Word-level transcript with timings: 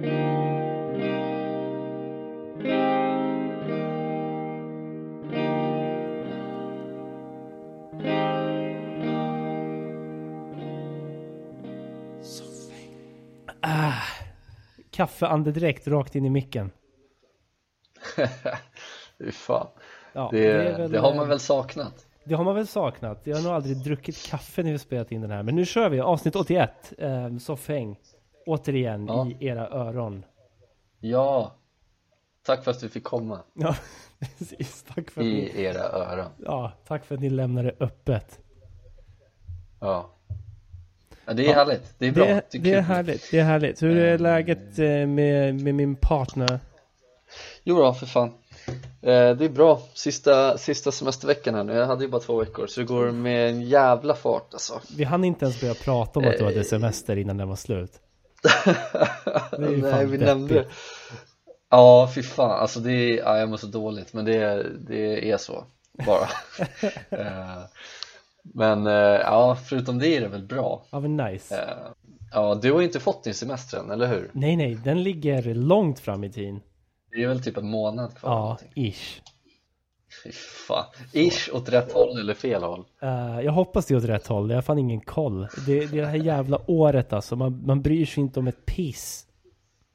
Ah, 0.00 0.04
kaffeandedräkt 14.90 15.88
rakt 15.88 16.14
in 16.14 16.24
i 16.24 16.30
micken. 16.30 16.70
Fy 19.18 19.32
fan. 19.32 19.66
Ja, 20.12 20.28
Det, 20.32 20.52
det, 20.52 20.88
väl, 20.88 20.96
har 20.96 21.14
man 21.14 21.24
eh, 21.24 21.28
väl 21.28 21.40
saknat. 21.40 22.06
Det 22.24 22.34
har 22.34 22.44
man 22.44 22.54
väl 22.54 22.66
saknat. 22.66 23.20
Jag 23.24 23.36
har 23.36 23.42
nog 23.42 23.52
aldrig 23.52 23.84
druckit 23.84 24.26
kaffe 24.26 24.62
när 24.62 24.72
vi 24.72 24.78
spelat 24.78 25.12
in 25.12 25.20
den 25.20 25.30
här. 25.30 25.42
Men 25.42 25.54
nu 25.54 25.66
kör 25.66 25.88
vi 25.88 26.00
avsnitt 26.00 26.36
81. 26.36 26.92
Eh, 26.98 27.36
Soffhäng. 27.38 27.96
Återigen 28.48 29.06
Ja. 29.06 29.28
i 29.40 29.46
era 29.46 29.68
öron. 29.68 30.24
Ja. 31.00 31.54
Tack 32.46 32.64
för 32.64 32.70
att 32.70 32.82
vi 32.82 32.88
fick 32.88 33.04
komma 33.04 33.40
Ja, 33.54 33.76
precis. 34.38 34.82
Tack 34.94 35.10
för, 35.10 35.20
att 35.20 35.26
ni, 35.26 35.32
i 35.32 35.62
era 35.64 35.82
öron. 35.82 36.26
ja, 36.44 36.72
tack 36.86 37.04
för 37.04 37.14
att 37.14 37.20
ni 37.20 37.30
lämnar 37.30 37.62
det 37.64 37.74
öppet. 37.80 38.38
Ja. 39.80 40.10
ja 41.26 41.32
det 41.32 41.46
är 41.50 41.54
härligt. 41.54 41.94
Det 41.98 42.06
är 42.06 42.12
bra. 42.12 42.24
Det, 42.24 42.58
det 42.58 42.72
är 42.72 42.80
härligt. 42.80 43.28
Det 43.30 43.38
är 43.38 43.44
härligt. 43.44 43.82
Hur 43.82 43.96
är 43.96 44.18
läget 44.18 44.78
eh, 44.78 44.84
med, 44.86 45.54
med 45.62 45.74
min 45.74 45.96
partner? 45.96 46.60
Jo 47.64 47.76
då, 47.76 47.94
för 47.94 48.06
fan. 48.06 48.28
Eh, 49.02 49.36
det 49.36 49.44
är 49.44 49.48
bra. 49.48 49.80
Sista, 49.94 50.58
sista 50.58 50.92
semesterveckan 50.92 51.54
här 51.54 51.64
nu. 51.64 51.72
Jag 51.72 51.86
hade 51.86 52.04
ju 52.04 52.10
bara 52.10 52.20
två 52.20 52.36
veckor 52.40 52.66
så 52.66 52.80
det 52.80 52.86
går 52.86 53.10
med 53.10 53.48
en 53.50 53.62
jävla 53.62 54.14
fart 54.14 54.48
alltså. 54.52 54.80
Vi 54.96 55.04
hann 55.04 55.24
inte 55.24 55.44
ens 55.44 55.60
börja 55.60 55.74
prata 55.74 56.20
om 56.20 56.26
att 56.26 56.32
du 56.32 56.38
Eh. 56.38 56.44
hade 56.44 56.64
semester 56.64 57.16
innan 57.16 57.36
den 57.36 57.48
var 57.48 57.56
slut. 57.56 58.00
Nej, 59.58 60.06
vi 60.06 60.18
nämnde 60.18 60.54
det. 60.54 60.66
Ja, 61.70 62.10
fy 62.14 62.22
fan. 62.22 62.50
Alltså 62.60 62.80
det 62.80 62.92
är, 62.92 63.16
ja, 63.16 63.38
jag 63.38 63.48
mår 63.48 63.56
så 63.56 63.66
dåligt 63.66 64.12
men 64.12 64.24
det, 64.24 64.66
det 64.88 65.30
är 65.30 65.36
så 65.36 65.64
bara. 66.06 66.28
Eh, 67.10 67.62
men 68.54 68.86
eh, 68.86 68.92
ja, 68.92 69.56
förutom 69.68 69.98
det 69.98 70.08
är 70.16 70.20
det 70.20 70.28
väl 70.28 70.46
bra. 70.46 70.82
Ja 70.90 71.00
men 71.00 71.16
nice. 71.16 71.56
Eh, 71.56 71.92
Ja, 72.32 72.54
du 72.54 72.72
har 72.72 72.82
inte 72.82 73.00
fått 73.00 73.24
din 73.24 73.34
semester 73.34 73.78
än, 73.78 73.90
eller 73.90 74.06
hur? 74.06 74.30
Nej 74.32 74.56
nej, 74.56 74.74
den 74.74 75.02
ligger 75.02 75.54
långt 75.54 76.00
fram 76.00 76.24
i 76.24 76.32
tiden. 76.32 76.60
Det 77.10 77.22
är 77.22 77.28
väl 77.28 77.42
typ 77.42 77.56
en 77.56 77.70
månad 77.70 78.18
kvar 78.18 78.30
Ja, 78.30 78.58
ish. 78.82 79.22
Fy 80.24 80.32
fan. 80.32 80.84
Ish 81.12 81.48
åt 81.52 81.68
rätt 81.68 81.92
håll 81.92 82.20
eller 82.20 82.34
fel 82.34 82.62
håll? 82.62 82.84
Eh, 83.02 83.40
jag 83.40 83.52
hoppas 83.52 83.86
det 83.86 83.94
är 83.94 83.98
åt 83.98 84.04
rätt 84.04 84.26
håll. 84.26 84.50
Jag 84.50 84.56
har 84.56 84.62
fan 84.62 84.78
ingen 84.78 85.00
koll. 85.00 85.48
Det, 85.66 85.86
det 85.86 85.98
är 85.98 86.02
det 86.02 86.06
här 86.06 86.16
jävla 86.16 86.70
året 86.70 87.12
alltså. 87.12 87.36
Man, 87.36 87.62
man 87.66 87.82
bryr 87.82 88.06
sig 88.06 88.20
inte 88.20 88.40
om 88.40 88.48
ett 88.48 88.66
piss. 88.66 89.26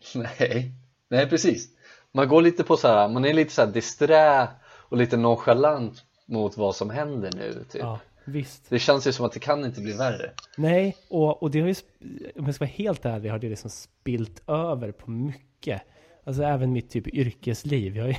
Nej, 0.15 0.71
nej 1.09 1.29
precis. 1.29 1.69
Man 2.11 2.27
går 2.27 2.41
lite 2.41 2.63
på 2.63 2.77
så 2.77 2.87
här, 2.87 3.09
man 3.09 3.25
är 3.25 3.33
lite 3.33 3.53
så 3.53 3.61
här 3.61 3.71
disträ 3.71 4.47
och 4.65 4.97
lite 4.97 5.17
nonchalant 5.17 6.03
mot 6.25 6.57
vad 6.57 6.75
som 6.75 6.89
händer 6.89 7.31
nu 7.35 7.53
typ. 7.71 7.81
Ja, 7.81 7.99
visst. 8.25 8.69
Det 8.69 8.79
känns 8.79 9.07
ju 9.07 9.11
som 9.11 9.25
att 9.25 9.31
det 9.31 9.39
kan 9.39 9.65
inte 9.65 9.81
bli 9.81 9.93
värre. 9.93 10.31
Nej, 10.57 10.97
och, 11.09 11.43
och 11.43 11.51
det 11.51 11.61
har 11.61 11.67
ju, 11.67 11.75
om 12.35 12.45
jag 12.45 12.55
ska 12.55 12.65
vara 12.65 12.73
helt 12.75 13.05
ärlig, 13.05 13.29
har 13.29 13.39
det 13.39 13.49
liksom 13.49 13.69
spilt 13.69 14.49
över 14.49 14.91
på 14.91 15.11
mycket. 15.11 15.81
Alltså 16.23 16.43
även 16.43 16.73
mitt 16.73 16.89
typ 16.89 17.07
yrkesliv. 17.07 17.97
Jag 17.97 18.03
har 18.03 18.09
ju, 18.09 18.15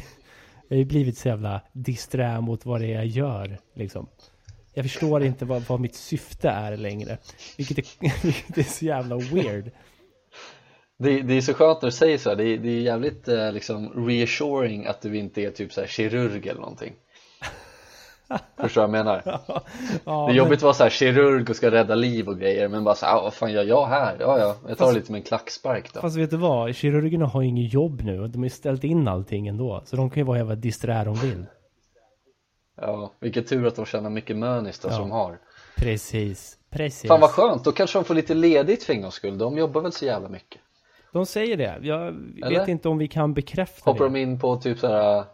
jag 0.68 0.76
har 0.76 0.78
ju 0.78 0.84
blivit 0.84 1.18
så 1.18 1.28
jävla 1.28 1.60
disträ 1.72 2.40
mot 2.40 2.66
vad 2.66 2.80
det 2.80 2.86
är 2.86 2.94
jag 2.94 3.06
gör, 3.06 3.58
liksom. 3.74 4.06
Jag 4.74 4.84
förstår 4.84 5.22
inte 5.22 5.44
vad, 5.44 5.62
vad 5.62 5.80
mitt 5.80 5.94
syfte 5.94 6.48
är 6.48 6.76
längre. 6.76 7.18
Vilket 7.56 7.78
är, 7.78 7.84
vilket 8.22 8.58
är 8.58 8.62
så 8.62 8.84
jävla 8.84 9.16
weird. 9.16 9.70
Det, 10.98 11.22
det 11.22 11.34
är 11.34 11.40
så 11.40 11.54
skönt 11.54 11.82
när 11.82 11.88
du 11.88 11.92
säger 11.92 12.18
så 12.18 12.28
här. 12.28 12.36
Det, 12.36 12.44
är, 12.44 12.58
det 12.58 12.68
är 12.68 12.80
jävligt 12.80 13.28
eh, 13.28 13.52
liksom 13.52 14.06
reassuring 14.06 14.86
att 14.86 15.02
du 15.02 15.16
inte 15.16 15.42
är 15.42 15.50
typ 15.50 15.72
så 15.72 15.80
här 15.80 15.88
kirurg 15.88 16.48
eller 16.48 16.60
någonting. 16.60 16.92
Förstår 18.60 18.81
du 18.82 18.87
vad 18.88 18.98
jag 18.98 19.04
menar? 19.04 19.22
Ja, 19.44 19.62
Det 20.04 20.10
är 20.10 20.26
men- 20.26 20.34
jobbigt 20.37 20.59
att 20.59 20.62
vara 20.62 20.75
så 20.75 20.82
här 20.82 20.91
kirurg 20.91 21.50
och 21.50 21.56
ska 21.56 21.71
rädda 21.71 21.94
liv 21.94 22.28
och 22.28 22.38
grejer 22.38 22.69
men 22.69 22.84
bara 22.84 22.94
så 22.94 23.06
här, 23.06 23.16
"Ah, 23.16 23.22
vad 23.22 23.34
fan 23.34 23.53
gör 23.53 23.65
jag 23.65 23.87
här? 23.87 24.16
Ja, 24.21 24.38
ja, 24.38 24.56
jag 24.69 24.78
tar 24.78 24.87
det 24.87 24.93
lite 24.94 25.12
med 25.12 25.19
en 25.19 25.25
klackspark 25.25 25.93
då. 25.94 26.00
Fast 26.00 26.16
vet 26.16 26.31
du 26.31 26.37
vad? 26.37 26.75
Kirurgerna 26.75 27.26
har 27.26 27.43
ju 27.43 27.48
inget 27.48 27.72
jobb 27.72 28.03
nu. 28.04 28.21
och 28.21 28.31
De 28.31 28.38
har 28.38 28.44
ju 28.44 28.50
ställt 28.50 28.84
in 28.84 29.09
allting 29.09 29.47
ändå. 29.48 29.82
Så 29.84 29.97
de 29.97 30.10
kan 30.10 30.21
ju 30.21 30.25
vara 30.25 30.38
jävla 30.38 30.54
disträ 30.54 31.04
de 31.04 31.15
vill. 31.15 31.47
Ja, 32.81 33.12
vilken 33.21 33.44
tur 33.44 33.66
att 33.66 33.76
de 33.76 33.84
tjänar 33.87 34.10
mycket 34.10 34.37
mönis 34.37 34.78
då 34.78 34.88
Ja. 34.88 34.97
som 34.97 35.10
har. 35.10 35.38
Precis. 35.77 36.59
Precis. 36.71 37.09
Fan 37.09 37.21
vad 37.21 37.31
skönt, 37.31 37.65
då 37.65 37.72
kanske 37.72 37.98
de 37.98 38.04
får 38.04 38.15
lite 38.15 38.34
ledigt 38.34 38.82
för 38.84 38.93
en 38.93 39.03
gångs 39.03 39.15
skull. 39.15 39.38
De 39.38 39.59
jobbar 39.59 39.81
väl 39.81 39.93
så 39.93 40.04
jävla 40.04 40.28
mycket. 40.28 40.60
De 41.12 41.27
säger 41.27 41.56
det. 41.56 41.78
Jag 41.82 42.12
vet 42.12 42.44
Eller? 42.44 42.69
inte 42.71 42.88
om 42.88 42.98
vi 42.98 43.09
kan 43.09 43.34
bekräfta 43.34 43.91
Hoppar 43.91 44.04
det. 44.04 44.10
de 44.10 44.21
in 44.21 44.38
på 44.41 44.56
typ 44.56 44.78
så 44.78 44.87
här. 44.87 45.25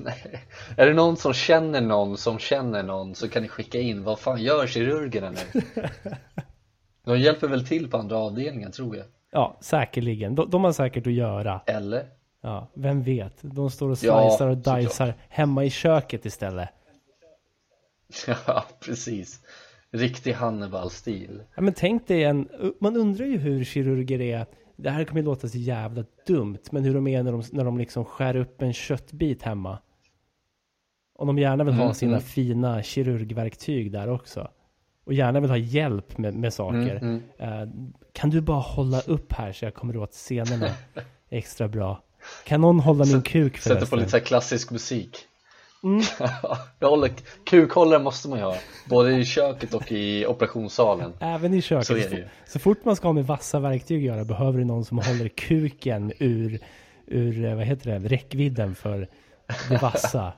Nej. 0.04 0.44
Är 0.76 0.86
det 0.86 0.94
någon 0.94 1.16
som 1.16 1.32
känner 1.32 1.80
någon 1.80 2.16
som 2.16 2.38
känner 2.38 2.82
någon 2.82 3.14
så 3.14 3.28
kan 3.28 3.42
ni 3.42 3.48
skicka 3.48 3.78
in, 3.80 4.04
vad 4.04 4.18
fan 4.18 4.42
gör 4.42 4.66
kirurgerna 4.66 5.30
nu? 5.30 5.62
De 7.04 7.18
hjälper 7.18 7.48
väl 7.48 7.66
till 7.66 7.90
på 7.90 7.96
andra 7.96 8.16
avdelningen 8.18 8.72
tror 8.72 8.96
jag. 8.96 9.06
Ja, 9.30 9.58
säkerligen. 9.60 10.34
De, 10.34 10.50
de 10.50 10.64
har 10.64 10.72
säkert 10.72 11.06
att 11.06 11.12
göra. 11.12 11.60
Eller? 11.66 12.06
Ja, 12.42 12.70
vem 12.74 13.02
vet? 13.02 13.34
De 13.40 13.70
står 13.70 13.86
och 13.90 13.92
Ja, 13.92 13.96
slicear 14.30 14.48
och 14.50 14.56
såklart. 14.58 14.80
dicear 14.80 15.14
hemma 15.28 15.64
i 15.64 15.70
köket 15.70 16.24
istället. 16.26 16.68
Ja, 18.46 18.64
precis. 18.80 19.40
Riktig 19.90 20.32
Hannibal-stil. 20.32 21.42
Ja, 21.54 21.62
men 21.62 21.72
tänk 21.74 22.06
dig 22.08 22.24
en... 22.24 22.48
Man 22.80 22.96
undrar 22.96 23.26
ju 23.26 23.38
hur 23.38 23.64
kirurger 23.64 24.20
är. 24.20 24.46
Det 24.76 24.90
här 24.90 25.04
kommer 25.04 25.20
ju 25.20 25.24
låta 25.24 25.48
så 25.48 25.58
jävla 25.58 26.04
dumt. 26.26 26.58
Men 26.70 26.84
hur 26.84 26.94
de 26.94 27.06
är 27.06 27.22
när 27.22 27.32
de, 27.32 27.42
när 27.52 27.64
de 27.64 27.78
liksom 27.78 28.04
skär 28.04 28.36
upp 28.36 28.62
en 28.62 28.72
köttbit 28.72 29.42
hemma. 29.42 29.78
Och 31.18 31.26
de 31.26 31.38
gärna 31.38 31.64
vill 31.64 31.74
ha 31.74 31.82
Mm, 31.82 31.94
sina 31.94 32.12
mm. 32.12 32.22
fina 32.22 32.82
kirurgverktyg 32.82 33.92
där 33.92 34.08
också. 34.08 34.48
Och 35.06 35.12
gärna 35.12 35.40
vill 35.40 35.50
ha 35.50 35.56
hjälp 35.56 36.18
med, 36.18 36.34
med 36.34 36.54
saker. 36.54 36.96
Mm, 36.96 37.22
Eh, 37.38 37.68
kan 38.12 38.30
du 38.30 38.40
bara 38.40 38.60
hålla 38.60 39.00
upp 39.00 39.32
här 39.32 39.52
så 39.52 39.64
jag 39.64 39.74
kommer 39.74 39.96
åt 39.96 40.12
scenerna 40.12 40.68
extra 41.30 41.68
bra? 41.68 42.02
Kan 42.44 42.60
någon 42.60 42.80
hålla 42.80 43.04
min 43.04 43.22
kuk 43.22 43.58
Sätter 43.58 43.74
på 43.74 43.86
förresten? 43.86 43.98
lite 43.98 44.10
så 44.10 44.20
klassisk 44.20 44.70
musik. 44.70 45.16
Mm. 45.84 46.02
Jag 46.78 46.90
håller, 46.90 47.10
kukhållare 47.46 48.02
måste 48.02 48.28
man 48.28 48.38
ju 48.38 48.44
ha. 48.44 48.56
Både 48.88 49.12
i 49.16 49.24
köket 49.24 49.74
och 49.74 49.92
i 49.92 50.26
operationssalen. 50.26 51.12
Även 51.20 51.54
i 51.54 51.62
köket. 51.62 51.86
Så 51.86 51.94
är 51.94 52.10
det 52.10 52.16
ju. 52.16 52.24
så 52.46 52.58
fort 52.58 52.84
man 52.84 52.96
ska 52.96 53.08
ha 53.08 53.12
med 53.12 53.26
vassa 53.26 53.60
verktyg 53.60 53.98
att 53.98 54.14
göra 54.16 54.24
behöver 54.24 54.58
du 54.58 54.64
någon 54.64 54.84
som 54.84 54.98
håller 54.98 55.28
kuken 55.28 56.12
ur, 56.18 56.58
ur 57.06 57.44
eh, 57.44 57.54
vad 57.54 57.64
heter 57.64 57.98
det, 57.98 58.08
räckvidden 58.08 58.74
för 58.74 59.08
det 59.68 59.82
vassa. 59.82 60.32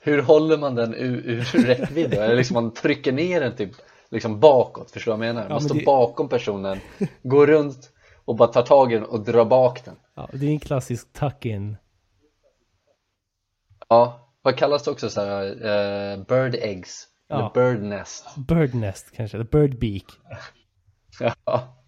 Hur 0.00 0.22
håller 0.22 0.58
man 0.58 0.74
den 0.74 0.94
ur, 0.94 1.22
ur 1.26 1.40
räckvidd? 1.66 2.10
då? 2.10 2.20
Är 2.20 2.28
det 2.28 2.34
liksom 2.34 2.54
man 2.54 2.74
trycker 2.74 3.12
ner 3.12 3.40
den 3.40 3.56
typ 3.56 3.70
liksom 4.10 4.40
bakåt? 4.40 4.90
Förstår 4.90 5.12
du 5.12 5.18
vad 5.18 5.26
jag 5.26 5.34
menar? 5.34 5.48
Man 5.48 5.52
men 5.58 5.60
står 5.60 5.74
det- 5.74 5.84
bakom 5.84 6.28
personen, 6.28 6.78
går 7.22 7.46
runt 7.46 7.90
och 8.24 8.36
bara 8.36 8.48
tar 8.48 8.62
tag 8.62 8.92
i 8.92 8.94
den 8.94 9.04
och 9.04 9.24
drar 9.24 9.44
bak 9.44 9.84
den. 9.84 9.96
Ja, 10.14 10.28
det 10.32 10.46
är 10.46 10.50
en 10.50 10.60
klassisk 10.60 11.12
tuck-in. 11.12 11.76
Ja, 13.88 14.30
vad 14.42 14.56
kallas 14.56 14.84
det 14.84 14.90
också 14.90 15.10
så 15.10 15.20
här? 15.20 15.46
eh, 15.46 16.18
bird 16.24 16.54
eggs? 16.54 17.08
Ja. 17.28 17.36
Eller 17.36 17.72
bird 17.72 17.82
nest? 17.82 18.24
Bird 18.36 18.74
nest 18.74 19.10
kanske, 19.16 19.36
eller 19.36 19.44
bird 19.50 19.78
beak. 19.78 20.04
Ja. 21.44 21.80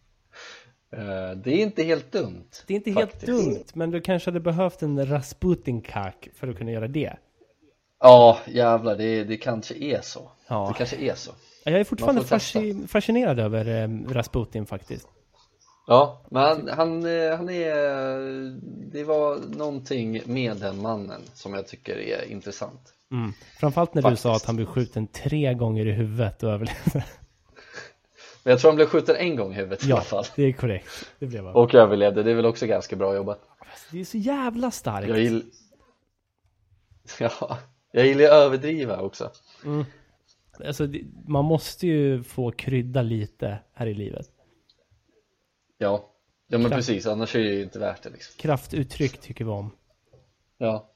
Eh, 0.92 1.30
det 1.44 1.50
är 1.50 1.58
inte 1.62 1.82
helt 1.82 2.12
dumt. 2.12 2.48
Det 2.66 2.74
är 2.74 2.76
inte 2.76 2.92
faktiskt. 2.92 3.26
helt 3.26 3.44
dumt, 3.44 3.64
men 3.74 3.90
du 3.90 4.00
kanske 4.00 4.30
hade 4.30 4.40
behövt 4.40 4.82
en 4.82 5.06
Rasputin-kak 5.06 6.28
för 6.34 6.48
att 6.48 6.58
kunna 6.58 6.70
göra 6.70 6.88
det. 6.88 7.16
Ja, 8.00 8.38
jävlar, 8.46 8.96
det, 8.96 9.24
det 9.24 9.36
kanske 9.36 9.74
är 9.74 10.00
så. 10.00 10.30
Ja. 10.48 10.68
Det 10.72 10.78
kanske 10.78 10.96
är 10.96 11.14
så. 11.14 11.30
Ja, 11.64 11.70
Jag 11.70 11.80
är 11.80 11.84
fortfarande 11.84 12.22
fasci- 12.22 12.86
fascinerad 12.86 13.38
över 13.40 13.82
eh, 13.82 13.88
Rasputin 14.12 14.66
faktiskt. 14.66 15.08
Ja, 15.86 16.22
men 16.30 16.42
han, 16.42 16.68
han, 16.68 17.04
eh, 17.06 17.36
han 17.36 17.48
är, 17.48 17.76
det 18.92 19.04
var 19.04 19.38
någonting 19.56 20.22
med 20.26 20.56
den 20.56 20.82
mannen 20.82 21.20
som 21.34 21.54
jag 21.54 21.66
tycker 21.68 21.96
är 21.98 22.30
intressant. 22.30 22.92
Mm. 23.10 23.32
Framförallt 23.60 23.94
när 23.94 24.02
du 24.02 24.06
Faktiskt. 24.06 24.22
sa 24.22 24.36
att 24.36 24.44
han 24.44 24.56
blev 24.56 24.66
skjuten 24.66 25.06
tre 25.06 25.54
gånger 25.54 25.86
i 25.86 25.92
huvudet 25.92 26.42
och 26.42 26.50
överlevde. 26.50 26.80
Men 28.42 28.50
jag 28.50 28.60
tror 28.60 28.70
han 28.70 28.76
blev 28.76 28.86
skjuten 28.86 29.16
en 29.16 29.36
gång 29.36 29.52
i 29.52 29.54
huvudet 29.54 29.84
i 29.84 29.88
Ja, 29.88 29.94
alla 29.96 30.04
fall. 30.04 30.24
det 30.36 30.42
är 30.42 30.52
korrekt. 30.52 30.88
Det 31.18 31.26
blev 31.26 31.44
han. 31.44 31.54
Och 31.54 31.74
överlevde, 31.74 32.22
det 32.22 32.30
är 32.30 32.34
väl 32.34 32.46
också 32.46 32.66
ganska 32.66 32.96
bra 32.96 33.14
jobbat. 33.16 33.40
Det 33.90 34.00
är 34.00 34.04
så 34.04 34.16
jävla 34.18 34.70
starkt. 34.70 35.08
Jag 35.08 35.18
gillar 35.20 35.42
Ja, 37.20 37.58
jag 37.96 38.06
gillar 38.06 38.24
att 38.24 38.32
överdriva 38.32 39.00
också. 39.00 39.30
Alltså, 40.66 40.86
det, 40.86 41.02
man 41.26 41.44
måste 41.44 41.86
ju 41.86 42.22
få 42.22 42.50
krydda 42.50 43.02
lite 43.02 43.58
här 43.72 43.86
i 43.86 43.94
livet. 43.94 44.26
Ja, 45.78 46.10
ja 46.48 46.58
men 46.58 46.70
Kraft. 46.70 46.74
precis, 46.74 47.06
annars 47.06 47.34
är 47.36 47.40
det 47.40 47.50
ju 47.50 47.62
inte 47.62 47.78
värt 47.78 48.02
det 48.02 48.10
liksom. 48.10 48.34
Kraftuttryck 48.38 49.18
tycker 49.20 49.44
vi 49.44 49.50
om. 49.50 49.70
Ja, 50.58 50.90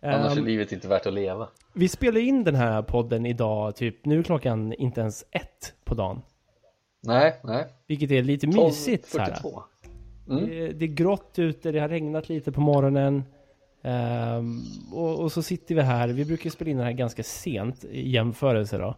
annars 0.00 0.32
är 0.32 0.38
Ehm, 0.38 0.44
livet 0.46 0.72
inte 0.72 0.88
värt 0.88 1.06
att 1.06 1.14
leva. 1.14 1.48
vi 1.72 1.88
spelar 1.88 2.20
in 2.20 2.44
den 2.44 2.54
här 2.54 2.82
podden 2.82 3.26
idag, 3.26 3.76
typ 3.76 4.04
nu 4.04 4.18
är 4.18 4.22
klockan 4.22 4.72
inte 4.72 5.00
ens 5.00 5.24
ett 5.30 5.74
på 5.84 5.94
dagen. 5.94 6.22
Nej, 7.02 7.40
nej. 7.44 7.66
Vilket 7.86 8.10
är 8.10 8.22
lite 8.22 8.46
mysigt 8.46 9.08
så 9.08 9.18
här. 9.18 9.32
12.42. 9.32 9.62
Mm. 10.28 10.46
Det, 10.48 10.68
det 10.72 10.84
är 10.84 10.88
grått 10.88 11.38
ute, 11.38 11.72
det 11.72 11.78
har 11.80 11.88
regnat 11.88 12.28
lite 12.28 12.52
på 12.52 12.60
morgonen. 12.60 13.22
Ehm, 13.84 14.62
och, 14.92 15.20
och 15.20 15.32
så 15.32 15.42
sitter 15.42 15.74
vi 15.74 15.80
här, 15.80 16.08
vi 16.08 16.24
brukar 16.24 16.50
spela 16.50 16.70
in 16.70 16.76
den 16.76 16.86
här 16.86 16.92
ganska 16.92 17.22
sent 17.22 17.84
i 17.84 18.10
jämförelse 18.10 18.78
då. 18.78 18.96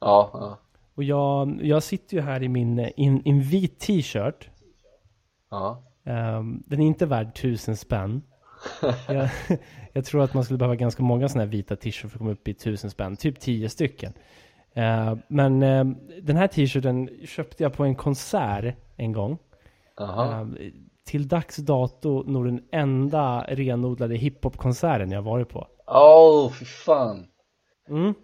Ja, 0.00 0.30
ja, 0.32 0.58
Och 0.94 1.04
jag, 1.04 1.58
jag 1.62 1.82
sitter 1.82 2.16
ju 2.16 2.22
här 2.22 2.42
i 2.42 2.48
min 2.48 2.78
in, 2.78 3.22
in 3.24 3.42
vit 3.42 3.80
t-shirt. 3.80 4.50
ja. 5.50 5.82
Ehm, 6.04 6.62
den 6.66 6.80
är 6.80 6.86
inte 6.86 7.06
värd 7.06 7.34
tusen 7.34 7.76
spänn. 7.76 8.22
jag, 9.08 9.28
jag 9.92 10.04
tror 10.04 10.24
att 10.24 10.34
man 10.34 10.44
skulle 10.44 10.58
behöva 10.58 10.76
ganska 10.76 11.02
många 11.02 11.28
sådana 11.28 11.44
här 11.44 11.50
vita 11.52 11.76
t-shirts 11.76 12.00
för 12.00 12.08
att 12.08 12.18
komma 12.18 12.30
upp 12.30 12.48
i 12.48 12.54
tusen 12.54 12.90
spänn. 12.90 13.16
Typ 13.16 13.40
tio 13.40 13.68
stycken. 13.68 14.12
Ehm, 14.74 15.18
men 15.28 15.62
ehm, 15.62 15.96
den 16.22 16.36
här 16.36 16.48
t-shirten 16.48 17.10
köpte 17.26 17.62
jag 17.62 17.72
på 17.72 17.84
en 17.84 17.94
konsert 17.94 18.76
en 18.96 19.12
gång. 19.12 19.38
Jaha. 19.96 20.48
Till 21.06 21.28
dags 21.28 21.56
dato 21.56 22.22
nog 22.26 22.44
den 22.44 22.62
enda 22.72 23.44
renodlade 23.48 24.16
hiphop-konserten 24.16 25.10
jag 25.10 25.22
varit 25.22 25.48
på. 25.48 25.66
Åh, 25.86 26.52
fy 26.52 26.64
fan. 26.64 27.26
Mm. 27.88 28.14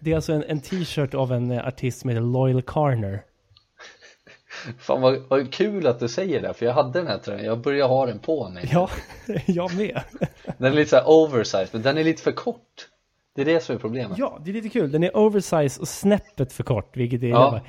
Det 0.00 0.12
är 0.12 0.14
alltså 0.14 0.32
en, 0.32 0.44
en 0.44 0.60
t-shirt 0.60 1.14
av 1.14 1.32
en 1.32 1.50
eh, 1.50 1.66
artist 1.66 2.00
som 2.00 2.10
heter 2.10 2.22
Loyal 2.22 2.62
Carner. 2.62 3.22
Fan 4.78 5.00
vad, 5.00 5.22
vad 5.28 5.52
kul 5.52 5.86
att 5.86 6.00
du 6.00 6.08
säger 6.08 6.42
det, 6.42 6.54
för 6.54 6.66
jag 6.66 6.72
hade 6.72 6.98
den 6.98 7.06
här 7.06 7.18
tröjan, 7.18 7.44
jag 7.44 7.60
börjar 7.60 7.88
ha 7.88 8.06
den 8.06 8.18
på 8.18 8.48
mig 8.48 8.68
Ja, 8.72 8.90
jag 9.46 9.76
med. 9.76 10.02
Den 10.58 10.72
är 10.72 10.76
lite 10.76 10.90
såhär 10.90 11.08
oversized, 11.08 11.68
men 11.72 11.82
den 11.82 11.98
är 11.98 12.04
lite 12.04 12.22
för 12.22 12.32
kort 12.32 12.88
Det 13.34 13.40
är 13.40 13.44
det 13.44 13.60
som 13.60 13.74
är 13.74 13.78
problemet 13.78 14.18
Ja, 14.18 14.38
det 14.44 14.50
är 14.50 14.54
lite 14.54 14.68
kul. 14.68 14.92
Den 14.92 15.02
är 15.02 15.16
oversize 15.16 15.80
och 15.80 15.88
snäppet 15.88 16.52
för 16.52 16.64
kort, 16.64 16.96
vilket 16.96 17.22
är... 17.22 17.28
Ja. 17.28 17.60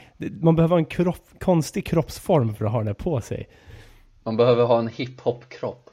Man 0.42 0.56
behöver 0.56 0.74
ha 0.74 0.80
en 0.80 0.86
kropp, 0.86 1.30
konstig 1.40 1.86
kroppsform 1.86 2.56
för 2.56 2.66
att 2.66 2.72
ha 2.72 2.80
den 2.80 2.88
här 2.88 2.94
på 2.94 3.22
sig. 3.22 3.50
Man 4.30 4.38
behöver 4.38 4.64
ha 4.66 4.80
en 4.80 4.88
hiphop-kropp, 4.88 5.90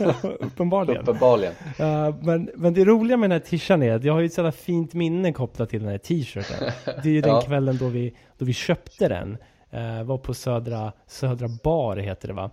Uppenbarligen. 0.40 1.02
uppenbarligen 1.02 1.52
Uh, 1.80 2.14
men, 2.22 2.50
men 2.54 2.74
det 2.74 2.84
roliga 2.84 3.16
med 3.16 3.30
den 3.30 3.40
här 3.40 3.46
t-shirten 3.48 3.82
är 3.82 3.92
att 3.92 4.04
jag 4.04 4.12
har 4.12 4.20
ju 4.20 4.26
ett 4.26 4.32
sådant 4.32 4.54
fint 4.54 4.94
minne 4.94 5.32
kopplat 5.32 5.70
till 5.70 5.80
den 5.80 5.88
här 5.88 5.98
t-shirten. 5.98 6.70
Det 7.02 7.08
är 7.08 7.12
ju 7.12 7.20
den 7.20 7.30
Ja. 7.34 7.40
kvällen 7.40 7.76
då 7.80 7.88
vi, 7.88 8.14
då 8.38 8.44
vi 8.44 8.52
köpte 8.52 9.08
den. 9.08 9.36
Uh, 9.74 10.02
var 10.04 10.18
på 10.18 10.34
Södra, 10.34 10.92
Södra 11.06 11.48
Bar 11.64 11.96
heter 11.96 12.28
det 12.28 12.34
va? 12.34 12.50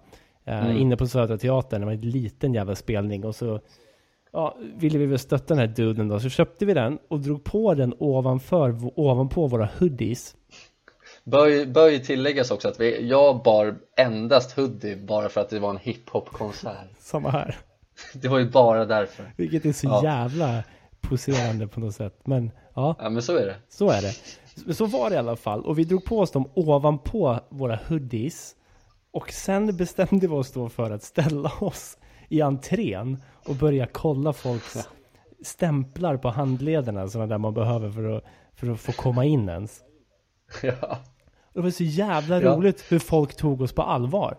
Uh, 0.48 0.66
Mm. 0.66 0.78
Inne 0.78 0.98
på 0.98 1.07
Södra 1.07 1.38
Teatern, 1.38 1.80
det 1.80 1.86
var 1.86 1.94
en 1.94 2.01
liten 2.01 2.54
jävla 2.54 2.75
spelning 2.75 3.25
och 3.25 3.36
så 3.36 3.60
Ja, 4.31 4.57
ville 4.78 4.98
vi 5.00 5.06
väl 5.06 5.19
stötta 5.19 5.46
den 5.56 5.57
här 5.57 5.75
duden 5.75 6.07
då, 6.07 6.19
så 6.19 6.30
köpte 6.30 6.66
vi 6.66 6.74
den 6.74 7.00
och 7.07 7.19
drog 7.19 7.44
på 7.44 7.74
den 7.74 7.94
ovanför, 8.00 9.00
ovanpå 9.00 9.48
våra 9.48 9.69
hoodies. 9.80 10.36
Bör 11.31 11.66
bör 11.66 11.88
ju 11.90 12.00
tilläggas 12.00 12.52
också 12.52 12.68
att 12.68 12.80
vi, 12.80 13.08
jag 13.08 13.44
bar 13.44 13.76
endast 13.98 14.52
hoodie 14.52 14.96
bara 14.96 15.30
för 15.30 15.42
att 15.42 15.50
det 15.50 15.60
var 15.60 15.70
en 15.70 15.78
hiphop-konsert 15.78 16.88
Samma 17.00 17.30
här. 17.30 17.58
Det 18.14 18.28
var 18.28 18.40
ju 18.40 18.50
bara 18.50 18.86
därför 18.86 19.34
Vilket 19.38 19.66
är 19.66 19.74
så 19.74 19.88
Ja. 19.88 20.04
jävla 20.04 20.64
poserande 21.02 21.68
på 21.68 21.80
något 21.80 21.96
sätt. 21.96 22.20
Men 22.24 22.52
ja, 22.76 22.96
Ja 23.00 23.10
men 23.10 23.22
så 23.22 23.38
är 23.38 23.46
det 23.46 23.56
Så 23.70 23.90
är 23.90 24.02
det. 24.02 24.74
Så 24.74 24.86
var 24.86 25.10
det 25.10 25.16
i 25.16 25.20
alla 25.20 25.36
fall. 25.36 25.66
Och 25.66 25.80
vi 25.80 25.84
drog 25.84 26.06
på 26.06 26.20
oss 26.20 26.31
dem 26.31 26.50
ovanpå 26.54 27.40
våra 27.50 27.80
hoodies. 27.88 28.56
Och 29.12 29.32
sen 29.32 29.78
bestämde 29.78 30.28
vi 30.28 30.34
oss 30.34 30.52
då 30.52 30.70
för 30.70 30.92
att 30.92 31.04
ställa 31.04 31.52
oss 31.60 31.98
i 32.30 32.42
entrén 32.42 33.24
och 33.48 33.56
börja 33.56 33.88
kolla 33.92 34.34
folks 34.34 34.88
stämplar 35.44 36.18
på 36.18 36.30
handlederna, 36.30 37.08
sådana 37.08 37.28
där 37.28 37.38
man 37.38 37.54
behöver 37.54 37.92
för 37.92 38.18
att, 38.18 38.24
för 38.56 38.72
att 38.72 38.80
få 38.80 38.92
komma 38.92 39.25
in 39.25 39.50
ens. 39.50 39.80
Ja 40.64 40.98
Det 41.54 41.62
var 41.62 41.69
så 41.69 41.84
jävla 41.84 42.42
Ja. 42.42 42.56
roligt 42.56 42.86
hur 42.92 43.00
folk 43.00 43.36
tog 43.36 43.62
oss 43.62 43.72
på 43.74 43.81
allvar. 43.81 44.38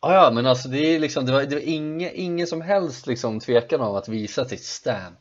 Ja, 0.00 0.14
ja 0.14 0.30
men 0.30 0.46
alltså 0.46 0.68
det 0.68 0.78
är 0.78 0.98
liksom, 1.00 1.26
det 1.26 1.32
var, 1.32 1.42
det 1.42 1.54
var 1.54 1.62
ingen, 1.68 2.10
ingen 2.14 2.46
som 2.46 2.60
helst 2.60 3.06
liksom 3.06 3.40
tvekan 3.40 3.80
om 3.80 3.96
att 3.96 4.08
visa 4.08 4.44
sitt 4.44 4.64
stamp 4.64 5.18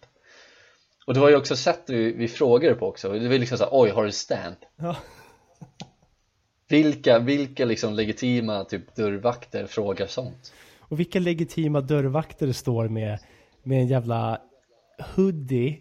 Och 1.08 1.14
det 1.14 1.20
var 1.20 1.30
ju 1.30 1.36
också 1.36 1.56
sätt 1.56 1.84
vi, 1.88 2.12
vi 2.14 2.28
frågade 2.28 2.76
på 2.76 2.88
också, 2.88 3.10
det 3.14 3.28
var 3.30 3.38
liksom 3.38 3.58
såhär, 3.58 3.72
oj 3.74 3.90
har 3.90 4.06
du 4.06 4.12
stamp? 4.12 4.58
Ja. 4.76 4.96
Vilka, 6.70 7.20
vilka 7.20 7.66
liksom 7.66 7.94
legitima 7.94 8.64
typ 8.64 8.96
dörrvakter 8.96 9.66
frågar 9.66 10.08
sånt? 10.08 10.54
Och 10.80 11.00
vilka 11.00 11.20
legitima 11.20 11.82
dörrvakter 11.82 12.52
står 12.52 12.88
med, 12.88 13.20
med 13.64 13.82
en 13.82 13.88
jävla 13.88 14.42
hoodie 15.16 15.80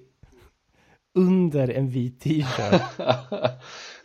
under 1.15 1.69
en 1.69 1.89
vit 1.91 2.21
t-shirt. 2.21 2.83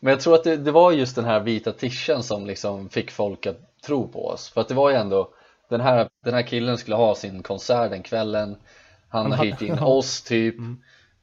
Men 0.00 0.10
jag 0.10 0.20
tror 0.20 0.34
att 0.34 0.44
det, 0.44 0.56
det 0.56 0.72
var 0.72 0.92
just 0.92 1.16
den 1.16 1.24
här 1.24 1.40
vita 1.40 1.72
tischen 1.72 2.22
som 2.22 2.46
liksom 2.46 2.88
fick 2.88 3.10
folk 3.10 3.46
att 3.46 3.80
tro 3.86 4.08
på 4.08 4.26
oss. 4.26 4.48
För 4.50 4.60
att 4.60 4.68
det 4.68 4.74
var 4.74 4.90
ju 4.90 4.96
ändå 4.96 5.30
Den 5.70 5.80
här, 5.80 6.08
den 6.24 6.34
här 6.34 6.42
killen 6.42 6.78
skulle 6.78 6.96
ha 6.96 7.14
sin 7.14 7.42
konsert 7.42 7.90
den 7.90 8.02
kvällen. 8.02 8.56
Han 9.08 9.32
har 9.32 9.44
hyrt 9.44 9.62
in 9.62 9.78
oss 9.82 10.22
typ. 10.22 10.56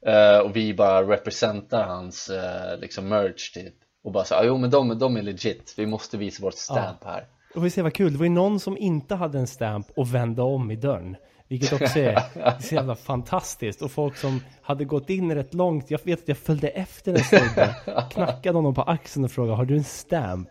Eh, 0.06 0.38
Och 0.38 0.56
vi 0.56 0.74
bara 0.74 1.02
representar 1.02 1.84
hans 1.86 2.28
eh, 2.30 2.78
liksom 2.80 3.08
merch 3.08 3.54
typ. 3.54 3.74
Och 4.04 4.12
bara 4.12 4.24
så 4.24 4.34
ah, 4.34 4.42
jo 4.44 4.56
men 4.56 4.70
de, 4.70 4.98
de 4.98 5.16
är 5.16 5.22
legit. 5.22 5.74
Vi 5.76 5.86
måste 5.86 6.16
visa 6.16 6.42
vårt 6.42 6.54
stamp 6.54 7.04
här. 7.04 7.26
Och 7.54 7.64
vi 7.66 7.70
ser 7.70 7.82
vad 7.82 7.94
kul, 7.94 8.12
det 8.12 8.18
var 8.18 8.24
ju 8.26 8.30
någon 8.30 8.60
som 8.60 8.78
inte 8.78 9.14
hade 9.14 9.38
en 9.38 9.46
stamp 9.46 9.86
och 9.96 10.14
vände 10.14 10.42
om 10.42 10.70
i 10.70 10.76
dörren. 10.76 11.16
Vilket 11.48 11.72
också 11.72 11.98
är 11.98 12.22
så 12.60 12.74
jävla 12.74 12.96
fantastiskt. 12.96 13.82
Och 13.82 13.90
folk 13.90 14.16
som 14.16 14.40
hade 14.62 14.84
gått 14.84 15.10
in 15.10 15.34
rätt 15.34 15.54
långt, 15.54 15.90
jag 15.90 16.00
vet 16.04 16.22
att 16.22 16.28
jag 16.28 16.38
följde 16.38 16.68
efter 16.68 17.14
en 17.14 17.24
snubbe, 17.24 17.74
knackade 18.10 18.58
honom 18.58 18.74
på 18.74 18.82
axeln 18.82 19.24
och 19.24 19.30
frågade 19.30 19.56
har 19.56 19.64
du 19.64 19.76
en 19.76 19.84
stamp? 19.84 20.48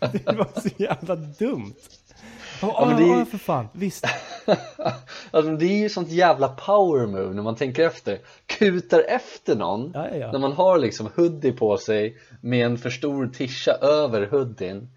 Det 0.12 0.32
var 0.32 0.48
så 0.60 0.68
jävla 0.76 1.16
dumt. 1.16 1.74
Ja, 2.62 2.76
Ja, 2.80 2.86
men 2.86 2.96
det 2.96 3.02
är- 3.14 3.18
ja, 3.18 3.24
för 3.24 3.38
fan, 3.38 3.68
visst. 3.72 4.04
Alltså 5.30 5.52
det 5.56 5.66
är 5.66 5.78
ju 5.78 5.88
sånt 5.88 6.08
jävla 6.08 6.48
power 6.48 7.06
move 7.06 7.34
när 7.34 7.42
man 7.42 7.56
tänker 7.56 7.86
efter 7.86 8.18
Kutar 8.46 9.02
efter 9.08 9.56
någon 9.56 9.90
Ja, 9.94 10.08
ja, 10.10 10.16
ja. 10.16 10.32
När 10.32 10.38
man 10.38 10.52
har 10.52 10.78
liksom 10.78 11.08
hoodie 11.16 11.52
på 11.52 11.76
sig 11.76 12.16
Med 12.40 12.66
en 12.66 12.78
för 12.78 12.90
stor 12.90 13.26
tisha 13.26 13.72
över 13.72 14.26
hoodien. 14.26 14.88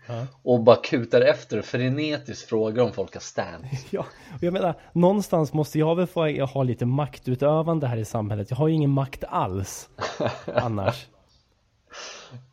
Och 0.43 0.63
bara 0.63 0.75
kutar 0.75 1.21
efter 1.21 1.59
och 1.59 1.65
frenetiskt 1.65 2.49
frågar 2.49 2.83
om 2.83 2.91
folk 2.93 3.13
har 3.13 3.21
stamp 3.21 3.65
Ja, 3.89 4.05
och 4.37 4.43
jag 4.43 4.53
menar, 4.53 4.73
någonstans 4.93 5.53
måste 5.53 5.79
jag 5.79 5.95
väl 5.95 6.07
få 6.07 6.45
ha 6.45 6.63
lite 6.63 6.85
maktutövande 6.85 7.87
här 7.87 7.97
i 7.97 8.05
samhället. 8.05 8.49
Jag 8.49 8.57
har 8.57 8.67
ju 8.67 8.73
ingen 8.73 8.89
makt 8.89 9.23
alls 9.27 9.89
annars. 10.55 11.05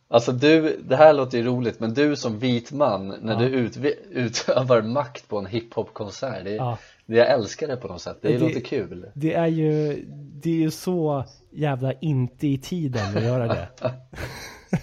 Alltså 0.09 0.33
du, 0.33 0.81
det 0.89 0.97
här 0.97 1.13
låter 1.15 1.39
ju 1.39 1.45
roligt 1.45 1.81
men 1.81 1.95
du 1.95 2.17
som 2.17 2.39
vit 2.39 2.73
man 2.73 3.09
När 3.09 3.33
Ja. 3.33 3.39
du 3.39 3.45
ut, 3.47 3.77
utövar 4.11 4.83
makt 4.83 5.29
på 5.29 5.39
en 5.39 5.47
hiphop-konsert 5.47 6.45
det, 6.45 6.51
Ja. 6.55 6.79
det 7.07 7.17
Jag 7.17 7.31
älskar 7.31 7.67
det 7.69 7.77
på 7.77 7.89
något 7.89 8.01
sätt, 8.03 8.19
det, 8.23 8.29
Det- 8.33 8.39
låter 8.39 8.61
kul 8.61 9.07
Det 9.15 9.35
är 9.35 9.47
ju, 9.47 10.05
det 10.43 10.51
är 10.51 10.55
ju 10.55 10.71
så 10.71 11.25
jävla 11.53 11.93
inte 11.93 12.47
i 12.47 12.59
tiden 12.59 13.17
att 13.17 13.23
göra 13.25 13.47
det. 13.49 13.69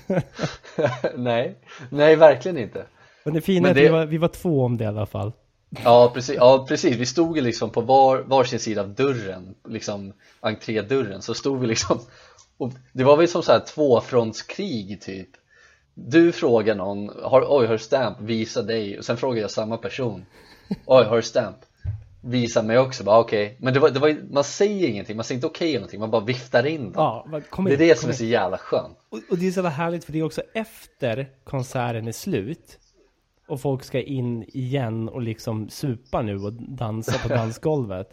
Nej, 1.15 1.55
nej 1.89 2.15
verkligen 2.15 2.57
inte 2.57 2.85
Men 3.23 3.33
det 3.33 3.41
fina 3.41 3.61
Men 3.61 3.67
är 3.67 3.71
att 3.71 3.75
det- 3.75 3.81
vi 3.83 3.89
var, 3.89 4.05
vi 4.05 4.17
var 4.17 4.27
två 4.27 4.63
om 4.65 4.77
det 4.77 4.83
i 4.83 4.87
alla 4.87 5.05
fall. 5.05 5.31
Ja 5.83 6.11
precis, 6.13 6.35
ja, 6.35 6.65
precis. 6.67 6.95
vi 6.95 7.05
stod 7.05 7.37
ju 7.37 7.43
liksom 7.43 7.69
på 7.69 7.81
var, 7.81 8.17
varsin 8.17 8.59
sida 8.59 8.81
av 8.81 8.89
dörren, 8.89 9.55
liksom 9.67 10.13
entrédörren, 10.39 11.21
så 11.21 11.33
stod 11.33 11.59
vi 11.59 11.67
liksom 11.67 11.99
och 12.57 12.71
Det 12.93 13.03
var 13.03 13.17
väl 13.17 13.27
som 13.27 13.43
så 13.43 13.51
här 13.51 13.59
tvåfrontskrig 13.59 15.01
typ 15.01 15.29
Du 15.93 16.31
frågar 16.31 16.75
någon, 16.75 17.09
har, 17.23 17.45
oj 17.49 17.65
har 17.65 17.73
du 17.73 17.79
stamp? 17.79 18.17
Visa 18.21 18.61
dig, 18.61 18.97
och 18.99 19.05
sen 19.05 19.17
frågar 19.17 19.41
jag 19.41 19.51
samma 19.51 19.77
person 19.77 20.25
Oj 20.85 21.03
har 21.03 21.15
du 21.15 21.21
stamp? 21.21 21.57
Visa 22.21 22.61
mig 22.61 22.77
också, 22.79 23.03
bara 23.03 23.19
okej 23.19 23.57
Men 23.59 23.73
det 23.73 23.79
var, 23.79 23.89
det 23.89 23.99
var, 23.99 24.17
man 24.31 24.43
säger 24.43 24.87
ingenting, 24.87 25.15
man 25.15 25.23
säger 25.25 25.37
inte 25.37 25.47
okej 25.47 25.69
eller 25.69 25.79
någonting, 25.79 25.99
man 25.99 26.11
bara 26.11 26.21
viftar 26.25 26.65
in 26.65 26.83
dem 26.91 26.91
Ja, 26.95 27.41
kom 27.49 27.65
Det 27.65 27.71
är 27.71 27.81
in, 27.81 27.87
det 27.87 27.99
som 27.99 28.09
är 28.09 28.13
in. 28.13 28.17
så 28.17 28.25
jävla 28.25 28.57
skönt 28.57 28.97
Och, 29.09 29.19
och 29.29 29.37
det 29.37 29.47
är 29.47 29.51
så 29.51 29.57
jävla 29.57 29.69
härligt 29.69 30.05
för 30.05 30.11
det 30.11 30.19
är 30.19 30.23
också 30.23 30.41
efter 30.53 31.29
konserten 31.43 32.07
är 32.07 32.11
slut 32.11 32.79
och 33.53 33.61
folk 33.61 33.83
ska 33.83 34.01
in 34.01 34.43
igen 34.47 35.09
och 35.09 35.21
liksom 35.21 35.69
supa 35.69 36.21
nu 36.21 36.35
och 36.37 36.53
dansa 36.53 37.17
på 37.17 37.27
dansgolvet. 37.35 38.07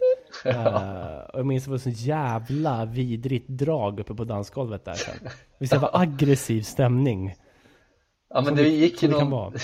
Eh, 0.45 1.17
och 1.33 1.39
jag 1.39 1.45
minns 1.45 1.63
det 1.65 1.71
var 1.71 1.77
så 1.77 1.89
jävla 1.89 2.85
vidrigt 2.85 3.47
drag 3.47 3.99
uppe 3.99 4.13
på 4.13 4.23
dansgolvet 4.23 4.85
där 4.85 4.93
sen. 4.93 5.15
Var 5.59 5.67
så 5.67 5.75
jävla 5.75 5.89
aggressiv 5.93 6.61
stämning. 6.61 7.35
Ja 8.33 8.41
men 8.41 8.55
det 8.55 8.63
det- 8.63 8.69
gick 8.69 9.03
ju 9.03 9.09
någon. 9.09 9.53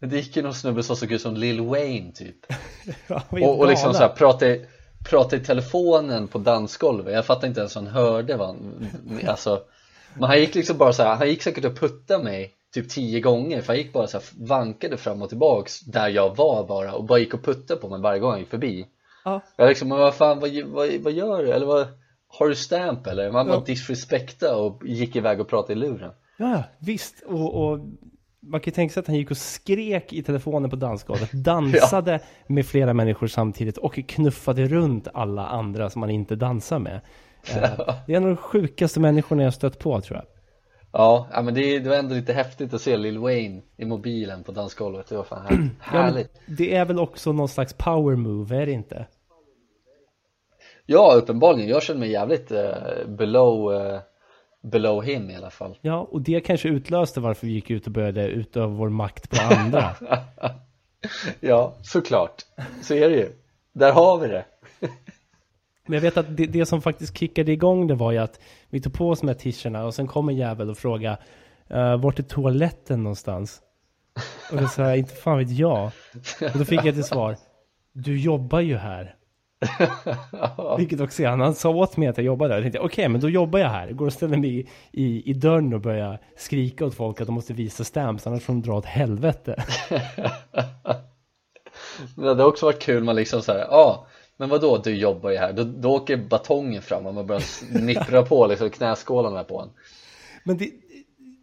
Det 0.00 0.16
gick 0.16 0.36
ju 0.36 0.42
någon 0.42 0.54
snubbe 0.54 0.82
som 0.82 0.96
såg 0.96 1.12
ut 1.12 1.20
som 1.22 1.36
Lil 1.36 1.60
Wayne 1.60 2.12
typ 2.12 2.36
Ja, 3.08 3.22
Och, 3.30 3.58
och 3.58 3.68
liksom 3.68 3.84
galen. 3.86 3.94
såhär 3.94 4.08
prata 4.14 4.48
i, 4.48 4.66
prata 5.10 5.36
i 5.36 5.40
telefonen 5.40 6.28
på 6.28 6.38
dansgolvet 6.38 7.14
Jag 7.14 7.26
fattar 7.26 7.48
inte 7.48 7.60
ens 7.60 7.76
om 7.76 7.84
han 7.86 7.94
hörde 7.94 8.36
vad 8.36 8.46
han, 8.48 8.86
alltså 9.26 9.60
Men 10.14 10.28
han 10.28 10.40
gick 10.40 10.54
liksom 10.54 10.78
bara 10.78 10.92
såhär, 10.92 11.16
han 11.16 11.28
gick 11.28 11.42
säkert 11.42 11.64
och 11.64 11.76
puttade 11.76 12.24
mig 12.24 12.52
typ 12.74 12.88
tio 12.88 13.20
gånger 13.20 13.60
För 13.60 13.66
han 13.72 13.76
gick 13.76 13.92
bara 13.92 14.06
såhär, 14.06 14.46
vankade 14.46 14.96
fram 14.96 15.22
och 15.22 15.28
tillbaks 15.28 15.80
där 15.80 16.08
jag 16.08 16.36
var 16.36 16.66
bara 16.66 16.94
Och 16.94 17.04
bara 17.04 17.18
gick 17.18 17.34
och 17.34 17.44
puttade 17.44 17.80
på 17.80 17.88
mig 17.88 18.00
varje 18.00 18.20
gång 18.20 18.30
han 18.30 18.40
gick 18.40 18.48
förbi 18.48 18.86
Ja, 19.24 19.40
Jag 19.56 19.68
liksom, 19.68 19.88
men 19.88 19.98
vad 19.98 20.14
fan, 20.14 20.40
vad, 20.40 20.50
vad, 20.64 20.88
vad 21.00 21.12
gör 21.12 21.42
du? 21.42 21.52
Eller 21.52 21.66
vad, 21.66 21.86
har 22.28 22.48
du 22.48 22.54
stamp 22.54 23.06
eller? 23.06 23.30
Man 23.32 23.46
bara 23.46 23.56
Ja. 23.56 23.62
disrespekta 23.66 24.56
och 24.56 24.82
gick 24.86 25.16
iväg 25.16 25.40
och 25.40 25.48
pratade 25.48 25.72
i 25.72 25.76
luren 25.76 26.10
ja, 26.38 26.62
visst. 26.78 27.22
Och, 27.26 27.54
och 27.54 27.78
man 28.40 28.60
kan 28.60 28.70
ju 28.70 28.74
tänka 28.74 28.92
sig 28.92 29.00
att 29.00 29.06
han 29.06 29.16
gick 29.16 29.30
och 29.30 29.36
skrek 29.36 30.12
i 30.12 30.22
telefonen 30.22 30.70
på 30.70 30.76
dansgolvet, 30.76 31.32
dansade 31.44 32.20
med 32.46 32.66
flera 32.66 32.94
människor 32.94 33.26
samtidigt 33.26 33.76
och 33.78 33.94
knuffade 34.08 34.66
runt 34.66 35.08
alla 35.14 35.46
andra 35.46 35.90
som 35.90 36.00
man 36.00 36.10
inte 36.10 36.36
dansar 36.36 36.78
med. 36.78 37.00
Eh, 37.54 37.60
det 38.06 38.12
är 38.12 38.16
en 38.16 38.22
av 38.22 38.28
de 38.28 38.36
sjukaste 38.36 39.00
människorna 39.00 39.42
jag 39.42 39.54
stött 39.54 39.78
på 39.78 40.00
tror 40.00 40.16
jag. 40.18 40.26
Ja, 40.98 41.42
men 41.44 41.54
det, 41.54 41.78
det 41.78 41.88
var 41.88 41.96
ändå 41.96 42.14
lite 42.14 42.32
häftigt 42.32 42.74
att 42.74 42.80
se 42.80 42.96
Lil 42.96 43.18
Wayne 43.18 43.62
i 43.76 43.84
mobilen 43.84 44.44
på 44.44 44.52
dansgolvet, 44.52 45.06
det 45.08 45.16
var 45.16 45.24
fan 45.24 45.46
här, 45.46 45.70
härligt. 45.80 46.40
det 46.46 46.74
är 46.74 46.84
väl 46.84 46.98
också 46.98 47.32
någon 47.32 47.48
slags 47.48 47.72
power 47.72 48.16
move, 48.16 48.56
är 48.56 48.66
det 48.66 48.72
inte? 48.72 49.06
Ja, 50.86 51.14
uppenbarligen, 51.16 51.68
jag 51.68 51.82
känner 51.82 52.00
mig 52.00 52.10
jävligt 52.10 52.50
eh, 52.50 52.72
below, 53.06 53.74
eh, 53.74 54.00
below 54.62 55.02
him 55.02 55.30
i 55.30 55.36
alla 55.36 55.50
fall. 55.50 55.78
Ja, 55.80 56.08
och 56.10 56.22
det 56.22 56.40
kanske 56.40 56.68
utlöste 56.68 57.20
varför 57.20 57.46
vi 57.46 57.52
gick 57.52 57.70
ut 57.70 57.86
och 57.86 57.92
började 57.92 58.28
utöva 58.28 58.66
vår 58.66 58.88
makt 58.88 59.30
på 59.30 59.54
andra. 59.54 59.90
Ja, 61.40 61.74
såklart, 61.82 62.42
så 62.82 62.94
är 62.94 63.10
det 63.10 63.16
ju. 63.16 63.28
Där 63.72 63.92
har 63.92 64.18
vi 64.18 64.28
det 64.28 64.44
Men 65.88 65.94
jag 65.94 66.02
vet 66.02 66.16
att 66.16 66.36
det, 66.36 66.46
det 66.46 66.66
som 66.66 66.82
faktiskt 66.82 67.18
kickade 67.18 67.52
igång 67.52 67.86
det 67.86 67.94
var 67.94 68.12
ju 68.12 68.18
att 68.18 68.40
vi 68.70 68.80
tog 68.80 68.92
på 68.92 69.10
oss 69.10 69.20
de 69.20 69.26
här 69.26 69.34
t-shirtarna 69.34 69.84
och 69.84 69.94
sen 69.94 70.06
kom 70.06 70.28
en 70.28 70.36
jävel 70.36 70.70
och 70.70 70.78
frågade 70.78 71.18
uh, 71.74 71.96
vart 71.96 72.18
är 72.18 72.22
toaletten 72.22 73.02
någonstans? 73.02 73.60
Och 74.52 74.60
då 74.60 74.68
sa 74.68 74.82
jag, 74.82 74.98
inte 74.98 75.14
fan 75.14 75.38
vet 75.38 75.50
jag. 75.50 75.90
Och 76.40 76.58
då 76.58 76.64
fick 76.64 76.84
jag 76.84 76.94
till 76.94 77.04
svar, 77.04 77.36
du 77.92 78.20
jobbar 78.20 78.60
ju 78.60 78.76
här. 78.76 79.14
Vilket 80.78 81.00
också 81.00 81.22
är, 81.22 81.28
han 81.28 81.54
sa 81.54 81.70
åt 81.70 81.96
mig 81.96 82.08
att 82.08 82.16
jag 82.16 82.26
jobbade 82.26 82.48
där. 82.48 82.56
Jag 82.56 82.64
tänkte, 82.64 82.80
okej, 82.80 83.08
men 83.08 83.20
då 83.20 83.28
jobbar 83.30 83.58
jag 83.58 83.68
här. 83.68 83.92
Går 83.92 84.06
och 84.06 84.12
ställer 84.12 84.36
mig 84.36 84.58
i, 84.58 84.68
i, 84.92 85.30
i 85.30 85.32
dörren 85.32 85.74
och 85.74 85.80
börjar 85.80 86.20
skrika 86.36 86.86
åt 86.86 86.94
folk 86.94 87.20
att 87.20 87.26
de 87.26 87.32
måste 87.32 87.52
visa 87.52 87.84
stamps, 87.84 88.26
annars 88.26 88.42
får 88.42 88.52
de 88.52 88.62
dra 88.62 88.74
åt 88.74 88.84
helvete. 88.84 89.64
Det 92.16 92.28
hade 92.28 92.44
också 92.44 92.66
varit 92.66 92.82
kul 92.82 93.04
man 93.04 93.16
liksom 93.16 93.42
såhär, 93.42 93.58
ja 93.58 93.66
ah, 93.70 94.06
men 94.40 94.48
vadå 94.48 94.78
du 94.78 94.96
jobbar 94.96 95.30
ju 95.30 95.36
här, 95.36 95.52
då, 95.52 95.64
då 95.64 95.96
åker 95.96 96.16
batongen 96.16 96.82
fram 96.82 97.06
och 97.06 97.14
man 97.14 97.26
börjar 97.26 97.42
nippra 97.80 98.22
på 98.22 98.46
liksom 98.46 98.70
knäskålarna 98.70 99.44
på 99.44 99.60
en 99.60 99.68
Men 100.44 100.56
det, 100.56 100.70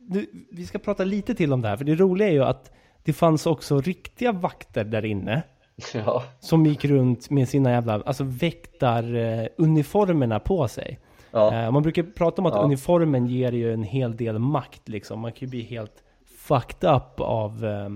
nu, 0.10 0.26
vi 0.52 0.66
ska 0.66 0.80
prata 0.80 1.04
lite 1.04 1.36
till 1.36 1.54
om 1.54 1.62
det 1.62 1.68
här, 1.68 1.78
för 1.78 1.86
det 1.86 1.96
roliga 1.96 2.28
är 2.28 2.32
ju 2.32 2.44
att 2.44 2.72
det 3.04 3.14
fanns 3.14 3.46
också 3.46 3.82
riktiga 3.82 4.32
vakter 4.32 4.84
där 4.84 5.06
inne. 5.06 5.42
Ja, 5.94 6.24
Som 6.40 6.66
gick 6.66 6.86
runt 6.86 7.30
med 7.30 7.50
sina 7.50 7.72
jävla, 7.72 7.94
alltså 8.02 8.24
väktaruniformerna 8.24 10.40
på 10.40 10.68
sig. 10.68 11.00
ja, 11.32 11.54
Eh, 11.54 11.72
man 11.72 11.84
brukar 11.84 12.04
prata 12.04 12.42
om 12.42 12.46
att 12.46 12.54
Ja. 12.54 12.62
uniformen 12.62 13.28
ger 13.28 13.52
ju 13.52 13.74
en 13.74 13.84
hel 13.84 14.18
del 14.18 14.40
makt 14.40 14.90
liksom. 14.90 15.20
Man 15.20 15.32
kan 15.32 15.40
ju 15.40 15.48
bli 15.50 15.62
helt 15.62 16.04
fucked 16.38 16.90
up 16.96 17.20
av 17.20 17.66
eh, 17.66 17.90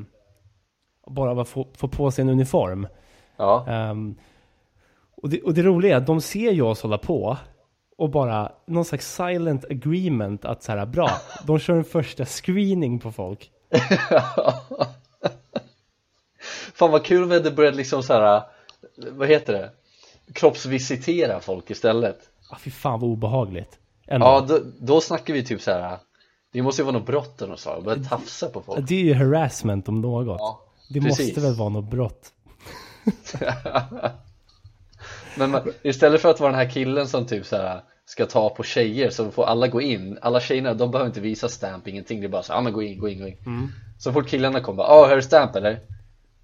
bara 1.07 1.41
att 1.41 1.47
få, 1.47 1.67
få 1.77 1.87
på 1.87 2.11
sig 2.11 2.21
en 2.21 2.29
uniform. 2.29 2.87
ja, 3.37 3.65
Ehm, 3.67 4.15
och, 5.21 5.29
det, 5.29 5.41
och 5.41 5.53
det 5.53 5.63
roliga 5.63 5.93
är 5.93 5.97
att 5.97 6.07
de 6.07 6.21
ser 6.21 6.51
ju 6.51 6.61
oss 6.61 6.81
hålla 6.81 6.97
på 6.97 7.37
och 7.97 8.09
bara 8.09 8.51
någon 8.67 8.85
slags 8.85 9.15
silent 9.15 9.65
agreement 9.65 10.45
att 10.45 10.63
så 10.63 10.71
här 10.71 10.85
bra, 10.85 11.11
de 11.47 11.59
kör 11.59 11.75
en 11.75 11.83
första 11.83 12.25
screening 12.25 12.99
på 12.99 13.11
folk. 13.11 13.51
Fan 16.73 16.91
vad 16.91 17.05
kul 17.05 17.23
om 17.23 17.29
vi 17.29 17.35
hade 17.35 17.51
börjat 17.51 17.75
liksom 17.75 18.03
så 18.03 18.13
här, 18.13 18.43
vad 19.11 19.27
heter 19.27 19.53
det? 19.53 19.71
Kroppsvisitera 20.33 21.39
folk 21.39 21.69
istället 21.71 22.29
Ah, 22.49 22.57
fy 22.57 22.71
fan 22.71 22.99
vad 22.99 23.09
obehagligt. 23.09 23.79
Ändå. 24.07 24.25
Ja, 24.25 24.45
då, 24.47 24.59
då 24.79 25.01
snackar 25.01 25.33
vi 25.33 25.45
typ 25.45 25.61
så 25.61 25.71
här. 25.71 25.97
Det 26.51 26.61
måste 26.61 26.81
ju 26.81 26.85
vara 26.85 26.97
något 26.97 27.05
brott 27.05 27.41
eller 27.41 27.49
något 27.49 27.59
sånt, 27.59 27.85
börja 27.85 28.03
tafsa 28.03 28.49
på 28.49 28.61
folk 28.61 28.87
Det 28.87 28.95
är 28.95 29.03
ju 29.03 29.13
harassment 29.13 29.89
om 29.89 30.01
något. 30.01 30.39
Ja, 30.39 30.61
det 30.89 31.01
precis. 31.01 31.27
måste 31.27 31.41
väl 31.41 31.55
vara 31.55 31.69
något 31.69 31.91
brott. 31.91 32.33
Men 35.37 35.51
man, 35.51 35.61
istället 35.81 36.21
för 36.21 36.29
att 36.29 36.39
vara 36.39 36.51
den 36.51 36.59
här 36.59 36.69
killen 36.69 37.07
som 37.07 37.25
typ 37.25 37.45
så 37.45 37.55
här 37.55 37.81
ska 38.05 38.25
ta 38.25 38.49
på 38.49 38.63
tjejer 38.63 39.09
så 39.09 39.31
får 39.31 39.45
alla 39.45 39.67
gå 39.67 39.81
in. 39.81 40.17
Alla 40.21 40.39
tjejerna, 40.39 40.73
de 40.73 40.91
behöver 40.91 41.07
inte 41.09 41.21
visa 41.21 41.49
stamp, 41.49 41.87
ingenting. 41.87 42.19
Det 42.21 42.27
är 42.27 42.29
bara 42.29 42.43
så 42.43 42.53
ja 42.53 42.61
men 42.61 42.73
gå 42.73 42.81
in, 42.83 42.99
gå 42.99 43.09
in, 43.09 43.19
gå 43.19 43.27
in. 43.27 43.37
Så 43.99 44.13
fort 44.13 44.27
killarna 44.27 44.61
kommer, 44.61 44.83
ja 44.83 45.05
här 45.05 45.17
är 45.17 45.21
stamp 45.21 45.55
eller? 45.55 45.79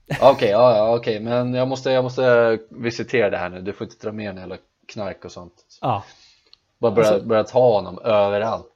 Ja, 0.06 0.32
Okej, 0.32 0.50
ja, 0.50 0.77
ja 0.77 0.96
okej, 0.96 1.20
men 1.20 1.54
jag 1.54 1.68
måste, 1.68 1.92
jag 1.92 2.04
måste 2.04 2.60
visitera 2.70 3.30
det 3.30 3.38
här 3.38 3.50
nu. 3.50 3.62
Du 3.62 3.74
får 3.74 3.88
inte 3.88 4.06
dra 4.06 4.12
med 4.12 4.27
den 4.30 4.38
jävla 4.38 4.58
knark 4.94 5.25
och 5.25 5.32
sånt. 5.32 5.54
Ja. 5.82 6.04
Bara 6.80 6.92
börja, 6.92 7.10
Alltså- 7.10 7.27
börja 7.27 7.44
ta 7.44 7.72
honom 7.74 8.00
överallt. 8.00 8.72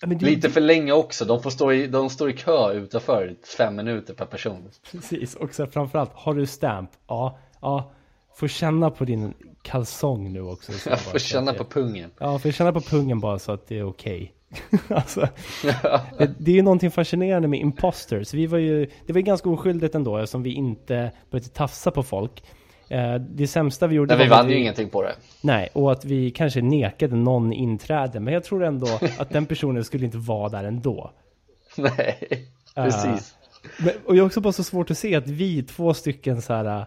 Ja, 0.00 0.08
det, 0.08 0.26
Lite 0.26 0.50
för 0.50 0.60
länge 0.60 0.92
också, 0.92 1.24
de, 1.24 1.42
får 1.42 1.50
stå 1.50 1.72
i, 1.72 1.86
de 1.86 2.10
står 2.10 2.30
i 2.30 2.32
kö 2.32 2.72
utanför 2.72 3.34
fem 3.56 3.76
minuter 3.76 4.14
per 4.14 4.24
person. 4.24 4.70
Precis, 4.92 5.34
och 5.34 5.54
så 5.54 5.66
framförallt, 5.66 6.10
har 6.14 6.34
du 6.34 6.46
stamp? 6.46 6.90
Ja, 7.06 7.38
ja. 7.60 7.90
Får 8.38 8.48
känna 8.48 8.90
på 8.90 9.04
din 9.04 9.34
kalsong 9.62 10.32
nu 10.32 10.40
också. 10.40 10.72
så 10.72 10.90
Jag 10.90 11.00
får 11.00 11.18
känna 11.18 11.54
på 11.54 11.64
pungen 11.64 12.10
Ja, 12.18 12.38
får 12.38 12.50
känna 12.50 12.72
på 12.72 12.80
pungen 12.80 13.20
bara 13.20 13.38
så 13.38 13.52
att 13.52 13.66
det 13.66 13.78
är 13.78 13.88
okej. 13.88 14.32
alltså, 14.88 15.28
det, 16.18 16.30
det 16.38 16.50
är 16.50 16.54
ju 16.54 16.62
någonting 16.62 16.90
fascinerande 16.90 17.48
med 17.48 17.60
imposters. 17.60 18.34
Vi 18.34 18.46
var 18.46 18.58
ju, 18.58 18.86
det 19.06 19.12
var 19.12 19.18
ju 19.18 19.24
ganska 19.24 19.48
oskyldigt 19.50 19.94
ändå 19.94 20.18
eftersom 20.18 20.42
vi 20.42 20.52
inte 20.52 21.12
började 21.30 21.48
tafsa 21.48 21.90
på 21.90 22.02
folk. 22.02 22.42
Eh, 22.88 23.14
det 23.14 23.46
sämsta 23.46 23.86
vi 23.86 23.94
gjorde 23.94 24.16
Nej 24.16 24.24
vi 24.24 24.30
vann 24.30 24.50
ju 24.50 24.58
ingenting 24.58 24.88
på 24.88 25.02
det 25.02 25.14
Nej, 25.40 25.68
och 25.72 25.92
att 25.92 26.04
vi 26.04 26.30
kanske 26.30 26.62
nekade 26.62 27.16
någon 27.16 27.52
inträde. 27.52 28.20
Men 28.20 28.34
jag 28.34 28.44
tror 28.44 28.64
ändå 28.64 28.86
att 29.18 29.30
den 29.30 29.46
personen 29.46 29.84
skulle 29.84 30.04
inte 30.04 30.18
vara 30.18 30.48
där 30.48 30.64
ändå. 30.64 31.10
Nej, 31.76 32.48
precis 32.74 33.36
Men, 33.78 33.92
och 34.06 34.14
det 34.14 34.20
är 34.20 34.24
också 34.26 34.40
bara 34.40 34.52
så 34.52 34.64
svårt 34.64 34.90
att 34.90 34.98
se 34.98 35.14
att 35.14 35.28
vi 35.28 35.62
två 35.62 35.94
stycken 35.94 36.42
så 36.42 36.52
här 36.52 36.86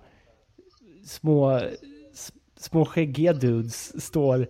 små, 1.03 1.62
små 2.58 2.86
skäggiga 2.86 3.34
dudes 3.34 4.03
står 4.03 4.48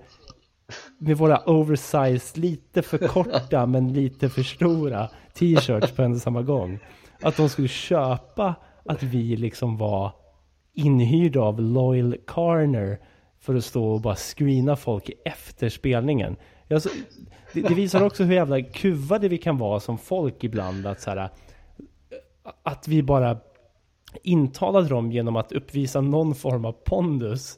med 0.98 1.18
våra 1.18 1.44
oversized, 1.46 2.38
lite 2.38 2.82
för 2.82 2.98
korta 3.08 3.66
men 3.66 3.94
lite 3.94 4.30
för 4.30 4.44
stora 4.44 5.10
t-shirts 5.34 5.92
på 5.92 6.02
en 6.02 6.14
och 6.14 6.22
samma 6.22 6.42
gång. 6.42 6.80
Att 7.22 7.38
de 7.38 7.50
skulle 7.50 7.68
köpa 7.68 8.56
att 8.86 9.04
vi 9.04 9.36
liksom 9.36 9.78
var 9.78 10.12
inhyrda 10.74 11.42
av 11.42 11.62
Loyal 11.62 12.18
Carner 12.28 13.00
för 13.40 13.56
att 13.56 13.66
stå 13.66 13.86
och 13.86 14.02
bara 14.02 14.16
screena 14.16 14.76
folk 14.76 15.10
efter 15.26 15.70
spelningen. 15.70 16.36
Alltså, 16.70 16.90
det, 17.54 17.62
det 17.62 17.74
visar 17.74 18.04
också 18.04 18.24
hur 18.24 18.34
jävla 18.34 18.62
kuvade 18.62 19.28
vi 19.28 19.38
kan 19.38 19.58
vara 19.58 19.80
som 19.80 19.98
folk 19.98 20.44
ibland. 20.44 20.88
Att, 20.88 21.02
så 21.02 21.10
här, 21.10 21.30
att 22.64 22.88
vi 22.88 23.04
bara 23.04 23.38
intalade 24.24 24.88
dem 24.90 25.12
genom 25.12 25.36
att 25.36 25.52
uppvisa 25.52 26.02
någon 26.02 26.36
form 26.36 26.66
av 26.66 26.72
pondus. 26.72 27.58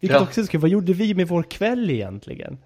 Vilket 0.00 0.16
Ja. 0.16 0.22
också 0.22 0.44
skulle, 0.44 0.60
vad 0.60 0.70
gjorde 0.70 0.92
vi 0.92 1.14
med 1.14 1.28
vår 1.28 1.42
kväll 1.42 1.90
egentligen? 1.90 2.58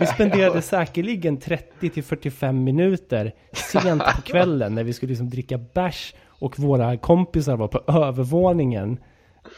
Vi 0.00 0.06
spenderade 0.06 0.62
säkerligen 0.62 1.36
30 1.36 1.88
till 1.90 2.02
45 2.04 2.64
minuter 2.64 3.32
sent 3.52 4.02
på 4.16 4.22
kvällen 4.22 4.74
när 4.74 4.84
vi 4.84 4.92
skulle 4.92 5.10
liksom 5.10 5.30
dricka 5.30 5.58
bärs 5.58 6.14
och 6.26 6.58
våra 6.58 6.96
kompisar 6.96 7.56
var 7.56 7.68
på 7.68 7.92
övervåningen 7.92 8.98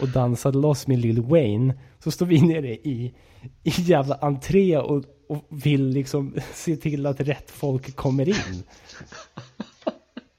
och 0.01 0.09
dansade 0.09 0.59
loss 0.59 0.87
med 0.87 0.99
Lil 0.99 1.23
Wayne. 1.23 1.75
Så 1.99 2.11
står 2.11 2.27
vi 2.27 2.41
nere 2.41 2.69
i, 2.75 3.15
i 3.63 3.71
jävla 3.81 4.15
entré 4.21 4.79
och, 4.79 5.05
och 5.29 5.45
vill 5.49 5.87
liksom 5.87 6.35
se 6.53 6.77
till 6.77 7.07
att 7.07 7.21
rätt 7.21 7.51
folk 7.51 7.97
kommer 7.97 8.29
in. 8.29 8.63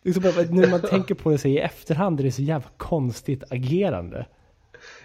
Liksom 0.06 0.24
bara, 0.24 0.46
när 0.50 0.68
man 0.68 0.82
tänker 0.82 1.16
på 1.16 1.30
det 1.30 1.38
så 1.38 1.48
i 1.48 1.60
efterhand 1.60 2.20
är 2.20 2.24
det 2.24 2.32
så 2.32 2.42
jävla 2.42 2.70
konstigt 2.78 3.44
agerande. 3.50 4.26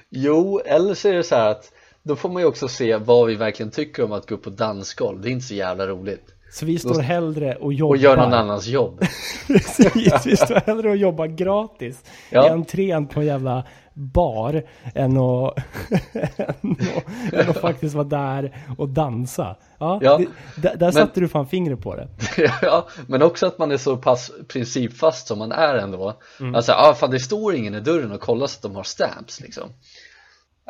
Jo, 0.09 0.61
eller 0.65 0.95
så 0.95 1.09
är 1.09 1.13
det 1.13 1.23
så 1.23 1.35
här 1.35 1.51
att 1.51 1.73
då 2.03 2.17
får 2.17 2.29
man 2.29 2.43
ju 2.43 2.49
också 2.49 2.69
se 2.69 2.97
vad 2.97 3.27
vi 3.27 3.35
verkligen 3.35 3.71
tycker 3.71 4.05
om 4.05 4.13
att 4.13 4.29
gå 4.29 4.35
upp 4.35 4.43
på 4.43 4.51
dansgolv 4.51 5.21
Det 5.21 5.29
är 5.29 5.33
inte 5.33 5.47
så 5.47 5.55
jävla 5.55 5.87
roligt 5.87 6.35
så 6.53 6.67
vi 6.67 6.79
står 6.79 7.01
hellre 7.01 7.55
och 7.55 7.73
jobbar. 7.73 7.95
Och 7.95 7.97
gör 7.97 8.17
någon 8.17 8.35
annans 8.35 8.67
jobb 8.67 9.01
Precis, 9.47 10.27
vi 10.27 10.37
står 10.37 10.67
hellre 10.67 10.91
och 10.91 10.97
jobbar 10.97 11.27
gratis 11.27 12.05
Ja. 12.31 12.47
i 12.47 12.49
entrén 12.51 13.07
på 13.07 13.21
en 13.21 13.27
jävla 13.27 13.65
bar 13.95 14.63
än 14.95 15.17
att, 15.17 15.59
än 16.15 16.47
att, 16.49 17.33
än 17.33 17.51
att 17.51 17.57
faktiskt 17.61 17.95
vara 17.95 18.05
där 18.05 18.57
och 18.79 18.89
dansa. 18.89 19.57
Ja, 19.79 19.99
Ja, 20.03 20.21
det, 20.57 20.75
där, 20.77 20.91
satte 20.91 21.21
du 21.21 21.29
fan 21.29 21.47
fingret 21.47 21.81
på 21.83 21.97
det. 21.97 22.09
Ja, 22.63 22.89
men 23.07 23.23
också 23.23 23.47
att 23.47 23.59
man 23.59 23.73
är 23.73 23.77
så 23.77 23.97
pass 23.97 24.31
principfast 24.49 25.27
som 25.27 25.39
man 25.39 25.53
är 25.53 25.75
ändå 25.75 26.15
Mm. 26.41 26.55
Alltså, 26.55 26.73
ah, 26.73 26.95
fan 26.95 27.11
det 27.11 27.21
står 27.21 27.55
ingen 27.55 27.75
i 27.75 27.81
dörren 27.81 28.13
och 28.13 28.21
kollar 28.21 28.47
så 28.47 28.57
att 28.57 28.63
de 28.63 28.77
har 28.77 28.83
stamps 28.83 29.41
liksom 29.41 29.69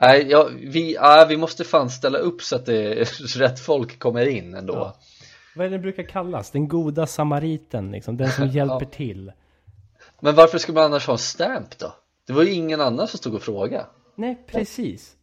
Nej, 0.03 0.27
ja, 0.31 0.49
vi, 0.63 0.97
ah, 1.01 1.25
vi 1.25 1.37
måste 1.37 1.65
fan 1.65 1.91
ställa 1.91 2.19
upp 2.19 2.43
så 2.43 2.57
att 2.57 2.67
det 2.67 3.05
rätt 3.37 3.61
folk 3.61 3.99
kommer 3.99 4.27
in 4.27 4.55
ändå 4.55 4.75
Ja. 4.75 4.97
Vad 5.57 5.67
är 5.67 5.71
det 5.71 5.77
det 5.77 5.83
brukar 5.83 6.03
kallas? 6.03 6.51
Den 6.51 6.69
goda 6.69 7.07
samariten, 7.07 7.91
liksom. 7.91 8.17
Den 8.17 8.33
som 8.33 8.49
hjälper 8.53 8.87
till. 8.87 9.33
Men 10.21 10.35
varför 10.35 10.59
ska 10.59 10.73
man 10.73 10.85
annars 10.85 11.07
ha 11.07 11.15
en 11.15 11.19
stamp 11.19 11.79
då? 11.79 11.95
Det 12.27 12.33
var 12.33 12.43
ju 12.43 12.53
ingen 12.53 12.81
annan 12.81 13.09
som 13.09 13.19
stod 13.19 13.35
och 13.35 13.43
frågade 13.43 13.87
Nej, 14.15 14.45
precis. 14.47 15.17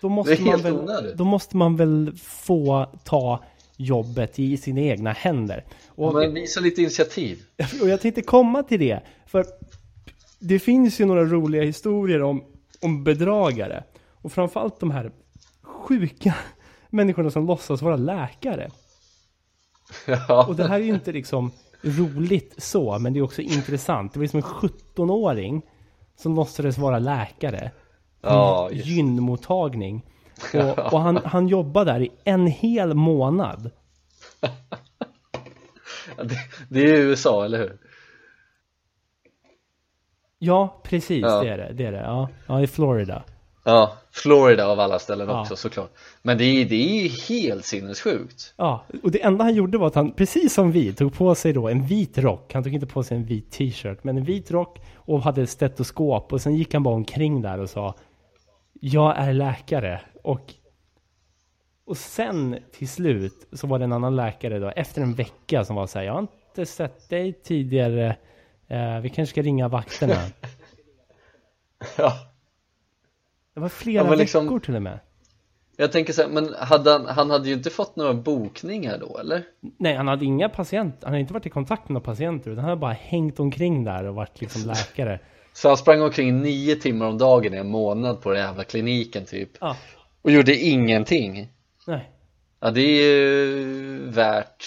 Då 0.00 0.08
måste, 0.08 0.42
man 0.42 0.62
väl, 0.62 0.78
onödigt. 0.78 1.16
då 1.16 1.24
måste 1.24 1.56
man 1.56 1.76
väl 1.76 2.12
få 2.16 2.86
ta 3.04 3.44
jobbet 3.76 4.38
i 4.38 4.56
sina 4.56 4.80
egna 4.80 5.12
händer. 5.12 5.64
Och, 5.88 6.14
Men 6.14 6.34
visa 6.34 6.60
lite 6.60 6.80
initiativ. 6.80 7.42
och 7.82 7.88
jag 7.88 8.00
tänkte 8.00 8.22
komma 8.22 8.62
till 8.62 8.80
det, 8.80 9.00
för 9.26 9.46
det 10.38 10.58
finns 10.58 11.00
ju 11.00 11.04
några 11.04 11.24
roliga 11.24 11.62
historier 11.62 12.22
om, 12.22 12.44
om 12.80 13.04
bedragare. 13.04 13.84
Och 14.22 14.32
framförallt 14.32 14.80
de 14.80 14.90
här 14.90 15.12
sjuka 15.62 16.34
människorna 16.90 17.30
som 17.30 17.46
låtsas 17.46 17.82
vara 17.82 17.96
läkare. 17.96 18.70
Ja, 20.06 20.46
Och 20.46 20.56
det 20.56 20.68
här 20.68 20.80
är 20.80 20.84
ju 20.84 20.94
inte 20.94 21.12
liksom 21.12 21.50
roligt 21.82 22.54
så, 22.62 22.98
men 22.98 23.12
det 23.12 23.18
är 23.18 23.22
också 23.24 23.42
intressant. 23.42 24.12
Det 24.12 24.18
var 24.18 24.22
liksom 24.22 24.38
en 24.38 24.44
17-åring 24.70 25.62
som 26.16 26.34
låtsades 26.34 26.78
vara 26.78 26.98
läkare. 26.98 27.70
Ja, 28.20 28.68
just. 28.72 28.86
gynmottagning. 28.86 30.06
Och, 30.54 30.92
och 30.92 31.00
han, 31.00 31.16
han 31.24 31.48
jobbade 31.48 31.92
där 31.92 32.00
i 32.02 32.10
en 32.24 32.46
hel 32.46 32.94
månad. 32.94 33.70
det, 36.16 36.36
det 36.68 36.80
är 36.80 36.96
USA, 36.98 37.44
eller 37.44 37.58
hur? 37.58 37.78
Ja, 40.38 40.80
precis, 40.84 41.22
Ja. 41.22 41.42
det 41.42 41.48
är 41.48 41.58
det. 41.58 41.72
det, 41.72 41.84
är 41.84 41.92
det. 41.92 42.00
Ja, 42.00 42.28
ja, 42.46 42.60
i 42.60 42.66
Florida. 42.66 43.22
Ja, 43.64 43.96
Florida 44.12 44.66
av 44.66 44.80
alla 44.80 44.98
ställen 44.98 45.28
Ja. 45.28 45.40
också 45.40 45.56
såklart 45.56 45.90
Men 46.22 46.38
det 46.38 46.44
är, 46.44 46.64
det 46.64 46.74
är 46.74 47.02
ju 47.02 47.08
helt 47.08 47.64
sinnessjukt 47.64 48.54
Ja, 48.56 48.84
och 49.02 49.10
det 49.10 49.22
enda 49.22 49.44
han 49.44 49.54
gjorde 49.54 49.78
var 49.78 49.86
att 49.86 49.94
han, 49.94 50.12
precis 50.12 50.54
som 50.54 50.72
vi, 50.72 50.92
tog 50.92 51.14
på 51.14 51.34
sig 51.34 51.52
då 51.52 51.68
en 51.68 51.86
vit 51.86 52.18
rock. 52.18 52.54
Han 52.54 52.62
tog 52.62 52.74
inte 52.74 52.86
på 52.86 53.02
sig 53.02 53.16
en 53.16 53.24
vit 53.24 53.50
t-shirt, 53.50 54.04
men 54.04 54.16
en 54.16 54.24
vit 54.24 54.50
rock 54.50 54.78
och 54.94 55.22
hade 55.22 55.42
ett 55.42 55.50
stetoskop. 55.50 56.32
Och 56.32 56.40
sen 56.40 56.54
gick 56.54 56.74
han 56.74 56.82
bara 56.82 56.94
omkring 56.94 57.42
där 57.42 57.58
och 57.58 57.70
sa 57.70 57.94
Jag 58.80 59.16
är 59.18 59.32
läkare. 59.32 60.00
Och, 60.22 60.54
och 61.86 61.96
sen 61.96 62.58
till 62.72 62.88
slut 62.88 63.48
så 63.52 63.66
var 63.66 63.78
det 63.78 63.84
en 63.84 63.92
annan 63.92 64.16
läkare 64.16 64.58
då, 64.58 64.68
efter 64.68 65.02
en 65.02 65.14
vecka 65.14 65.64
som 65.64 65.76
var 65.76 65.86
så 65.86 65.98
här, 65.98 66.06
jag 66.06 66.12
har 66.12 66.20
inte 66.20 66.66
sett 66.66 67.08
dig 67.08 67.32
tidigare. 67.32 68.16
Eh, 68.68 69.00
vi 69.00 69.08
kanske 69.08 69.30
ska 69.32 69.42
ringa 69.42 69.68
vakterna. 69.68 70.14
Ja, 71.98 72.12
Det 73.60 73.62
var 73.62 73.68
flera 73.68 74.04
Ja, 74.06 74.14
liksom- 74.14 74.44
veckor 74.44 74.58
till 74.60 74.76
och 74.76 74.82
med. 74.82 74.98
jag 75.76 75.92
tänker 75.92 76.12
så 76.12 76.22
här, 76.22 76.28
men 76.28 76.54
hade 76.58 76.90
han, 76.92 77.06
han 77.06 77.30
hade 77.30 77.48
ju 77.48 77.54
inte 77.54 77.70
fått 77.70 77.96
några 77.96 78.14
bokningar 78.14 78.98
då, 78.98 79.18
eller? 79.18 79.42
Nej, 79.78 79.94
han 79.96 80.08
hade 80.08 80.24
inga 80.24 80.48
patienter. 80.48 80.98
Han 81.06 81.12
hade 81.12 81.20
inte 81.20 81.32
varit 81.32 81.46
i 81.46 81.50
kontakt 81.50 81.82
med 81.88 81.94
några 81.94 82.04
patienter. 82.04 82.50
Utan 82.50 82.64
han 82.64 82.68
hade 82.70 82.80
bara 82.80 82.92
hängt 82.92 83.40
omkring 83.40 83.84
där 83.84 84.04
och 84.04 84.14
varit 84.14 84.40
liksom 84.40 84.62
läkare. 84.66 85.20
Så 85.52 85.68
han 85.68 85.76
sprang 85.76 86.02
omkring 86.02 86.40
nio 86.42 86.76
timmar 86.76 87.06
om 87.06 87.18
dagen 87.18 87.54
i 87.54 87.56
en 87.56 87.68
månad 87.70 88.20
på 88.22 88.30
den 88.30 88.38
jävla 88.42 88.64
kliniken 88.64 89.24
typ 89.24 89.50
Ja, 89.60 89.76
Och 90.22 90.30
gjorde 90.30 90.56
ingenting 90.56 91.48
nej. 91.86 92.10
Ja, 92.60 92.70
det 92.70 92.80
är 92.80 93.02
ju 93.02 93.98
värt 94.10 94.64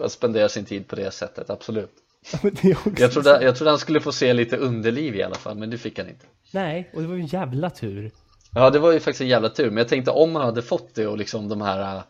att 0.00 0.12
spendera 0.12 0.48
sin 0.48 0.64
tid 0.64 0.88
på 0.88 0.96
det 0.96 1.10
sättet, 1.10 1.50
absolut 1.50 1.92
Jag 2.96 3.12
trodde, 3.12 3.44
jag 3.44 3.56
trodde 3.56 3.70
han 3.70 3.78
skulle 3.78 4.00
få 4.00 4.12
se 4.12 4.32
lite 4.32 4.56
underliv 4.56 5.16
i 5.16 5.22
alla 5.22 5.34
fall, 5.34 5.56
men 5.56 5.70
det 5.70 5.78
fick 5.78 5.98
han 5.98 6.08
inte 6.08 6.26
Nej, 6.50 6.90
och 6.94 7.02
det 7.02 7.08
var 7.08 7.14
ju 7.14 7.20
en 7.20 7.26
jävla 7.26 7.70
tur. 7.70 8.10
Ja, 8.54 8.70
det 8.70 8.78
var 8.78 8.92
ju 8.92 9.00
faktiskt 9.00 9.20
en 9.20 9.28
jävla 9.28 9.48
tur, 9.48 9.66
men 9.66 9.76
jag 9.76 9.88
tänkte 9.88 10.10
om 10.10 10.34
han 10.34 10.44
hade 10.44 10.62
fått 10.62 10.94
det 10.94 11.06
och 11.06 11.18
liksom 11.18 11.48
de 11.48 11.60
här 11.60 12.02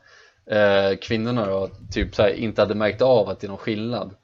eh, 0.47 0.97
kvinnorna 0.97 1.47
då, 1.47 1.71
typ 1.92 2.14
så 2.14 2.23
här, 2.23 2.30
inte 2.30 2.62
hade 2.62 2.75
märkt 2.75 3.02
av 3.02 3.28
att 3.28 3.40
det 3.40 3.47
är 3.47 3.49
någon 3.49 3.59
skillnad 3.59 4.14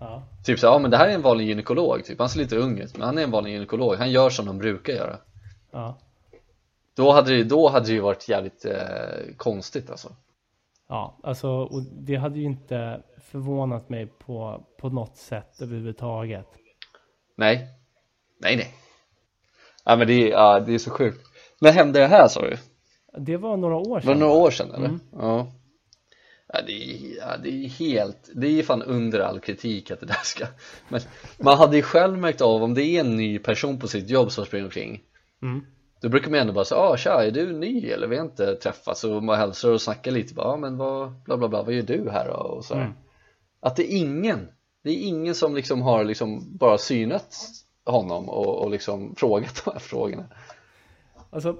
Ja. 0.00 0.22
Typ 0.44 0.58
så 0.58 0.66
här, 0.66 0.74
ja 0.74 0.78
men 0.78 0.90
det 0.90 0.96
här 0.96 1.08
är 1.08 1.14
en 1.14 1.22
vanlig 1.22 1.48
gynekolog, 1.48 2.04
typ. 2.04 2.18
han 2.18 2.28
ser 2.28 2.38
lite 2.38 2.56
ung 2.56 2.78
ut, 2.78 2.96
men 2.96 3.06
han 3.06 3.18
är 3.18 3.22
en 3.22 3.30
vanlig 3.30 3.52
gynekolog, 3.52 3.94
han 3.94 4.10
gör 4.10 4.30
som 4.30 4.46
de 4.46 4.58
brukar 4.58 4.92
göra 4.92 5.16
Ja. 5.70 5.98
Då 6.96 7.12
hade 7.12 7.36
det, 7.36 7.44
då 7.44 7.68
hade 7.68 7.86
det 7.86 7.92
ju 7.92 8.00
varit 8.00 8.28
jävligt 8.28 8.64
eh, 8.64 9.34
konstigt 9.36 9.90
alltså 9.90 10.16
Ja, 10.94 11.18
alltså, 11.22 11.48
och 11.48 11.82
det 11.82 12.16
hade 12.16 12.38
ju 12.38 12.44
inte 12.44 13.02
förvånat 13.30 13.88
mig 13.88 14.06
på, 14.06 14.66
på 14.80 14.88
något 14.88 15.16
sätt 15.16 15.60
överhuvudtaget. 15.60 16.46
Nej, 17.36 17.68
nej 18.40 18.56
nej 18.56 18.74
Ja 19.84 19.96
men 19.96 20.06
det 20.06 20.12
är, 20.14 20.30
ja, 20.30 20.60
det 20.60 20.74
är 20.74 20.78
så 20.78 20.90
sjukt 20.90 21.26
När 21.60 21.72
hände 21.72 21.98
det 22.00 22.06
här 22.06 22.28
sa 22.28 22.40
du? 22.40 22.56
Det 23.18 23.36
var 23.36 23.56
några 23.56 23.76
år 23.76 23.88
Var 23.88 24.00
det 24.00 24.06
sedan. 24.06 24.18
några 24.18 24.32
år 24.34 24.50
sedan 24.50 24.70
eller? 24.74 24.86
Mm. 24.86 25.00
Ja 25.12 25.46
Ja 26.48 26.60
det, 26.66 26.72
är, 26.72 27.16
ja 27.18 27.36
det 27.42 27.48
är 27.64 27.68
helt, 27.68 28.30
det 28.34 28.46
är 28.58 28.62
fan 28.62 28.82
under 28.82 29.20
all 29.20 29.40
kritik 29.40 29.90
att 29.90 30.00
det 30.00 30.06
där 30.06 30.20
ska 30.24 30.46
Men 30.88 31.00
man 31.38 31.58
hade 31.58 31.76
ju 31.76 31.82
själv 31.82 32.18
märkt 32.18 32.40
av 32.40 32.62
om 32.62 32.74
det 32.74 32.82
är 32.84 33.00
en 33.00 33.16
ny 33.16 33.38
person 33.38 33.78
på 33.78 33.88
sitt 33.88 34.10
jobb 34.10 34.32
som 34.32 34.44
springer 34.44 34.64
omkring 34.64 35.00
Mm. 35.42 35.66
Då 36.04 36.10
brukar 36.10 36.30
man 36.30 36.40
ändå 36.40 36.52
bara 36.52 36.64
säga, 36.64 36.80
ah 36.80 36.96
tja, 36.96 37.24
är 37.24 37.30
du 37.30 37.52
ny 37.52 37.90
eller 37.90 38.06
vi 38.06 38.16
har 38.16 38.24
inte 38.24 38.54
träffats? 38.54 39.04
Och 39.04 39.22
man 39.22 39.38
hälsar 39.38 39.70
och 39.70 39.80
snackar 39.80 40.10
lite, 40.10 40.34
bara, 40.34 40.46
ah, 40.46 40.56
men 40.56 40.76
vad, 40.76 41.12
bla 41.24 41.36
bla 41.36 41.48
bla, 41.48 41.62
vad 41.62 41.74
gör 41.74 41.82
du 41.82 42.10
här 42.10 42.28
då? 42.28 42.34
Och 42.34 42.64
så. 42.64 42.74
Mm. 42.74 42.92
Att 43.60 43.76
det 43.76 43.92
är 43.92 43.98
ingen, 43.98 44.48
det 44.82 44.90
är 44.90 45.06
ingen 45.06 45.34
som 45.34 45.54
liksom 45.54 45.82
har 45.82 46.04
liksom 46.04 46.56
bara 46.58 46.78
synat 46.78 47.36
honom 47.84 48.28
och, 48.28 48.62
och 48.64 48.70
liksom 48.70 49.14
frågat 49.16 49.62
de 49.64 49.70
här 49.70 49.78
frågorna 49.78 50.24
Alltså, 51.30 51.56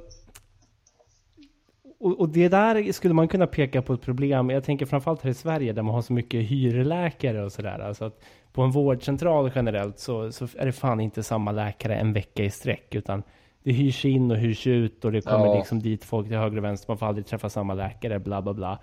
och, 2.00 2.20
och 2.20 2.28
det 2.28 2.48
där 2.48 2.92
skulle 2.92 3.14
man 3.14 3.28
kunna 3.28 3.46
peka 3.46 3.83
på 3.83 3.92
ett 3.92 4.02
problem. 4.02 4.50
Jag 4.50 4.64
tänker 4.64 4.87
framförallt 4.87 5.22
här 5.22 5.30
i 5.30 5.35
Sverige 5.35 5.72
där 5.72 5.83
man 5.83 5.94
har 5.94 6.02
så 6.02 6.12
mycket 6.12 6.50
hyrläkare 6.50 7.44
och 7.44 7.52
sådär. 7.52 7.78
Alltså 7.78 8.04
att 8.04 8.24
på 8.52 8.62
en 8.62 8.70
vårdcentral 8.70 9.52
generellt 9.54 9.98
så, 9.98 10.33
så 10.33 10.48
är 10.57 10.66
det 10.66 10.72
fan 10.72 11.00
inte 11.00 11.22
samma 11.22 11.52
läkare 11.52 11.96
en 11.96 12.12
vecka 12.12 12.44
i 12.44 12.50
sträck. 12.50 12.94
Utan 12.94 13.22
det 13.64 13.72
hyrs 13.72 14.05
in 14.05 14.31
och 14.31 14.37
hyrs 14.37 14.66
ut 14.66 15.05
och 15.05 15.12
det 15.12 15.20
kommer 15.20 15.46
Ja. 15.46 15.57
liksom 15.59 15.81
dit 15.83 16.05
folk 16.05 16.29
till 16.29 16.37
höger 16.37 16.57
och 16.59 16.64
vänster. 16.64 16.88
Man 16.90 16.98
får 16.98 17.07
aldrig 17.07 17.27
träffa 17.27 17.48
samma 17.50 17.74
läkare, 17.74 18.18
bla 18.20 18.42
bla 18.42 18.55
bla. 18.55 18.81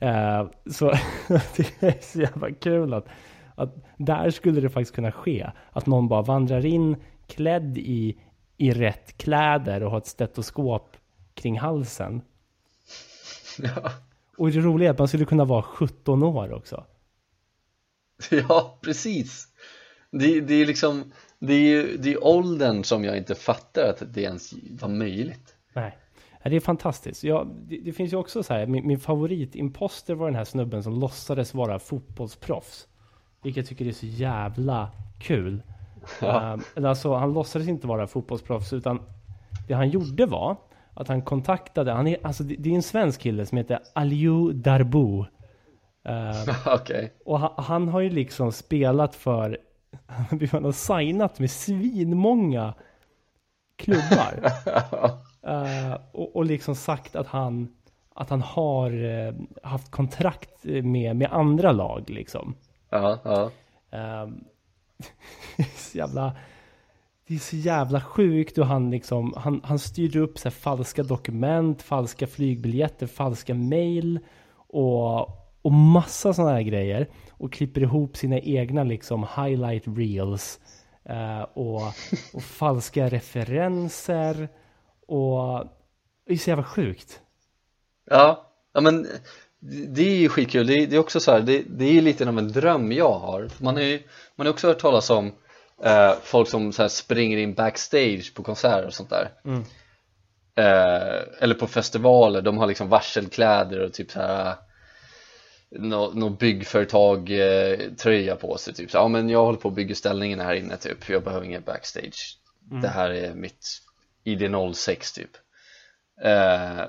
Eh, 0.00 0.48
så 0.70 0.90
det 1.28 1.82
är 1.82 2.02
så 2.02 2.20
jävla 2.20 2.50
kul 2.52 2.94
att, 2.94 3.06
att 3.54 3.76
där 3.98 4.30
skulle 4.30 4.60
det 4.60 4.70
faktiskt 4.70 4.94
kunna 4.94 5.12
ske. 5.12 5.50
Att 5.72 5.86
någon 5.86 6.08
bara 6.08 6.22
vandrar 6.22 6.66
in 6.66 6.96
klädd 7.26 7.78
i, 7.78 8.18
i 8.56 8.72
rätt 8.72 9.16
kläder 9.18 9.82
och 9.82 9.90
har 9.90 9.98
ett 9.98 10.06
stetoskop 10.06 10.96
kring 11.34 11.58
halsen. 11.58 12.22
Ja, 13.58 13.92
Och 14.38 14.50
det 14.50 14.60
roliga 14.60 14.88
är 14.88 14.92
att 14.92 14.98
man 14.98 15.08
skulle 15.08 15.24
kunna 15.24 15.44
vara 15.44 15.62
17 15.62 16.22
år 16.22 16.52
också. 16.52 16.84
ja 18.30 18.78
precis 18.82 19.46
det, 20.10 20.40
det 20.40 20.54
är 20.54 20.66
liksom, 20.66 21.12
det 21.40 21.52
är 21.52 21.60
ju 21.60 21.96
det 21.96 22.12
är 22.12 22.24
åldern 22.24 22.84
som 22.84 23.04
jag 23.04 23.16
inte 23.16 23.34
fattar 23.34 23.82
att 23.82 24.02
det 24.14 24.22
ens 24.22 24.54
var 24.80 24.88
möjligt 24.88 25.54
Nej. 25.72 25.96
Det 26.44 26.56
är 26.56 26.60
fantastiskt. 26.60 27.24
Ja, 27.24 27.46
det, 27.68 27.78
det 27.78 27.92
finns 27.92 28.12
ju 28.12 28.16
också 28.16 28.42
så 28.42 28.54
här, 28.54 28.66
min, 28.66 28.86
min 28.86 28.98
favoritimposter 28.98 30.14
var 30.14 30.26
den 30.26 30.34
här 30.34 30.44
snubben 30.44 30.82
som 30.82 31.00
låtsades 31.00 31.54
vara 31.54 31.78
fotbollsproffs. 31.78 32.88
Vilket 33.42 33.56
jag 33.56 33.68
tycker 33.68 33.86
är 33.86 33.92
så 33.92 34.06
jävla 34.06 34.90
kul. 35.20 35.62
Ja. 36.20 36.58
Eller 36.76 36.88
alltså, 36.88 37.14
han 37.14 37.32
låtsades 37.32 37.68
inte 37.68 37.86
vara 37.86 38.06
fotbollsproffs 38.06 38.72
utan 38.72 39.00
det 39.68 39.74
han 39.74 39.88
gjorde 39.88 40.26
var 40.26 40.56
att 40.94 41.08
han 41.08 41.22
kontaktade, 41.22 41.92
han 41.92 42.06
är, 42.06 42.16
alltså 42.22 42.42
det, 42.42 42.56
det 42.58 42.70
är 42.70 42.74
en 42.74 42.82
svensk 42.82 43.20
kille 43.20 43.46
som 43.46 43.58
heter 43.58 43.78
Aliou 43.92 44.52
Darbo. 44.52 45.26
Ehm, 46.04 46.54
Okej, 46.66 47.12
och 47.24 47.40
han, 47.40 47.52
han 47.56 47.88
har 47.88 48.00
ju 48.00 48.10
liksom 48.10 48.52
spelat 48.52 49.14
för, 49.14 49.58
han 50.50 50.64
har 50.64 50.72
signat 50.72 51.38
med 51.38 51.50
svinmånga 51.50 52.74
klubbar. 53.76 54.52
Eh, 55.42 55.98
och, 56.12 56.36
och 56.36 56.44
liksom 56.44 56.74
sagt 56.74 57.16
att 57.16 57.26
han, 57.26 57.68
att 58.14 58.30
han 58.30 58.42
har 58.42 59.04
eh, 59.04 59.34
haft 59.62 59.90
kontrakt 59.90 60.64
med, 60.64 61.16
med 61.16 61.28
andra 61.32 61.72
lag 61.72 62.10
liksom. 62.10 62.54
ja, 62.90 63.18
ja 63.24 63.50
är 63.90 64.32
så 65.76 65.98
jävla 65.98 66.32
det 67.26 67.34
är 67.34 67.38
så 67.38 67.56
jävla 67.56 68.00
sjukt 68.00 68.58
och 68.58 68.66
han 68.66 68.90
liksom 68.90 69.34
han, 69.36 69.60
han 69.64 69.78
styrde 69.78 70.18
upp 70.18 70.38
så 70.38 70.50
falska 70.50 71.02
dokument, 71.02 71.82
falska 71.82 72.26
flygbiljetter, 72.26 73.06
falska 73.06 73.54
mail 73.54 74.18
och, 74.52 75.20
och 75.62 75.72
massa 75.72 76.32
sådana 76.32 76.52
här 76.52 76.62
grejer 76.62 77.08
och 77.40 77.52
klipper 77.52 77.80
ihop 77.80 78.16
sina 78.16 78.38
egna 78.38 78.84
liksom 78.84 79.26
highlight 79.36 79.82
reels 79.86 80.60
eh, 81.08 81.42
och, 81.42 81.82
och 82.34 82.42
falska 82.42 83.08
referenser 83.08 84.48
och 85.06 85.66
det 86.26 86.32
är 86.32 86.36
så 86.36 86.50
jävla 86.50 86.64
sjukt. 86.64 87.20
Ja, 88.10 88.52
ja 88.74 88.80
men 88.80 89.06
det 89.94 90.02
är 90.02 90.16
ju 90.16 90.28
skitkul, 90.28 90.66
det 90.66 90.74
är, 90.74 90.86
det 90.86 90.96
är 90.96 91.00
också 91.00 91.20
så 91.20 91.32
här, 91.32 91.40
det, 91.40 91.62
det 91.68 91.84
är 91.84 91.92
ju 91.92 92.00
lite 92.00 92.28
av 92.28 92.38
en 92.38 92.52
dröm 92.52 92.92
jag 92.92 93.18
har 93.18 93.48
Man 93.58 93.74
har 93.74 93.82
ju 93.82 94.02
man 94.36 94.46
har 94.46 94.52
också 94.52 94.66
hört 94.66 94.78
talas 94.78 95.10
om 95.10 95.32
eh, 95.84 96.12
folk 96.22 96.48
som 96.48 96.72
så 96.72 96.88
springer 96.88 97.38
in 97.38 97.54
backstage 97.54 98.34
på 98.34 98.42
konserter 98.42 98.86
och 98.86 98.94
sånt 98.94 99.10
där 99.10 99.30
Mm. 99.44 99.60
eh, 100.54 101.22
Eller 101.40 101.54
på 101.54 101.66
festivaler, 101.66 102.42
de 102.42 102.58
har 102.58 102.66
liksom 102.66 102.88
varselkläder 102.88 103.80
och 103.80 103.92
typ 103.92 104.10
så 104.10 104.20
här 104.20 104.54
Nå, 105.70 106.10
någon 106.14 106.34
byggföretag 106.36 107.30
eh, 107.30 107.78
tröja 107.92 108.36
på 108.36 108.56
sig 108.58 108.74
typ. 108.74 108.90
Så, 108.90 108.96
ja 108.96 109.08
men 109.08 109.28
jag 109.28 109.44
håller 109.44 109.58
på 109.58 109.68
att 109.68 109.74
bygga 109.74 109.94
ställningen 109.94 110.40
här 110.40 110.54
inne 110.54 110.76
typ, 110.76 111.08
jag 111.08 111.24
behöver 111.24 111.46
ingen 111.46 111.62
backstage. 111.62 112.38
Det 112.82 112.88
här 112.88 113.10
är 113.10 113.34
mitt 113.34 113.66
ID06 114.24 115.14
typ. 115.14 115.30
Eh, 116.22 116.84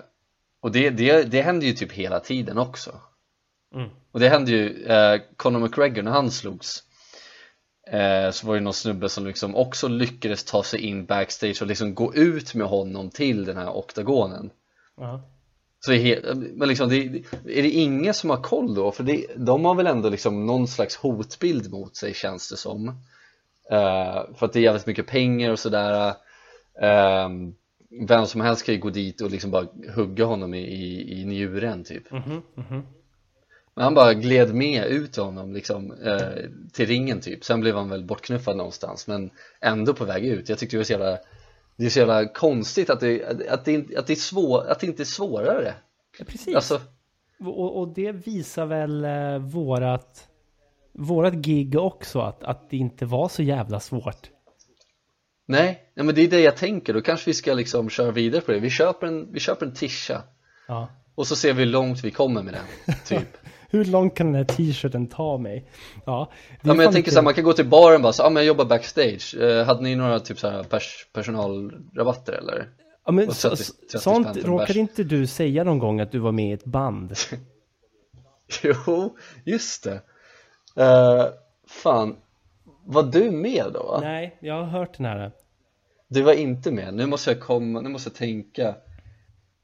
Och 0.61 0.71
det, 0.71 0.89
det, 0.89 1.23
det 1.23 1.41
händer 1.41 1.67
ju 1.67 1.73
typ 1.73 1.91
hela 1.91 2.19
tiden 2.19 2.57
också. 2.57 3.01
Mm. 3.75 3.89
Och 4.11 4.19
det 4.19 4.29
hände 4.29 4.51
ju, 4.51 4.85
eh, 4.85 5.21
Conor 5.37 5.59
McGregor 5.59 6.01
när 6.03 6.11
han 6.11 6.31
slogs 6.31 6.83
eh, 7.91 8.31
Så 8.31 8.47
var 8.47 8.53
det 8.55 8.61
någon 8.61 8.73
snubbe 8.73 9.09
som 9.09 9.27
liksom 9.27 9.55
också 9.55 9.87
lyckades 9.87 10.43
ta 10.43 10.63
sig 10.63 10.79
in 10.79 11.05
backstage 11.05 11.61
och 11.61 11.67
liksom 11.67 11.95
gå 11.95 12.13
ut 12.15 12.53
med 12.55 12.67
honom 12.67 13.09
till 13.09 13.45
den 13.45 13.57
här 13.57 13.69
oktagonen. 13.69 14.49
Ja. 14.97 15.21
Så 15.85 15.91
helt, 15.91 16.37
men 16.37 16.67
liksom, 16.67 16.89
det, 16.89 16.95
är 17.45 17.61
det 17.61 17.69
ingen 17.69 18.13
som 18.13 18.29
har 18.29 18.37
koll 18.37 18.75
då? 18.75 18.91
För 18.91 19.03
det, 19.03 19.25
de 19.35 19.65
har 19.65 19.75
väl 19.75 19.87
ändå 19.87 20.09
liksom 20.09 20.45
någon 20.45 20.67
slags 20.67 20.95
hotbild 20.95 21.71
mot 21.71 21.95
sig 21.95 22.13
känns 22.13 22.49
det 22.49 22.57
som. 22.57 22.87
Eh, 23.71 24.23
För 24.35 24.45
att 24.45 24.53
det 24.53 24.59
är 24.59 24.63
jävligt 24.63 24.87
mycket 24.87 25.07
pengar 25.07 25.51
och 25.51 25.59
sådär. 25.59 26.13
Ehm, 26.81 27.53
Vem 28.07 28.25
som 28.25 28.41
helst 28.41 28.65
kan 28.65 28.75
ju 28.75 28.81
gå 28.81 28.89
dit 28.89 29.21
och 29.21 29.31
liksom 29.31 29.51
bara 29.51 29.67
hugga 29.95 30.25
honom 30.25 30.53
i, 30.53 30.59
i, 30.59 31.21
i 31.21 31.25
njuren 31.25 31.83
typ. 31.83 32.11
Mhm, 32.11 32.41
mhm. 32.55 32.83
Men 33.73 33.83
han 33.83 33.93
bara 33.93 34.13
gled 34.13 34.55
med 34.55 34.85
ut 34.85 35.15
honom 35.15 35.53
liksom 35.53 35.91
eh, 35.91 36.49
till 36.73 36.85
ringen 36.85 37.21
typ. 37.21 37.45
Sen 37.45 37.61
blev 37.61 37.75
han 37.75 37.89
väl 37.89 38.03
bortknuffad 38.05 38.57
någonstans 38.57 39.07
men 39.07 39.29
ändå 39.61 39.93
på 39.93 40.05
väg 40.05 40.25
ut. 40.25 40.49
Jag 40.49 40.57
tyckte 40.57 40.75
det 40.75 40.79
var 40.79 40.83
så 40.83 40.91
jävla 40.91 41.17
Det 41.81 41.87
är 41.87 41.89
så 41.89 41.99
jävla 41.99 42.25
konstigt 42.27 42.89
att 42.89 42.99
det, 42.99 43.25
att 43.49 43.65
det, 43.65 43.97
att 43.97 44.07
det, 44.07 44.13
är 44.13 44.15
svår, 44.15 44.67
att 44.67 44.79
det 44.79 44.87
inte 44.87 45.03
är 45.03 45.05
svårare 45.05 45.73
Ja, 46.19 46.25
precis. 46.27 46.55
Alltså, 46.55 46.81
Och, 47.39 47.79
och 47.79 47.93
det 47.93 48.11
visar 48.11 48.65
väl 48.65 49.05
eh, 49.05 49.37
vårat, 49.37 50.27
vårat 50.93 51.33
gig 51.33 51.75
också, 51.79 52.19
att, 52.19 52.43
att 52.43 52.69
det 52.69 52.77
inte 52.77 53.05
var 53.05 53.29
så 53.29 53.43
jävla 53.43 53.79
svårt. 53.79 54.29
nej, 55.47 55.91
nej 55.95 56.05
men 56.05 56.15
det 56.15 56.21
är 56.21 56.27
det 56.27 56.39
jag 56.41 56.57
tänker, 56.57 56.93
då 56.93 57.01
kanske 57.01 57.29
vi 57.29 57.33
ska 57.33 57.53
liksom 57.53 57.89
köra 57.89 58.11
vidare 58.11 58.41
på 58.41 58.51
det 58.51 58.59
Vi 58.59 58.69
köper 58.69 59.07
en, 59.07 59.33
vi 59.33 59.39
köper 59.39 59.65
en 59.65 59.73
tisha 59.73 60.23
Ja. 60.67 60.87
och 61.15 61.27
så 61.27 61.35
ser 61.35 61.53
vi 61.53 61.63
hur 61.63 61.71
långt 61.71 62.03
vi 62.03 62.11
kommer 62.11 62.43
med 62.43 62.53
den, 62.53 62.95
typ 63.05 63.37
Hur 63.71 63.85
långt 63.85 64.15
kan 64.15 64.25
den 64.27 64.35
här 64.35 64.43
t-shirten 64.43 65.07
ta 65.07 65.37
mig? 65.37 65.65
Ja, 66.05 66.31
Ja 66.61 66.73
men 66.73 66.79
jag 66.79 66.93
tänker 66.93 67.11
såhär, 67.11 67.23
man 67.23 67.33
kan 67.33 67.43
gå 67.43 67.53
till 67.53 67.65
baren 67.67 67.95
och 67.95 68.01
bara 68.01 68.13
så, 68.13 68.23
ja 68.23 68.29
men 68.29 68.35
jag 68.43 68.47
jobbar 68.47 68.65
backstage 68.65 69.35
eh, 69.41 69.65
Hade 69.65 69.81
ni 69.83 69.95
några 69.95 70.19
typ 70.19 70.39
såhär 70.39 70.63
pers 70.63 71.07
personalrabatter 71.13 72.33
eller? 72.33 72.69
Ja, 73.05 73.11
men 73.11 73.27
och 73.27 73.35
så, 73.35 73.49
30 73.49 73.63
så- 73.63 73.73
30 73.91 73.97
sånt 73.99 74.37
råkade 74.37 74.79
inte 74.79 75.03
du 75.03 75.27
säga 75.27 75.63
någon 75.63 75.79
gång 75.79 75.99
att 75.99 76.11
du 76.11 76.19
var 76.19 76.31
med 76.31 76.49
i 76.49 76.53
ett 76.53 76.65
band? 76.65 77.13
Jo, 78.63 79.17
just 79.45 79.83
det 79.83 80.01
uh, 80.83 81.25
Fan, 81.67 82.15
var 82.85 83.03
du 83.03 83.31
med 83.31 83.65
då? 83.73 83.99
Nej, 84.01 84.37
jag 84.39 84.53
har 84.53 84.63
hört 84.63 84.97
den 84.97 85.05
här. 85.05 85.31
Du 86.07 86.21
var 86.21 86.33
inte 86.33 86.71
med, 86.71 86.93
nu 86.93 87.05
måste 87.05 87.31
jag 87.31 87.39
komma, 87.39 87.81
nu 87.81 87.89
måste 87.89 88.09
jag 88.09 88.15
tänka 88.15 88.75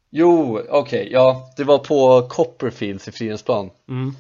Jo, 0.09 0.61
okej, 0.69 1.09
ja, 1.11 1.53
det 1.57 1.63
var 1.63 1.77
på 1.79 2.27
Copperfields 2.29 3.07
i 3.07 3.11
Fridhemsplan. 3.11 3.69
Mm. 3.89 4.15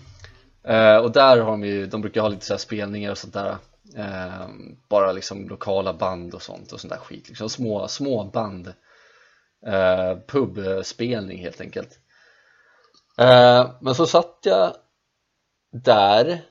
Eh, 0.63 0.97
och 0.97 1.11
där 1.11 1.37
har 1.37 1.51
de 1.51 1.63
ju, 1.63 1.85
de 1.87 2.01
brukar 2.01 2.21
ha 2.21 2.27
lite 2.27 2.45
så 2.45 2.57
spelningar 2.57 3.11
och 3.11 3.17
sånt 3.17 3.33
där 3.33 3.57
eh, 3.97 4.47
Bara 4.89 5.11
liksom 5.11 5.47
lokala 5.49 5.93
band 5.93 6.33
och 6.33 6.41
sånt 6.41 6.71
och 6.71 6.79
sånt 6.79 6.93
där 6.93 6.99
skit 6.99 7.29
liksom, 7.29 7.49
små, 7.49 7.87
små 7.87 8.23
band 8.23 8.67
eh, 9.65 10.17
Pubspelning 10.27 11.39
helt 11.41 11.61
enkelt. 11.61 11.99
Eh, 13.17 13.71
Men 13.81 13.95
så 13.95 14.05
satt 14.05 14.39
jag 14.43 14.73
där. 15.71 16.41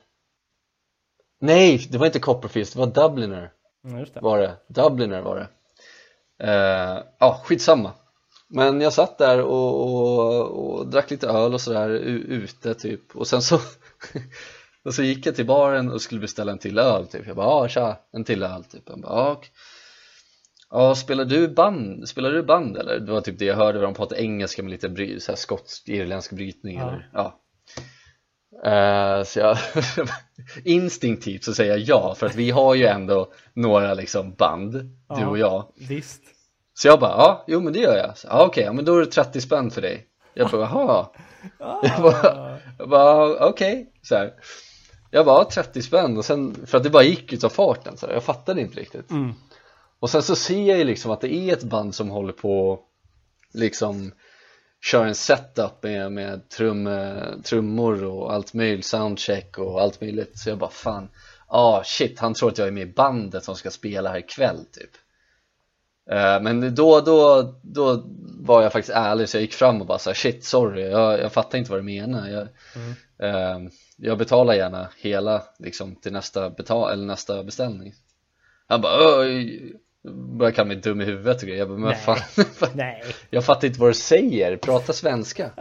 Nej, 1.39 1.87
det 1.91 1.97
var 1.97 2.05
inte 2.05 2.19
Copperfields, 2.19 2.73
det 2.73 2.79
var 2.79 2.87
Dubliner. 2.87 3.51
Just 3.99 4.13
det. 4.13 4.19
var 4.19 4.39
det, 4.39 4.57
Dubliner 4.67 5.21
var 5.21 5.35
det. 5.35 5.47
Eh, 6.51 7.03
Ja, 7.19 7.41
skitsamma 7.43 7.91
Men 8.49 8.81
jag 8.81 8.93
satt 8.93 9.17
där 9.17 9.41
och, 9.41 9.83
och, 9.83 10.77
och 10.79 10.87
drack 10.87 11.11
lite 11.11 11.27
öl 11.27 11.53
och 11.53 11.61
sådär 11.61 11.89
ute 11.89 12.73
typ 12.73 13.15
Och 13.15 13.27
sen 13.27 13.41
så 13.41 13.59
Och 14.83 14.93
så 14.93 15.03
gick 15.03 15.25
jag 15.25 15.35
till 15.35 15.45
baren 15.45 15.91
och 15.91 16.01
skulle 16.01 16.21
beställa 16.21 16.51
en 16.51 16.57
till 16.57 16.79
öl 16.79 17.07
typ 17.07 17.27
Jag 17.27 17.35
bara, 17.35 17.45
ja 17.47 17.67
tja, 17.67 17.99
en 18.13 18.23
till 18.23 18.43
öl 18.43 18.63
typ 18.63 18.83
Jag 18.85 19.01
bara, 19.01 19.13
ja, 19.13 19.41
ja 20.69 20.95
spelar 20.95 21.25
du 21.25 21.47
band, 21.47 22.09
spelar 22.09 22.31
du 22.31 22.43
band 22.43 22.77
eller? 22.77 22.99
Det 22.99 23.11
var 23.11 23.21
typ 23.21 23.39
det 23.39 23.45
jag 23.45 23.55
hörde, 23.55 23.81
de 23.81 23.93
pratade 23.93 24.21
engelska 24.21 24.63
med 24.63 24.71
lite 24.71 24.89
bry, 24.89 25.19
så 25.19 25.31
här 25.31 25.37
skotsk, 25.37 25.89
irländsk 25.89 26.31
brytning 26.31 26.77
Ja. 26.77 26.87
eller 26.87 27.09
ja 27.13 27.39
Eh, 28.65 29.23
så 29.23 29.39
jag 29.39 29.57
instinktivt 30.63 31.43
så 31.43 31.53
säger 31.53 31.71
jag 31.71 31.79
ja 31.79 32.15
för 32.17 32.25
att 32.25 32.35
vi 32.35 32.51
har 32.51 32.75
ju 32.75 32.85
ändå 32.85 33.31
några 33.53 33.93
liksom 33.93 34.33
band, 34.33 34.73
du 34.73 34.89
Ja. 35.07 35.27
och 35.27 35.37
jag 35.37 35.71
Visst. 35.89 36.21
Så 36.77 36.87
jag 36.87 36.99
bara, 36.99 37.11
ja, 37.11 37.43
jo 37.47 37.61
men 37.61 37.73
det 37.73 37.79
gör 37.79 37.97
jag. 37.97 38.17
Så, 38.17 38.27
Ja 38.27 38.45
okej, 38.45 38.63
ja, 38.63 38.73
men 38.73 38.85
då 38.85 38.95
är 38.95 38.99
det 38.99 39.11
30 39.11 39.41
spänn 39.41 39.71
för 39.71 39.81
dig. 39.81 40.07
Jag 40.33 40.49
bara, 40.49 40.61
jaha. 40.61 41.07
Jag 41.81 42.01
bara, 42.01 42.57
jag 42.77 42.89
bara 42.89 43.47
okej, 43.49 43.91
så 44.01 44.15
här. 44.15 44.33
Jag 45.11 45.25
bara, 45.25 45.39
ja, 45.39 45.49
30 45.51 45.81
spänn. 45.81 46.17
Och 46.17 46.25
sen, 46.25 46.65
för 46.65 46.77
att 46.77 46.83
det 46.83 46.89
bara 46.89 47.03
gick 47.03 47.33
utav 47.33 47.49
farten 47.49 47.97
så 47.97 48.07
här. 48.07 48.13
jag 48.13 48.23
fattade 48.23 48.61
inte 48.61 48.79
riktigt. 48.79 49.11
Mm. 49.11 49.33
Och 49.99 50.09
sen 50.09 50.23
så 50.23 50.35
ser 50.35 50.63
jag 50.63 50.77
ju 50.77 50.83
liksom 50.83 51.11
att 51.11 51.21
det 51.21 51.33
är 51.33 51.53
ett 51.53 51.63
band 51.63 51.95
som 51.95 52.09
håller 52.09 52.33
på 52.33 52.79
liksom 53.53 54.11
kör 54.81 55.05
en 55.05 55.15
setup 55.15 55.83
med, 55.83 56.11
med 56.11 56.49
trum, 56.49 56.89
trummor 57.43 58.03
och 58.03 58.33
allt 58.33 58.53
möjligt, 58.53 58.85
soundcheck 58.85 59.57
och 59.57 59.81
allt 59.81 60.01
möjligt. 60.01 60.39
Så 60.39 60.49
jag 60.49 60.57
bara 60.57 60.69
fan, 60.69 61.09
ah 61.47 61.83
shit 61.83 62.19
han 62.19 62.33
tror 62.33 62.49
att 62.49 62.57
jag 62.57 62.67
är 62.67 62.71
med 62.71 62.89
i 62.89 62.93
bandet 62.93 63.43
som 63.43 63.55
ska 63.55 63.71
spela 63.71 64.09
här 64.09 64.19
ikväll 64.19 64.65
typ 64.71 64.91
Men 66.41 66.75
då, 66.75 67.01
då, 67.01 67.53
då 67.61 68.03
var 68.39 68.63
jag 68.63 68.71
faktiskt 68.71 68.97
ärlig 68.97 69.29
så 69.29 69.37
jag 69.37 69.41
gick 69.41 69.53
fram 69.53 69.81
och 69.81 69.87
bara 69.87 69.97
så 69.97 70.09
här, 70.09 70.15
shit 70.15 70.43
sorry, 70.43 70.89
jag, 70.89 71.19
jag 71.19 71.31
fattar 71.31 71.57
inte 71.57 71.71
vad 71.71 71.79
du 71.79 71.83
menar 71.83 72.29
jag, 72.29 72.47
eh, 73.29 73.59
jag 73.97 74.17
betalar 74.17 74.53
gärna 74.53 74.87
hela 74.97 75.41
liksom 75.59 75.95
till 75.95 76.13
nästa, 76.13 76.49
betal 76.49 76.91
eller 76.91 77.05
nästa 77.05 77.43
beställning 77.43 77.93
Han 78.67 78.81
bara 78.81 79.19
Oj, 79.19 79.73
började 80.37 80.55
kalla 80.55 80.67
mig 80.67 80.77
dum 80.77 81.01
i 81.01 81.05
huvudet 81.05 81.41
och 81.41 81.47
grejer 81.47 81.59
Jag 81.59 81.67
bara, 81.67 81.77
men 81.77 81.89
Nej. 81.89 81.97
fan, 81.97 82.17
Nej. 82.75 83.03
jag 83.29 83.45
fattar 83.45 83.67
inte 83.67 83.79
vad 83.79 83.89
du 83.89 83.93
säger, 83.93 84.57
prata 84.57 84.93
svenska 84.93 85.51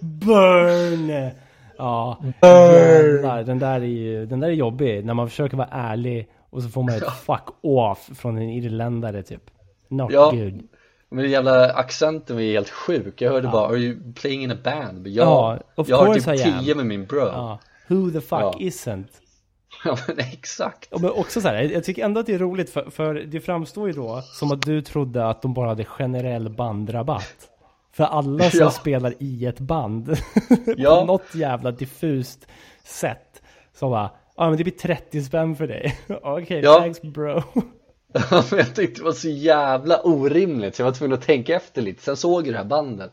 Burn! 0.00 1.30
Ja, 1.78 2.22
jävlar. 2.42 3.42
Den 3.42 3.58
där 3.58 3.80
är 3.80 3.84
ju, 3.84 4.26
den 4.26 4.40
där 4.40 4.48
är 4.48 4.52
jobbig. 4.52 5.04
När 5.04 5.14
man 5.14 5.28
försöker 5.28 5.56
vara 5.56 5.68
ärlig 5.72 6.28
och 6.50 6.62
så 6.62 6.68
får 6.68 6.82
man 6.82 6.94
ett 6.94 7.12
fuck 7.12 7.44
off 7.60 8.10
från 8.14 8.36
en 8.36 8.50
irländare 8.50 9.22
typ. 9.22 9.42
Not 9.88 10.12
Ja. 10.12 10.30
good. 10.30 10.62
Men 11.08 11.22
den 11.22 11.30
jävla 11.30 11.72
accenten 11.72 12.36
var 12.36 12.42
ju 12.42 12.52
helt 12.52 12.70
sjuk, 12.70 13.20
jag 13.20 13.30
hörde 13.32 13.48
bara 13.48 13.66
Are 13.68 13.76
you 13.78 14.12
playing 14.14 14.42
in 14.42 14.50
a 14.50 14.56
band? 14.64 15.02
Men 15.02 15.14
jag, 15.14 15.26
Ja, 15.26 15.58
of 15.74 15.88
jag 15.88 15.96
har 15.96 16.14
typ 16.14 16.44
tio 16.62 16.74
med 16.74 16.86
min 16.86 17.06
bro 17.06 17.18
Ja. 17.18 17.58
Who 17.88 18.10
the 18.10 18.20
fuck 18.20 18.30
Ja. 18.40 18.54
isn't? 18.58 19.06
Ja 19.84 19.96
men 20.08 20.18
exakt 20.18 20.88
Ja, 20.90 20.98
men 20.98 21.10
också 21.10 21.40
så 21.40 21.48
här, 21.48 21.62
jag 21.62 21.84
tycker 21.84 22.04
ändå 22.04 22.20
att 22.20 22.26
det 22.26 22.34
är 22.34 22.38
roligt 22.38 22.70
för, 22.70 22.90
för 22.90 23.14
det 23.14 23.40
framstår 23.40 23.86
ju 23.86 23.92
då 23.92 24.22
som 24.22 24.52
att 24.52 24.62
du 24.62 24.82
trodde 24.82 25.28
att 25.28 25.42
de 25.42 25.54
bara 25.54 25.68
hade 25.68 25.84
generell 25.84 26.48
bandrabatt. 26.50 27.48
För 27.92 28.04
alla 28.04 28.50
som 28.50 28.60
Ja. 28.62 28.70
spelar 28.70 29.14
i 29.18 29.46
ett 29.46 29.58
band 29.60 30.08
Ja. 30.76 31.00
på 31.00 31.06
något 31.06 31.34
jävla 31.34 31.70
diffust 31.70 32.46
sätt. 32.84 33.42
Så 33.78 33.90
bara, 33.90 34.10
ja 34.36 34.48
men 34.48 34.56
det 34.58 34.64
blir 34.64 34.74
30 34.74 35.22
spänn 35.22 35.56
för 35.56 35.66
dig. 35.66 35.98
Okej, 36.22 36.60
Ja. 36.64 36.74
thanks 36.80 37.02
bro. 37.02 37.42
Ja, 38.30 38.44
jag 38.50 38.74
tyckte 38.74 39.00
det 39.00 39.04
var 39.04 39.12
så 39.12 39.28
jävla 39.28 40.00
orimligt 40.00 40.74
så 40.74 40.82
jag 40.82 40.86
var 40.86 40.92
tvungen 40.92 41.14
att 41.18 41.22
tänka 41.26 41.56
efter 41.56 41.82
lite 41.82 42.02
Sen 42.02 42.16
såg 42.16 42.46
jag 42.46 42.54
det 42.54 42.58
här 42.58 42.64
bandet 42.64 43.12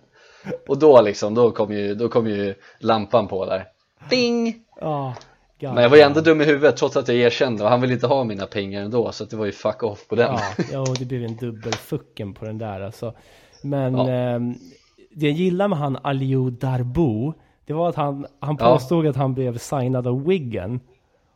Och 0.68 0.78
då 0.80 1.02
liksom, 1.02 1.34
då 1.36 1.52
kom 1.52 1.74
ju, 1.74 1.96
då 1.96 2.10
kom 2.10 2.28
ju 2.28 2.56
lampan 2.80 3.28
på 3.28 3.46
där 3.46 3.66
Bing! 4.10 4.56
Ja, 4.82 5.16
God. 5.62 5.74
Men 5.74 5.84
jag 5.84 5.90
var 5.90 5.98
ju 5.98 6.04
ändå 6.04 6.22
dum 6.22 6.42
i 6.42 6.46
huvudet 6.46 6.78
trots 6.78 6.98
att 6.98 7.08
jag 7.08 7.18
erkände 7.18 7.64
och 7.64 7.70
han 7.70 7.82
ville 7.82 7.94
inte 7.94 8.08
ha 8.08 8.24
mina 8.24 8.46
pengar 8.46 8.82
ändå 8.82 9.12
så 9.12 9.26
det 9.26 9.36
var 9.36 9.46
ju 9.46 9.52
fuck 9.52 9.84
off 9.84 10.08
på 10.08 10.16
den 10.16 10.26
Ja, 10.34 10.42
ja 10.72 10.80
och 10.80 10.96
det 11.00 11.06
blev 11.06 11.24
en 11.24 11.36
dubbelfucken 11.36 12.34
på 12.34 12.46
den 12.46 12.58
där 12.58 12.82
alltså. 12.82 13.14
Men 13.64 13.98
Ja. 13.98 14.10
ehm, 14.10 14.54
det 15.16 15.26
jag 15.26 15.36
gillar 15.36 15.68
med 15.68 15.78
han 15.78 15.98
Aliou 16.04 16.50
Darbo, 16.50 17.34
det 17.66 17.74
var 17.74 17.90
att 17.90 17.96
han, 17.96 18.26
han 18.40 18.58
Ja. 18.60 18.74
påstod 18.74 19.08
att 19.08 19.16
han 19.16 19.34
blev 19.34 19.58
signad 19.58 20.08
av 20.08 20.26
Wiggen. 20.26 20.80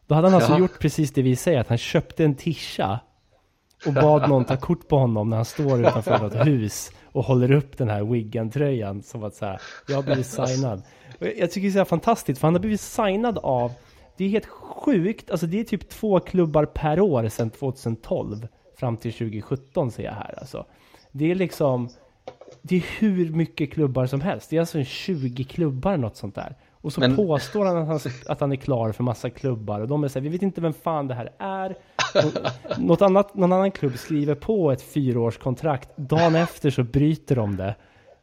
Då 0.07 0.15
hade 0.15 0.27
han 0.27 0.35
alltså 0.35 0.51
Ja. 0.51 0.59
gjort 0.59 0.79
precis 0.79 1.11
det 1.11 1.21
vi 1.21 1.35
säger, 1.35 1.59
att 1.59 1.67
han 1.67 1.77
köpte 1.77 2.23
en 2.25 2.35
tisha 2.35 2.99
och 3.85 3.93
bad 3.93 4.29
någon 4.29 4.45
ta 4.45 4.57
kort 4.57 4.87
på 4.87 4.97
honom 4.97 5.29
när 5.29 5.37
han 5.37 5.45
står 5.45 5.79
utanför 5.81 6.19
något 6.19 6.47
hus 6.47 6.91
och 7.05 7.23
håller 7.23 7.51
upp 7.51 7.77
den 7.77 7.89
här 7.89 8.03
Wiggen-tröjan 8.03 9.01
som 9.03 9.23
att 9.23 9.35
säga, 9.35 9.59
jag 9.87 9.95
har 9.95 10.03
blivit 10.03 10.25
signad. 10.25 10.81
Och 11.19 11.27
jag 11.37 11.51
tycker 11.51 11.61
det 11.61 11.67
är 11.67 11.71
så 11.71 11.77
här 11.77 11.85
fantastiskt, 11.85 12.39
för 12.39 12.47
han 12.47 12.53
har 12.53 12.59
blivit 12.59 12.81
signad 12.81 13.37
av, 13.37 13.71
det 14.17 14.25
är 14.25 14.29
helt 14.29 14.45
sjukt, 14.45 15.31
alltså 15.31 15.45
det 15.47 15.59
är 15.59 15.63
typ 15.63 15.89
två 15.89 16.19
klubbar 16.19 16.65
per 16.65 16.99
år 16.99 17.29
sedan 17.29 17.49
2012 17.49 18.47
fram 18.79 18.97
till 18.97 19.13
2017 19.13 19.91
ser 19.91 20.03
jag 20.03 20.11
här 20.11 20.35
alltså. 20.39 20.65
Det 21.11 21.31
är 21.31 21.35
liksom, 21.35 21.89
det 22.61 22.75
är 22.75 22.85
hur 22.99 23.31
mycket 23.31 23.73
klubbar 23.73 24.05
som 24.05 24.21
helst. 24.21 24.49
Det 24.49 24.55
är 24.55 24.59
alltså 24.59 24.77
en 24.77 24.85
20 24.85 25.43
klubbar 25.43 25.97
något 25.97 26.17
sånt 26.17 26.35
där. 26.35 26.55
Och 26.81 26.93
så 26.93 26.99
Men- 26.99 27.15
påstår 27.15 27.65
han 27.65 27.77
att, 27.77 27.87
han 27.87 28.11
att 28.27 28.39
han 28.39 28.51
är 28.51 28.55
klar 28.55 28.91
för 28.91 29.03
massa 29.03 29.29
klubbar 29.29 29.79
och 29.81 29.87
de 29.87 30.03
är 30.03 30.07
så 30.07 30.19
här, 30.19 30.23
vi 30.23 30.29
vet 30.29 30.41
inte 30.41 30.61
vem 30.61 30.73
fan 30.73 31.07
det 31.07 31.13
här 31.13 31.29
är. 31.39 31.77
Och 32.15 32.79
Något 32.79 33.01
annat, 33.01 33.35
någon 33.35 33.53
annan 33.53 33.71
klubb 33.71 33.97
skriver 33.97 34.35
på 34.35 34.71
ett 34.71 34.81
fyraårskontrakt, 34.81 35.97
dagen 35.97 36.35
efter 36.35 36.69
så 36.69 36.83
bryter 36.83 37.35
de 37.35 37.57
det. 37.57 37.75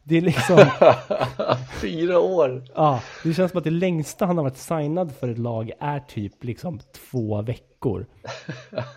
Det 0.03 0.17
är 0.17 0.21
liksom, 0.21 0.57
Fyra 1.81 2.19
år! 2.19 2.63
ja, 2.75 3.01
det 3.23 3.33
känns 3.33 3.51
som 3.51 3.57
att 3.57 3.63
det 3.63 3.71
längsta 3.71 4.25
han 4.25 4.37
har 4.37 4.43
varit 4.43 4.57
signad 4.57 5.11
för 5.19 5.29
ett 5.29 5.37
lag 5.37 5.71
är 5.79 5.99
typ 5.99 6.43
liksom 6.43 6.79
två 7.11 7.41
veckor. 7.41 8.05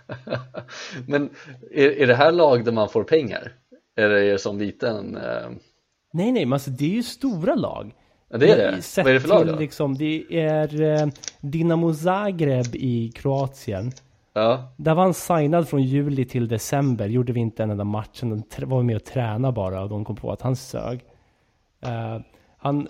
Men 1.06 1.30
är, 1.74 1.88
är 2.02 2.06
det 2.06 2.14
här 2.14 2.32
lag 2.32 2.64
där 2.64 2.72
man 2.72 2.88
får 2.88 3.04
pengar? 3.04 3.52
Eller 3.96 4.14
är 4.14 4.32
det 4.32 4.38
som 4.38 4.58
liten? 4.58 5.16
Eh... 5.16 5.48
Nej, 6.12 6.32
nej, 6.32 6.44
men 6.46 6.52
alltså 6.52 6.70
det 6.70 6.84
är 6.84 6.88
ju 6.94 7.02
stora 7.02 7.54
lag. 7.54 7.94
Ja, 8.28 8.38
det 8.38 8.50
är 8.50 8.72
det. 8.72 8.82
Sett 8.82 9.04
Vad 9.04 9.10
är 9.10 9.14
det 9.14 9.20
för 9.20 9.28
lag 9.28 9.46
då? 9.46 9.56
Liksom, 9.56 9.94
det 9.94 10.24
är 10.30 10.82
eh, 10.82 11.08
Dinamo 11.40 11.94
Zagreb 11.94 12.66
i 12.74 13.12
Kroatien. 13.14 13.92
Ja, 14.32 14.72
Där 14.76 14.94
var 14.94 15.02
han 15.02 15.14
signad 15.14 15.68
från 15.68 15.82
juli 15.82 16.24
till 16.24 16.48
december, 16.48 17.08
gjorde 17.08 17.32
vi 17.32 17.40
inte 17.40 17.62
en 17.62 17.70
enda 17.70 17.84
match, 17.84 18.18
han 18.20 18.42
var 18.58 18.82
med 18.82 18.96
och 18.96 19.04
tränade 19.04 19.52
bara 19.52 19.82
och 19.82 19.88
de 19.88 20.04
kom 20.04 20.16
på 20.16 20.32
att 20.32 20.42
han 20.42 20.56
sög. 20.56 21.00
Eh, 21.80 22.18
han, 22.58 22.88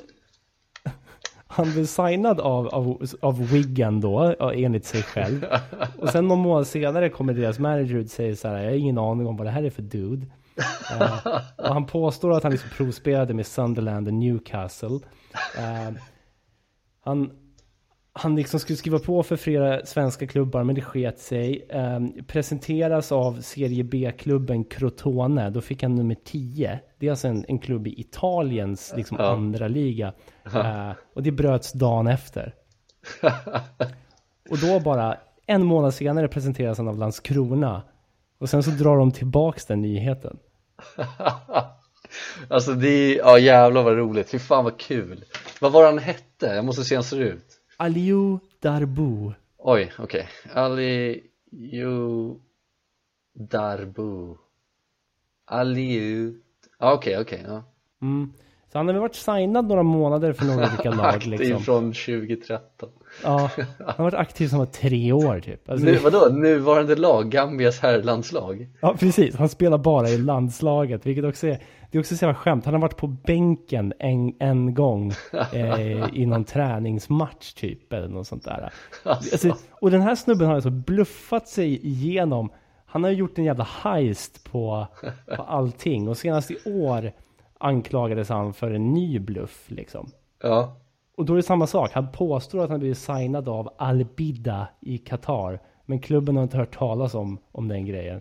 han 1.47 1.73
blev 1.73 1.85
signad 1.87 2.41
av, 2.41 2.69
av, 2.69 3.07
av 3.21 3.49
Wigan 3.49 4.01
då, 4.01 4.35
enligt 4.55 4.85
sig 4.85 5.03
själv. 5.03 5.47
Och 5.99 6.09
sen 6.09 6.29
någon 6.29 6.39
månad 6.39 6.67
senare 6.67 7.09
kommer 7.09 7.33
deras 7.35 7.59
manager 7.59 7.95
ut 7.95 8.07
och 8.07 8.11
säger 8.11 8.35
så 8.35 8.49
här, 8.49 8.59
jag 8.59 8.71
har 8.71 8.77
ingen 8.77 8.99
aning 8.99 9.27
om 9.27 9.37
vad 9.37 9.47
det 9.47 9.51
här 9.51 9.63
är 9.63 9.71
för 9.71 9.83
dude. 9.83 10.27
Eh, 11.01 11.27
och 11.57 11.75
han 11.75 11.87
påstår 11.87 12.37
att 12.37 12.43
han 12.43 12.53
liksom 12.53 12.71
provspelade 12.77 13.35
med 13.35 13.47
Sunderland 13.47 14.07
och 14.09 14.15
Newcastle. 14.15 14.99
Eh, 15.59 15.95
han, 17.05 17.31
han 18.13 18.37
liksom 18.37 18.61
skulle 18.61 18.77
skriva 18.77 18.99
på 18.99 19.23
för 19.23 19.37
flera 19.37 19.87
svenska 19.87 20.27
klubbar 20.27 20.65
men 20.65 20.75
det 20.75 20.81
sket 20.81 21.19
sig. 21.19 21.67
Ehm, 21.71 22.25
presenteras 22.27 23.13
av 23.13 23.41
Serie 23.41 23.85
B-klubben 23.85 24.65
Crotone, 24.65 25.51
då 25.51 25.61
fick 25.61 25.83
han 25.83 25.95
nummer 25.95 26.17
10. 26.25 26.81
Det 26.99 27.07
är 27.07 27.11
alltså 27.11 27.29
en, 27.29 27.45
en 27.49 27.59
klubb 27.59 27.87
i 27.87 28.01
Italiens 28.01 28.93
liksom, 28.97 29.17
Ja. 29.21 29.31
andra 29.33 29.69
liga. 29.69 30.13
Eh, 30.55 30.91
och 31.15 31.23
det 31.23 31.31
bröts 31.33 31.73
dagen 31.73 32.07
efter. 32.07 32.55
och 34.51 34.59
då 34.59 34.81
bara 34.81 35.17
en 35.47 35.65
månad 35.65 35.95
senare 35.95 36.29
presenteras 36.29 36.79
han 36.79 36.89
av 36.89 36.99
Landskrona. 36.99 37.83
Och 38.39 38.49
sen 38.49 38.63
så 38.63 38.71
drar 38.71 38.97
de 38.99 39.13
tillbaks 39.13 39.67
den 39.67 39.81
nyheten. 39.83 40.39
alltså 42.49 42.73
det 42.73 42.89
är, 42.89 43.17
ja 43.17 43.39
jävlar 43.39 43.83
vad 43.83 43.97
roligt, 43.97 44.31
fy 44.31 44.39
fan 44.39 44.65
vad 44.65 44.79
kul 44.79 45.25
Vad 45.61 45.73
var 45.73 45.87
han 45.87 45.99
hette? 45.99 46.47
Jag 46.47 46.65
måste 46.65 46.85
se 46.85 46.95
hur 46.95 46.97
han 46.97 47.05
ser 47.05 47.21
ut 47.21 47.61
Aliou 47.77 48.39
Darbu. 48.61 49.33
Oj, 49.59 49.93
okej 49.99 50.29
Aliou 50.53 52.41
Darbu 53.35 54.37
Aliou 55.47 56.35
Ja 56.79 56.93
okej, 56.93 57.19
okej, 57.19 57.45
ja 57.47 57.65
Mm. 58.03 58.33
Så 58.73 58.79
han 58.79 58.87
har 58.87 58.95
väl 58.95 59.01
varit 59.01 59.15
signad 59.15 59.69
några 59.69 59.83
månader 59.83 60.33
för 60.33 60.45
några 60.45 60.69
olika 60.73 60.91
lag 60.91 61.27
liksom. 61.27 61.61
från 61.61 61.93
2013 61.93 62.91
Ja, 63.23 63.51
han 63.79 63.95
har 63.97 64.05
varit 64.05 64.15
aktiv 64.15 64.49
som 64.49 64.59
var 64.59 64.67
tre 64.67 65.13
år 65.13 65.41
typ. 65.41 65.71
Alltså, 65.71 65.87
nu, 65.87 65.97
Vadå, 65.97 66.29
nuvarande 66.33 66.97
lag, 66.97 67.31
Gambias 67.31 67.81
herrlandslag? 67.81 68.69
Ja, 68.81 68.97
precis. 68.99 69.37
Han 69.37 69.49
spelar 69.49 69.79
bara 69.79 70.09
i 70.09 70.19
landslaget, 70.19 71.07
vilket 71.07 71.25
också 71.25 71.47
är, 71.47 71.63
det 71.91 71.99
är 71.99 72.01
också 72.01 72.17
så 72.17 72.25
jävla 72.25 72.39
skämt. 72.39 72.65
Han 72.65 72.75
har 72.75 72.81
varit 72.81 72.97
på 72.97 73.07
bänken 73.07 73.93
en, 73.99 74.35
en 74.39 74.75
gång 74.75 75.13
eh, 75.53 76.15
i 76.15 76.27
någon 76.27 76.45
träningsmatch 76.45 77.53
typ, 77.53 77.93
eller 77.93 78.09
något 78.09 78.27
sånt 78.27 78.45
där. 78.45 78.73
Alltså, 79.03 79.57
och 79.71 79.91
den 79.91 80.01
här 80.01 80.15
snubben 80.15 80.47
har 80.47 80.55
alltså 80.55 80.71
bluffat 80.71 81.49
sig 81.49 81.87
igenom. 81.87 82.51
Han 82.87 83.05
har 83.05 83.11
ju 83.11 83.17
gjort 83.17 83.39
en 83.39 83.45
jävla 83.45 83.65
heist 83.83 84.45
på, 84.45 84.87
på 85.37 85.43
allting. 85.49 86.09
Och 86.09 86.17
senast 86.17 86.51
i 86.51 86.59
år 86.65 87.13
anklagades 87.59 88.29
han 88.29 88.55
för 88.55 88.71
en 88.71 88.95
ny 88.95 89.19
bluff 89.19 89.65
liksom. 89.67 90.11
Ja, 90.43 90.77
Och 91.19 91.25
då 91.25 91.33
är 91.33 91.37
det 91.37 91.43
samma 91.43 91.67
sak. 91.67 91.91
Han 91.93 92.13
påstår 92.13 92.65
att 92.65 92.71
han 92.71 92.79
blivit 92.79 92.99
signad 92.99 93.49
av 93.49 93.75
Al-Bida 93.79 94.69
i 94.81 94.99
Qatar. 94.99 95.61
Men 95.87 96.01
klubben 96.01 96.37
har 96.37 96.43
inte 96.43 96.57
hört 96.57 96.79
talas 96.79 97.15
om, 97.15 97.39
om 97.53 97.69
den 97.69 97.87
grejen. 97.87 98.21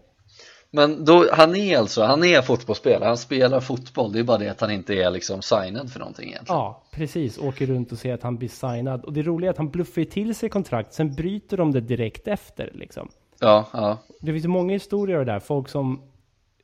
men 0.72 1.06
då, 1.06 1.26
han 1.34 1.56
är 1.56 1.78
alltså, 1.78 2.04
han 2.04 2.24
är 2.24 2.42
fotbollsspelare, 2.42 3.08
han 3.08 3.18
spelar 3.18 3.60
fotboll 3.60 4.12
Det 4.12 4.20
är 4.20 4.24
bara 4.24 4.38
det 4.38 4.50
att 4.50 4.62
han 4.62 4.72
inte 4.72 4.94
är 4.94 5.12
liksom 5.12 5.42
signad 5.42 5.92
för 5.92 6.00
någonting 6.00 6.30
egentligen 6.30 6.60
Ja, 6.60 6.84
precis. 6.92 7.38
Åker 7.38 7.66
runt 7.66 7.92
och 7.92 7.98
säger 7.98 8.16
att 8.16 8.24
han 8.24 8.38
blir 8.38 8.50
signad. 8.50 9.06
Och 9.06 9.14
det 9.14 9.22
roliga 9.22 9.50
är 9.50 9.52
att 9.52 9.58
han 9.58 9.70
bluffar 9.70 10.04
till 10.04 10.36
sig 10.36 10.50
kontrakt, 10.50 10.94
sen 10.94 11.16
bryter 11.16 11.58
de 11.58 11.72
det 11.72 11.82
direkt 11.82 12.28
efter 12.28 12.72
liksom. 12.74 13.10
Ja, 13.40 13.66
ja, 13.74 13.98
Det 14.22 14.34
finns 14.34 14.46
många 14.46 14.74
historier 14.74 15.26
där. 15.26 15.40
Folk 15.40 15.70
som 15.70 16.02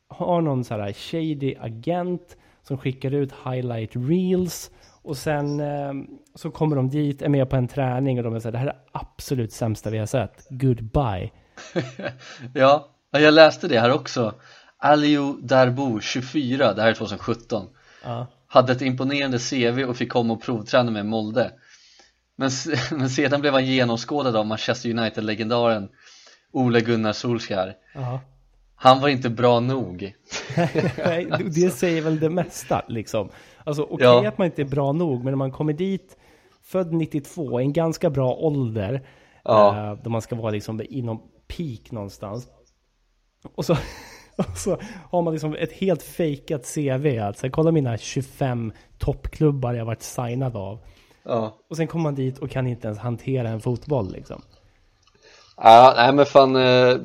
har 0.08 0.42
någon 0.42 0.64
så 0.64 0.74
här 0.74 0.94
shady 0.94 1.56
agent 1.60 2.38
som 2.64 2.78
skickar 2.78 3.12
ut 3.12 3.34
highlight 3.46 3.92
reels 3.96 4.72
och 5.04 5.18
sen 5.18 5.60
eh, 5.60 5.94
så 6.36 6.52
kommer 6.52 6.76
de 6.76 6.90
dit, 6.90 7.22
är 7.22 7.30
med 7.30 7.50
på 7.50 7.56
en 7.56 7.68
träning 7.68 8.18
och 8.18 8.24
de 8.24 8.36
är 8.36 8.40
så 8.40 8.48
här, 8.48 8.52
det 8.52 8.58
här 8.58 8.68
är 8.68 8.80
absolut 8.92 9.54
sämsta 9.54 9.90
vi 9.90 9.98
har 9.98 10.06
sett. 10.06 10.48
Goodbye. 10.50 11.32
Ja, 12.54 12.90
ja, 13.12 13.20
jag 13.20 13.34
läste 13.34 13.68
det 13.68 13.80
här 13.80 13.92
också 13.92 14.34
Aliou 14.78 15.42
Darbo, 15.42 16.00
24, 16.00 16.74
det 16.74 16.82
här 16.82 16.90
är 16.90 16.94
2017 16.94 17.68
Ja. 18.04 18.28
Hade 18.48 18.72
ett 18.72 18.82
imponerande 18.82 19.40
CV 19.40 19.84
och 19.84 19.98
fick 19.98 20.12
komma 20.12 20.34
och 20.34 20.42
provträna 20.42 20.92
med 20.92 21.06
Molde 21.06 21.52
men, 22.36 22.50
men 22.92 23.10
sedan 23.10 23.42
blev 23.42 23.54
han 23.54 23.66
genomskådad 23.66 24.36
av 24.36 24.46
Manchester 24.46 24.90
United-legendaren 24.90 25.90
Ole 26.52 26.82
Gunnar 26.82 27.14
Solskjaer 27.14 27.76
Ja. 27.94 28.22
Han 28.84 29.00
var 29.02 29.10
inte 29.10 29.30
bra 29.30 29.60
nog 29.60 30.14
Nej, 31.06 31.28
det 31.56 31.70
säger 31.70 32.02
väl 32.02 32.20
det 32.20 32.30
mesta 32.30 32.82
liksom. 32.88 33.30
Alltså 33.64 33.84
okej 33.84 34.06
Ja. 34.08 34.28
att 34.28 34.38
man 34.38 34.46
inte 34.46 34.62
är 34.62 34.66
bra 34.66 34.92
nog, 34.92 35.24
men 35.24 35.32
när 35.32 35.36
man 35.38 35.52
kommer 35.52 35.74
dit 35.74 36.18
född 36.64 36.94
92, 36.94 37.62
i 37.62 37.64
en 37.64 37.74
ganska 37.74 38.10
bra 38.10 38.34
ålder, 38.36 39.08
Ja. 39.44 39.92
eh, 39.92 39.98
då 40.04 40.10
man 40.10 40.22
ska 40.22 40.36
vara 40.36 40.52
liksom 40.52 40.82
inom 40.90 41.22
peak 41.48 41.92
någonstans. 41.92 42.48
Och 43.56 43.66
så, 43.66 43.74
och 44.38 44.58
så 44.58 44.78
har 45.12 45.22
man 45.22 45.34
liksom 45.34 45.56
ett 45.56 45.72
helt 45.72 46.04
fejkat 46.04 46.74
CV. 46.76 47.20
Alltså, 47.20 47.50
kolla 47.50 47.72
mina 47.72 47.98
25 47.98 48.74
toppklubbar 48.98 49.74
jag 49.74 49.86
varit 49.86 50.02
signad 50.04 50.56
av. 50.56 50.80
Ja, 51.26 51.58
Och 51.70 51.78
sen 51.78 51.88
kommer 51.88 52.04
man 52.04 52.16
dit 52.16 52.38
och 52.40 52.50
kan 52.50 52.68
inte 52.68 52.88
ens 52.88 53.00
hantera 53.00 53.50
en 53.50 53.62
fotboll 53.62 54.12
liksom. 54.12 54.42
ja 55.58 55.94
nej 55.98 56.14
men 56.14 56.26
fan 56.26 56.56
eh, 56.56 56.96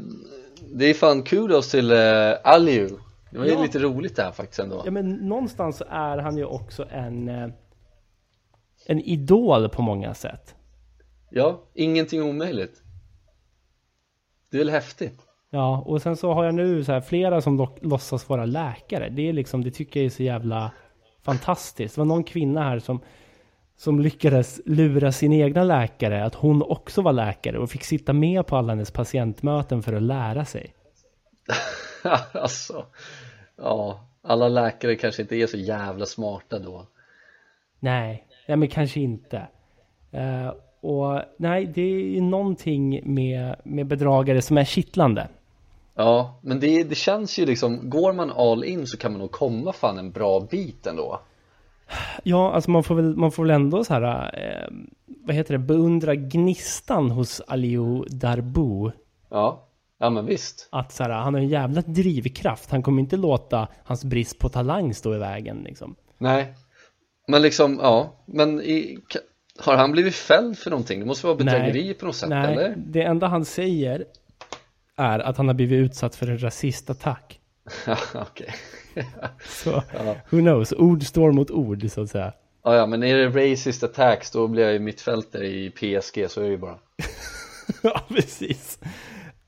Det 0.73 0.85
är 0.85 0.95
fan 0.95 1.23
kudos 1.23 1.71
till 1.71 1.91
eh, 1.91 1.99
Aliou 2.45 2.89
Det 3.31 3.39
var 3.39 3.45
ju 3.47 3.53
Ja. 3.53 3.63
lite 3.63 3.79
roligt 3.79 4.17
det 4.17 4.23
här 4.23 4.33
faktiskt 4.33 4.59
ändå 4.61 4.83
Ja 4.85 4.91
men 4.91 5.11
någonstans 5.15 5.83
är 5.89 6.19
han 6.19 6.37
ju 6.37 6.45
också 6.45 6.87
en, 6.91 7.29
eh, 7.29 7.49
en 8.87 9.01
idol 9.01 9.69
på 9.69 9.83
många 9.83 10.15
sätt. 10.15 10.55
Ja, 11.31 11.63
ingenting 11.75 12.23
omöjligt 12.23 12.83
Det 14.51 14.57
är 14.57 14.59
väl 14.59 14.71
häftigt 14.71 15.21
Ja, 15.51 15.83
och 15.87 16.03
sen 16.03 16.17
så 16.17 16.33
har 16.33 16.45
jag 16.45 16.55
nu 16.55 16.85
så 16.85 16.93
här 16.93 17.01
flera 17.01 17.41
som 17.41 17.57
lo- 17.57 17.79
låtsas 17.83 18.29
vara 18.29 18.45
läkare. 18.47 19.09
Det 19.09 19.29
är 19.29 19.33
liksom, 19.33 19.65
det 19.65 19.71
tycker 19.71 20.01
jag 20.01 20.05
är 20.07 20.11
så 20.11 20.23
jävla 20.23 20.73
fantastiskt. 21.23 21.95
Det 21.95 22.01
var 22.01 22.07
någon 22.07 22.25
kvinna 22.25 22.63
här 22.63 22.79
som, 22.79 23.01
som 23.79 24.01
lyckades 24.01 24.61
lura 24.67 25.13
sin 25.13 25.33
egna 25.33 25.65
läkare 25.65 26.25
att 26.25 26.35
hon 26.35 26.63
också 26.63 27.03
var 27.03 27.13
läkare 27.13 27.59
och 27.59 27.71
fick 27.71 27.85
sitta 27.85 28.13
med 28.13 28.47
på 28.47 28.57
alla 28.57 28.73
hennes 28.73 28.91
patientmöten 28.91 29.83
för 29.83 29.93
att 29.93 30.03
lära 30.03 30.45
sig. 30.45 30.75
alltså, 32.33 32.85
ja, 33.57 34.09
alla 34.23 34.49
läkare 34.49 34.97
kanske 34.97 35.23
inte 35.23 35.37
är 35.37 35.47
så 35.47 35.57
jävla 35.57 36.07
smarta 36.07 36.59
då 36.59 36.87
Nej, 37.81 38.27
nej 38.49 38.57
men 38.57 38.69
kanske 38.69 39.01
inte. 39.01 39.49
Eh, 40.13 40.53
och 40.81 41.23
nej, 41.37 41.67
det 41.67 41.83
är 41.83 42.01
ju 42.01 42.21
någonting 42.21 43.15
med, 43.15 43.57
med 43.65 43.87
bedragare 43.87 44.43
som 44.43 44.59
är 44.59 44.65
kittlande. 44.65 45.29
Ja, 45.95 46.41
men 46.43 46.61
det, 46.61 46.85
det 46.85 46.95
känns 46.95 47.39
ju 47.39 47.47
liksom, 47.47 47.91
går 47.91 48.13
man 48.13 48.31
all 48.31 48.65
in 48.65 48.87
så 48.87 48.97
kan 48.97 49.13
man 49.13 49.21
nog 49.21 49.31
komma 49.31 49.73
fan 49.73 49.99
en 49.99 50.11
bra 50.11 50.41
bit 50.41 50.87
ändå 50.87 51.21
Ja, 52.23 52.53
alltså 52.53 52.71
man 52.71 52.85
får 52.85 52.95
väl, 52.95 53.17
man 53.17 53.33
får 53.33 53.43
väl 53.43 53.51
ändå 53.51 53.85
så 53.85 53.95
här, 53.95 54.31
eh, 54.39 54.69
vad 55.07 55.37
heter 55.37 55.53
det, 55.53 55.59
beundra 55.59 56.15
gnistan 56.15 57.11
hos 57.11 57.41
Aliou 57.47 58.05
Darbu. 58.05 58.91
Ja, 59.31 59.69
ja 59.99 60.11
men 60.11 60.27
visst 60.27 60.69
Att 60.73 60.93
så 60.93 61.03
här, 61.03 61.11
han 61.11 61.35
har 61.35 61.41
en 61.41 61.49
jävla 61.49 61.81
drivkraft. 61.81 62.71
Han 62.71 62.83
kommer 62.83 63.01
inte 63.03 63.17
låta 63.17 63.69
hans 63.85 64.05
brist 64.05 64.39
på 64.39 64.49
talang 64.49 64.95
stå 64.95 65.15
i 65.15 65.19
vägen 65.19 65.63
liksom. 65.65 65.97
Nej, 66.19 66.55
men 67.29 67.43
liksom, 67.43 67.79
ja, 67.83 68.25
men 68.27 68.61
i, 68.61 68.99
har 69.59 69.77
han 69.77 69.93
blivit 69.93 70.15
fälld 70.15 70.59
för 70.59 70.71
någonting? 70.71 71.01
Det 71.01 71.07
måste 71.07 71.27
vara 71.27 71.37
bedrägeri 71.37 71.95
på 71.95 72.07
något 72.07 72.17
sätt, 72.17 72.29
Nej, 72.29 72.53
eller? 72.53 72.75
det 72.77 73.03
enda 73.03 73.27
han 73.27 73.45
säger 73.45 74.05
är 74.97 75.19
att 75.19 75.37
han 75.37 75.47
har 75.47 75.55
blivit 75.55 75.85
utsatt 75.85 76.17
för 76.17 76.27
en 76.27 76.43
rasistattack. 76.43 77.41
Okej 78.15 78.55
Så, 79.49 79.71
who 80.31 80.41
knows, 80.41 80.73
ord 80.73 81.03
står 81.03 81.33
mot 81.33 81.51
ord 81.51 81.91
så 81.91 82.03
att 82.03 82.11
säga. 82.11 82.33
Ja, 82.65 82.75
ja, 82.77 82.87
men 82.87 83.03
är 83.03 83.17
det 83.17 83.53
racist 83.53 83.83
attacks 83.83 84.31
då 84.31 84.47
blir 84.49 84.63
jag 84.63 84.73
ju 84.73 84.79
mittfältare 84.79 85.47
i 85.47 85.71
PSG, 85.71 86.31
så 86.31 86.41
är 86.41 86.45
det 86.45 86.51
ju 86.51 86.59
bara 86.59 86.75
ja, 87.83 88.01
precis. 88.09 88.79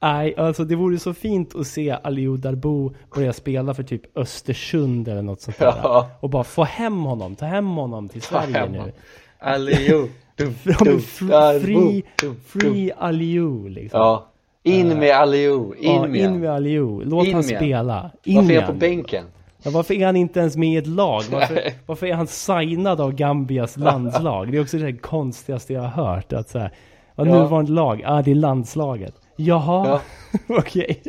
Nej, 0.03 0.35
alltså 0.37 0.65
det 0.65 0.75
vore 0.77 0.99
så 0.99 1.15
fint 1.15 1.55
att 1.55 1.67
se 1.67 1.91
Aliou 2.03 2.37
Darbo 2.37 2.95
börja 3.15 3.33
spela 3.33 3.75
för 3.75 3.83
typ 3.83 4.19
Östersund 4.19 5.09
eller 5.09 5.23
något 5.23 5.41
sånt 5.41 5.59
där. 5.59 5.67
Ja. 5.83 6.11
Och 6.21 6.31
bara 6.31 6.45
få 6.45 6.65
hem 6.65 6.99
honom, 6.99 7.37
ta 7.37 7.45
hem 7.47 7.67
honom 7.67 8.09
till 8.09 8.23
Sverige 8.23 8.59
hem 8.59 8.73
nu. 8.73 8.93
Aliou, 9.39 10.09
fr- 10.37 11.29
Darbo, 11.29 11.61
free, 11.61 12.03
free 12.47 12.93
Aliou 12.97 13.69
liksom. 13.69 14.01
Ja, 14.01 14.27
in 14.63 14.99
med 14.99 15.17
Aliou, 15.17 15.75
in 15.75 15.93
Ja, 15.95 16.07
med 16.07 16.21
in 16.21 16.41
med 16.41 16.51
Aliou. 16.51 17.03
Låt 17.05 17.27
In 17.27 17.35
han 17.35 17.47
med 17.47 17.57
spela. 17.57 18.11
In 18.25 18.37
Varför 18.37 18.53
är 18.53 18.61
han 18.61 18.73
på 18.73 18.79
bänken? 18.79 19.25
Ja, 19.63 19.71
varför 19.71 19.95
är 19.95 20.07
han 20.07 20.17
inte 20.17 20.41
ens 20.41 20.57
med 20.57 20.69
i 20.73 20.77
ett 20.77 20.87
lag? 20.87 21.23
Varför, 21.31 21.61
varför 21.87 22.07
är 22.07 22.15
han 22.15 22.27
signad 22.27 23.01
av 23.01 23.13
Gambias 23.13 23.77
landslag? 23.77 24.53
Det 24.53 24.59
är 24.59 24.63
också 24.63 24.79
det 24.79 24.93
konstigaste 24.93 25.73
jag 25.73 25.81
har 25.83 26.05
hört. 26.05 26.33
Att 26.33 26.49
så 26.49 26.59
här, 26.59 26.73
ja, 27.15 27.27
Ja. 27.27 27.33
nuvarande 27.43 27.73
lag, 27.73 28.01
ja 28.05 28.23
det 28.25 28.31
är 28.31 28.35
landslaget. 28.35 29.15
Jaha, 29.37 30.01
okej. 30.49 31.03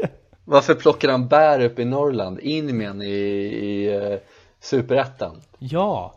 Varför 0.45 0.73
plockar 0.73 1.09
han 1.11 1.27
bär 1.27 1.59
upp 1.59 1.79
i 1.79 1.85
Norrland? 1.85 2.39
In 2.39 2.77
med 2.77 2.87
han 2.87 3.01
i, 3.01 3.05
i 3.07 3.97
uh, 4.13 4.17
Superettan? 4.59 5.35
Ja, 5.59 6.13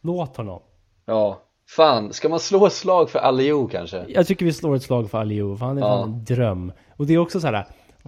låt 0.00 0.36
honom. 0.36 0.60
Ja, 1.06 1.40
fan, 1.76 2.12
ska 2.12 2.28
man 2.28 2.40
slå 2.40 2.66
ett 2.66 2.72
slag 2.72 3.10
för 3.10 3.18
Aliou 3.18 3.68
kanske? 3.68 4.04
Jag 4.08 4.26
tycker 4.26 4.44
vi 4.46 4.52
slår 4.52 4.76
ett 4.76 4.82
slag 4.82 5.10
för 5.10 5.18
Aliou, 5.18 5.56
för 5.56 5.66
han 5.66 5.78
är 5.78 5.82
Ja. 5.82 5.88
fan 5.88 6.08
en 6.12 6.24
dröm. 6.24 6.72
Och 6.96 7.06
det 7.06 7.14
är 7.14 7.18
också 7.18 7.40
så 7.40 7.46
här, 7.46 7.66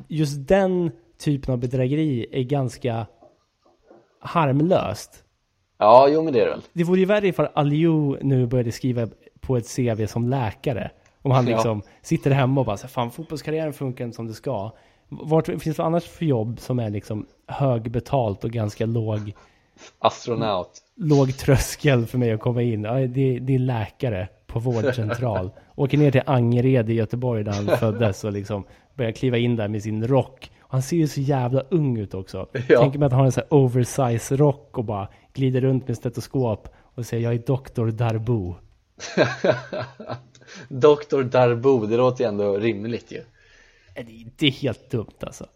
just 0.08 0.48
den 0.48 0.90
typen 1.24 1.52
av 1.52 1.58
bedrägeri 1.58 2.26
är 2.32 2.42
ganska 2.42 3.06
harmlöst. 4.22 5.24
Ja, 5.78 6.08
jo 6.08 6.22
men 6.22 6.32
det 6.32 6.40
är 6.40 6.44
det 6.44 6.50
väl 6.50 6.62
Det 6.72 6.84
vore 6.84 7.00
ju 7.00 7.06
värre 7.06 7.28
ifall 7.28 7.48
Aliou 7.54 8.18
nu 8.22 8.46
började 8.46 8.72
skriva 8.72 9.08
på 9.40 9.56
ett 9.56 9.76
CV 9.76 10.06
som 10.06 10.28
läkare. 10.28 10.90
Om 11.22 11.30
han 11.30 11.46
Ja. 11.46 11.54
liksom 11.56 11.82
sitter 12.02 12.30
hemma 12.30 12.60
och 12.60 12.66
bara 12.66 12.76
så 12.76 12.88
fan 12.88 13.10
fotbollskarriären 13.10 13.72
funkar 13.72 14.04
inte 14.04 14.16
som 14.16 14.26
det 14.26 14.34
ska. 14.34 14.70
Vart 15.08 15.46
finns 15.46 15.76
det 15.76 15.84
annars 15.84 16.04
för 16.04 16.24
jobb 16.24 16.60
som 16.60 16.78
är 16.78 16.90
liksom 16.90 17.26
högbetalt 17.46 18.44
och 18.44 18.50
ganska 18.50 18.86
låg, 18.86 19.32
Astronaut 19.98 20.82
låg 20.96 21.36
tröskel 21.36 22.06
för 22.06 22.18
mig 22.18 22.32
att 22.32 22.40
komma 22.40 22.62
in? 22.62 22.84
Ja, 22.84 22.94
det, 22.94 23.38
det 23.38 23.54
är 23.54 23.58
läkare 23.58 24.28
på 24.46 24.58
vårdcentral. 24.58 25.50
Åker 25.74 25.98
ner 25.98 26.10
till 26.10 26.22
Angered 26.26 26.90
i 26.90 26.94
Göteborg 26.94 27.44
där 27.44 27.52
han 27.52 27.78
föddes 27.78 28.24
och 28.24 28.32
liksom 28.32 28.64
börjar 28.94 29.12
kliva 29.12 29.38
in 29.38 29.56
där 29.56 29.68
med 29.68 29.82
sin 29.82 30.06
rock. 30.06 30.50
Han 30.72 30.82
ser 30.82 30.96
ju 30.96 31.08
så 31.08 31.20
jävla 31.20 31.60
ung 31.60 31.98
ut 31.98 32.14
också. 32.14 32.48
Ja. 32.68 32.80
Tänker 32.80 32.98
mig 32.98 33.06
att 33.06 33.12
han 33.12 33.18
har 33.18 33.26
en 33.26 33.32
sån 33.32 33.42
här 33.50 33.58
oversize 33.58 34.36
rock 34.36 34.78
och 34.78 34.84
bara 34.84 35.08
glider 35.32 35.60
runt 35.60 35.88
med 35.88 35.96
stetoskop 35.96 36.68
och 36.94 37.06
säger 37.06 37.22
jag 37.22 37.34
är 37.34 37.38
doktor 37.46 37.90
Darbo. 37.90 38.54
Dr. 40.68 41.22
Darbo, 41.22 41.86
det 41.86 41.96
låter 41.96 42.24
ju 42.24 42.28
ändå 42.28 42.56
rimligt 42.56 43.12
ju 43.12 43.24
Det 44.36 44.46
är 44.46 44.50
helt 44.50 44.90
dumt 44.90 45.14
alltså. 45.20 45.46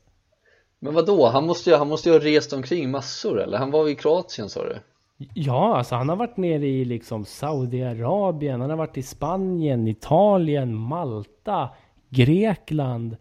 Men 0.79 0.94
vad 0.94 1.07
då? 1.07 1.26
Han 1.26 1.46
måste 1.46 1.70
ju, 1.70 1.76
han 1.76 1.88
måste 1.88 2.09
ju 2.09 2.12
ha 2.14 2.24
rest 2.24 2.52
omkring 2.52 2.90
massor 2.90 3.40
eller? 3.40 3.59
Han 3.59 3.70
var 3.70 3.87
ju 3.87 3.92
i 3.92 3.96
Kroatien 3.96 4.48
sa 4.48 4.64
du? 4.64 4.79
Ja, 5.35 5.76
alltså 5.76 5.94
han 5.94 6.09
har 6.09 6.16
varit 6.16 6.37
nere 6.37 6.66
i 6.66 6.85
liksom 6.85 7.24
Saudiarabien, 7.24 8.61
han 8.61 8.70
har 8.70 8.76
varit 8.76 8.98
i 8.98 9.02
Spanien, 9.02 9.88
Italien, 9.88 10.74
Malta, 10.74 11.68
Grekland, 12.11 13.16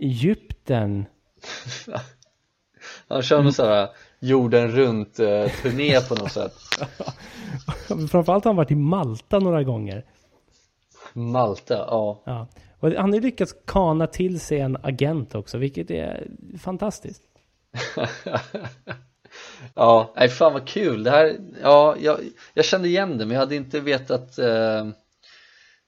Egypten. 0.00 1.04
Han 3.08 3.22
kör 3.22 3.42
någon 3.42 3.52
sån 3.52 3.68
här 3.68 3.88
jorden 4.20 4.68
runt 4.68 5.18
eh, 5.18 5.46
turné 5.62 6.00
på 6.00 6.14
något 6.14 6.32
sätt 6.32 6.52
Framförallt 8.10 8.44
har 8.44 8.50
han 8.50 8.56
varit 8.56 8.70
i 8.70 8.74
Malta 8.74 9.38
några 9.38 9.62
gånger. 9.62 10.04
Malta, 11.12 11.74
ja 11.74 12.22
Ja. 12.26 12.48
Och 12.78 12.90
han 12.90 13.12
har 13.12 13.20
lyckats 13.20 13.54
kana 13.64 14.06
till 14.06 14.40
sig 14.40 14.60
en 14.60 14.76
agent 14.82 15.34
också, 15.34 15.58
vilket 15.58 15.90
är 15.90 16.28
fantastiskt. 16.58 17.22
Ja, 19.74 20.12
nej 20.16 20.28
fan 20.28 20.52
vad 20.52 20.68
kul 20.68 21.02
det 21.02 21.10
här, 21.10 21.38
ja 21.62 21.96
jag, 22.00 22.20
jag 22.54 22.64
kände 22.64 22.88
igen 22.88 23.18
det 23.18 23.26
men 23.26 23.34
jag 23.34 23.40
hade 23.40 23.56
inte 23.56 23.80
vetat 23.80 24.38
eh, 24.38 24.88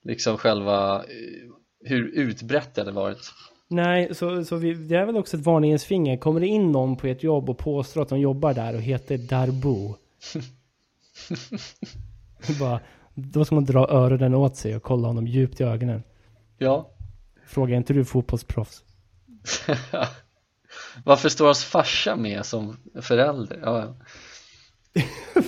liksom 0.05 0.39
själva 0.39 0.97
eh, 0.97 1.51
hur 1.85 2.09
utbrett 2.15 2.75
det 2.75 2.81
hade 2.81 2.93
varit 2.93 3.33
Nej, 3.73 4.15
så, 4.15 4.45
så 4.45 4.57
vi, 4.57 4.75
det 4.75 4.97
är 4.97 5.05
väl 5.07 5.17
också 5.17 5.37
ett 5.37 5.45
varningens 5.45 5.85
finger. 5.85 6.17
Kommer 6.17 6.41
det 6.41 6.47
in 6.47 6.73
någon 6.73 6.97
på 6.97 7.07
ett 7.07 7.23
jobb 7.23 7.51
och 7.51 7.59
påstår 7.59 8.03
att 8.03 8.09
de 8.09 8.21
jobbar 8.21 8.55
där 8.55 8.75
och 8.75 8.81
heter 8.81 9.19
Darbo. 9.19 9.97
bara, 12.61 12.81
då 13.15 13.45
ska 13.45 13.55
man 13.55 13.65
dra 13.65 13.89
öronen 13.89 14.35
åt 14.35 14.57
sig 14.57 14.77
och 14.77 14.83
kolla 14.83 15.09
honom 15.09 15.27
djupt 15.27 15.61
i 15.61 15.65
ögonen. 15.65 16.03
Ja 16.59 16.91
Fråga, 17.47 17.75
är 17.75 17.77
inte 17.77 17.93
du 17.93 18.05
fotbollsproffs? 18.05 18.83
Varför 21.05 21.29
står 21.29 21.45
hans 21.47 21.65
farsa 21.65 22.17
med 22.17 22.47
som 22.47 22.77
förälder? 23.03 23.59
Ja, 23.63 23.79
ja. 23.85 25.03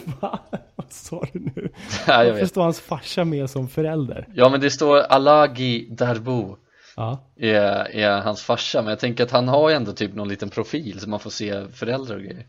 Va? 0.21 0.39
Vad 0.77 0.93
sa 0.93 1.27
du 1.33 1.39
nu? 1.39 1.69
Jag 2.07 2.25
Varför 2.25 2.33
vet. 2.41 2.49
står 2.49 2.63
hans 2.63 2.81
farsa 2.81 3.25
med 3.25 3.51
som 3.51 3.69
förälder? 3.69 4.29
ja 4.35 4.49
men 4.49 4.61
det 4.61 4.71
står 4.71 4.99
Alagi 4.99 5.89
Darbo 5.91 6.57
Ja. 6.97 7.19
är, 7.37 7.97
är 7.97 8.21
hans 8.21 8.43
farsa 8.43 8.83
men 8.83 8.91
jag 8.91 8.99
tänker 8.99 9.25
att 9.25 9.31
han 9.31 9.49
har 9.49 9.71
ju 9.71 9.77
ändå 9.77 9.93
typ 9.93 10.15
någon 10.15 10.29
liten 10.29 10.51
profil 10.51 11.01
så 11.01 11.09
man 11.09 11.21
får 11.21 11.31
se 11.31 11.69
föräldrar 11.69 12.17
och 12.17 12.23
grejer 12.23 12.47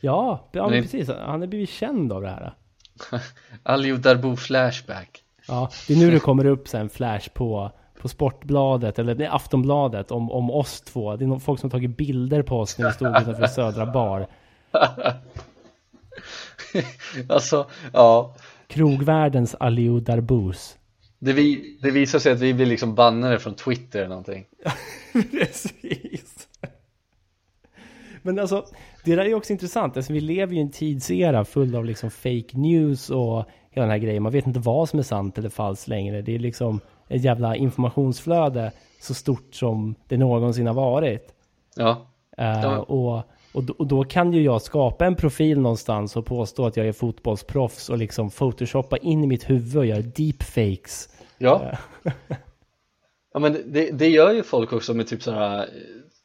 Ja, 0.00 0.48
ja 0.52 0.68
men 0.68 0.82
precis. 0.82 1.08
Han 1.08 1.40
har 1.40 1.46
blivit 1.46 1.70
känd 1.70 2.12
av 2.12 2.22
det 2.22 2.28
här. 2.28 2.54
Aliou 3.62 3.96
Darbo 3.96 4.36
Flashback 4.36 5.24
Ja, 5.48 5.70
det 5.88 5.94
är 5.94 5.98
nu 5.98 6.10
det 6.10 6.20
kommer 6.20 6.46
upp 6.46 6.74
en 6.74 6.88
flash 6.88 7.28
på, 7.34 7.70
på 8.00 8.08
Sportbladet, 8.08 8.98
eller 8.98 9.14
nej, 9.14 9.26
Aftonbladet, 9.26 10.10
om, 10.10 10.30
om 10.30 10.50
oss 10.50 10.80
två. 10.80 11.16
Det 11.16 11.24
är 11.24 11.26
någon, 11.26 11.40
folk 11.40 11.60
som 11.60 11.70
har 11.70 11.78
tagit 11.78 11.96
bilder 11.96 12.42
på 12.42 12.60
oss 12.60 12.78
när 12.78 12.86
vi 12.86 12.92
stod 12.92 13.08
utanför 13.08 13.46
Södra 13.46 13.86
Bar. 13.86 14.26
Alltså, 17.28 17.66
ja 17.92 18.34
Krogvärldens 18.66 19.56
Aliou 19.60 20.00
Darbous. 20.00 20.78
Det, 21.20 21.32
vi, 21.32 21.78
det 21.82 21.90
visar 21.90 22.18
sig 22.18 22.32
att 22.32 22.40
vi 22.40 22.54
blir 22.54 22.66
liksom 22.66 22.94
bannade 22.94 23.38
från 23.38 23.54
Twitter 23.54 23.98
eller 23.98 24.08
någonting 24.08 24.44
Precis. 25.30 26.48
Men 28.22 28.38
alltså, 28.38 28.66
det 29.04 29.16
där 29.16 29.22
är 29.24 29.28
ju 29.28 29.34
också 29.34 29.52
intressant. 29.52 29.96
Alltså, 29.96 30.12
vi 30.12 30.20
lever 30.20 30.52
ju 30.52 30.58
i 30.58 30.62
en 30.62 30.70
tidsera 30.70 31.44
full 31.44 31.76
av 31.76 31.84
liksom 31.84 32.10
fake 32.10 32.58
news 32.58 33.10
och 33.10 33.44
hela 33.70 33.84
den 33.86 33.90
här 33.90 33.98
grejen. 33.98 34.22
Man 34.22 34.32
vet 34.32 34.46
inte 34.46 34.60
vad 34.60 34.88
som 34.88 34.98
är 34.98 35.02
sant 35.02 35.38
eller 35.38 35.48
falskt 35.48 35.88
längre. 35.88 36.22
Det 36.22 36.34
är 36.34 36.38
liksom 36.38 36.80
ett 37.08 37.24
jävla 37.24 37.56
informationsflöde 37.56 38.72
så 39.00 39.14
stort 39.14 39.54
som 39.54 39.94
det 40.08 40.16
någonsin 40.16 40.66
har 40.66 40.74
varit. 40.74 41.34
Ja, 41.76 42.06
Eh, 42.38 42.60
Ja. 42.62 42.78
och, 42.78 43.22
och, 43.52 43.64
då, 43.64 43.74
och 43.78 43.86
då 43.86 44.04
kan 44.04 44.32
ju 44.32 44.42
jag 44.42 44.62
skapa 44.62 45.06
en 45.06 45.16
profil 45.16 45.60
någonstans 45.60 46.16
och 46.16 46.26
påstå 46.26 46.66
att 46.66 46.76
jag 46.76 46.88
är 46.88 46.92
fotbollsproffs 46.92 47.90
och 47.90 47.98
liksom 47.98 48.30
photoshoppa 48.30 48.96
in 48.96 49.24
i 49.24 49.26
mitt 49.26 49.50
huvud 49.50 49.76
och 49.76 49.86
göra 49.86 50.00
deepfakes. 50.00 51.08
ja 51.38 51.78
Ja 53.32 53.40
men 53.40 53.72
det, 53.72 53.90
det 53.90 54.08
gör 54.08 54.32
ju 54.32 54.42
folk 54.42 54.72
också 54.72 54.94
med 54.94 55.06
typ 55.06 55.22
sådana 55.22 55.66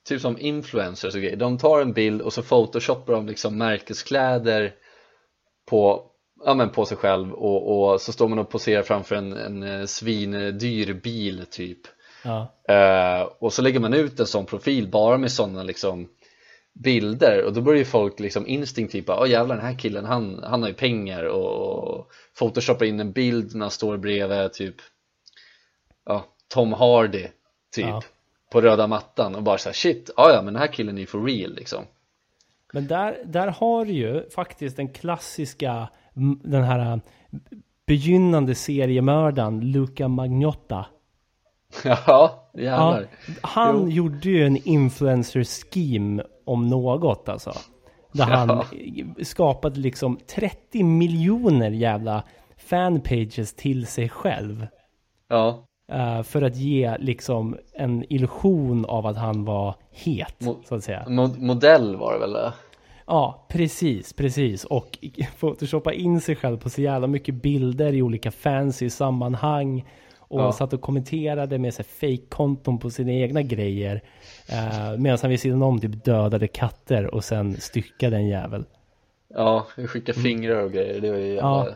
Typ 0.07 0.21
som 0.21 0.39
influencers 0.39 1.15
och 1.15 1.21
grejer 1.21 1.35
De 1.35 1.57
tar 1.57 1.81
en 1.81 1.93
bild 1.93 2.21
och 2.21 2.33
så 2.33 2.41
photoshoppar 2.41 3.13
de 3.13 3.27
liksom 3.27 3.57
märkeskläder 3.57 4.73
På, 5.69 6.03
ja 6.45 6.53
men 6.53 6.69
på 6.69 6.85
sig 6.85 6.97
själv 6.97 7.33
och, 7.33 7.91
och 7.91 8.01
så 8.01 8.11
står 8.11 8.27
man 8.27 8.39
och 8.39 8.49
poserar 8.49 8.83
framför 8.83 9.15
en, 9.15 9.33
en 9.33 9.63
eh, 9.63 9.85
svindyr 9.85 10.93
bil 10.93 11.45
typ 11.51 11.79
Ja. 12.23 12.53
Eh, 12.67 13.27
och 13.39 13.53
så 13.53 13.61
lägger 13.61 13.79
man 13.79 13.93
ut 13.93 14.19
en 14.19 14.25
sån 14.25 14.45
profil 14.45 14.87
bara 14.87 15.17
med 15.17 15.31
sådana 15.31 15.63
liksom 15.63 16.07
bilder 16.75 17.43
och 17.43 17.53
då 17.53 17.61
börjar 17.61 17.79
ju 17.79 17.85
folk 17.85 18.19
liksom 18.19 18.47
instinktivt 18.47 19.05
bara, 19.05 19.19
åh 19.19 19.29
jävlar 19.29 19.55
den 19.55 19.65
här 19.65 19.79
killen 19.79 20.05
han, 20.05 20.43
han 20.43 20.61
har 20.61 20.69
ju 20.69 20.75
pengar 20.75 21.23
och, 21.23 22.11
photoshoppar 22.39 22.85
in 22.85 22.99
en 22.99 23.11
bild 23.11 23.55
när 23.55 23.61
han 23.61 23.71
står 23.71 23.97
bredvid 23.97 24.53
typ 24.53 24.75
ja, 26.05 26.25
Tom 26.47 26.73
Hardy 26.73 27.27
typ 27.75 27.85
Ja. 27.85 28.03
på 28.51 28.61
röda 28.61 28.87
mattan 28.87 29.35
och 29.35 29.43
bara 29.43 29.57
såhär 29.57 29.73
shit, 29.73 30.09
ja 30.17 30.31
ja 30.33 30.41
men 30.41 30.53
den 30.53 30.61
här 30.61 30.73
killen 30.73 30.97
är 30.97 31.01
ju 31.01 31.07
for 31.07 31.25
real 31.25 31.55
liksom 31.55 31.83
Men 32.73 32.87
där, 32.87 33.17
där 33.25 33.47
har 33.47 33.85
ju 33.85 34.29
faktiskt 34.29 34.77
den 34.77 34.89
klassiska, 34.89 35.89
den 36.43 36.63
här 36.63 37.01
begynnande 37.85 38.55
seriemördaren 38.55 39.71
Luca 39.71 40.07
Magnotta. 40.07 40.85
Ja, 42.07 42.49
jävlar 42.53 43.07
han 43.41 43.81
Jo. 43.83 43.89
gjorde 43.89 44.29
ju 44.29 44.45
en 44.45 44.57
influencer 44.67 45.43
scheme 45.43 46.23
om 46.45 46.67
något 46.67 47.29
alltså. 47.29 47.53
Där 48.11 48.23
han 48.25 48.63
Ja. 48.83 49.05
skapade 49.23 49.79
liksom 49.79 50.19
30 50.35 50.83
miljoner 50.83 51.69
jävla 51.71 52.23
fanpages 52.57 53.53
till 53.55 53.87
sig 53.87 54.09
själv. 54.09 54.67
Ja, 55.29 55.65
eh, 55.91 56.23
för 56.23 56.41
att 56.41 56.55
ge 56.55 56.97
liksom 56.99 57.57
en 57.73 58.05
illusion 58.13 58.85
av 58.85 59.05
att 59.05 59.17
han 59.17 59.45
var 59.45 59.75
het, 59.91 60.35
Mo- 60.39 60.57
så 60.67 60.75
att 60.75 60.83
säga. 60.83 61.03
Mo- 61.07 61.39
modell 61.39 61.95
var 61.95 62.13
det 62.13 62.19
väl 62.19 62.33
det? 62.33 62.53
Ja, 63.07 63.45
precis, 63.49 64.13
precis. 64.13 64.63
Och 64.65 64.97
photoshoppa 65.39 65.93
in 65.93 66.21
sig 66.21 66.35
själv 66.35 66.57
på 66.57 66.69
så 66.69 66.81
jävla 66.81 67.07
mycket 67.07 67.35
bilder 67.35 67.93
i 67.93 68.01
olika 68.01 68.31
fancy 68.31 68.89
sammanhang. 68.89 69.85
Och 70.27 70.41
Ja. 70.41 70.51
satt 70.51 70.73
och 70.73 70.81
kommenterade 70.81 71.57
med 71.57 71.73
fake-konton 71.73 72.79
på 72.79 72.89
sina 72.89 73.11
egna 73.11 73.41
grejer. 73.41 74.01
Eh, 74.49 74.97
medan 74.97 75.19
han 75.21 75.29
vid 75.29 75.39
sidan 75.39 75.63
om 75.63 75.79
typ 75.79 76.05
dödade 76.05 76.47
katter 76.47 77.15
och 77.15 77.23
sen 77.23 77.57
styckade 77.57 78.15
en 78.17 78.27
jävel. 78.27 78.65
Ja, 79.27 79.67
vi 79.77 79.87
skickar 79.87 80.13
fingrar 80.13 80.63
och 80.63 80.71
grejer, 80.71 81.01
det 81.01 81.11
var 81.11 81.17
ju 81.17 81.27
jävla... 81.33 81.55
Mm. 81.55 81.67
Ja. 81.67 81.75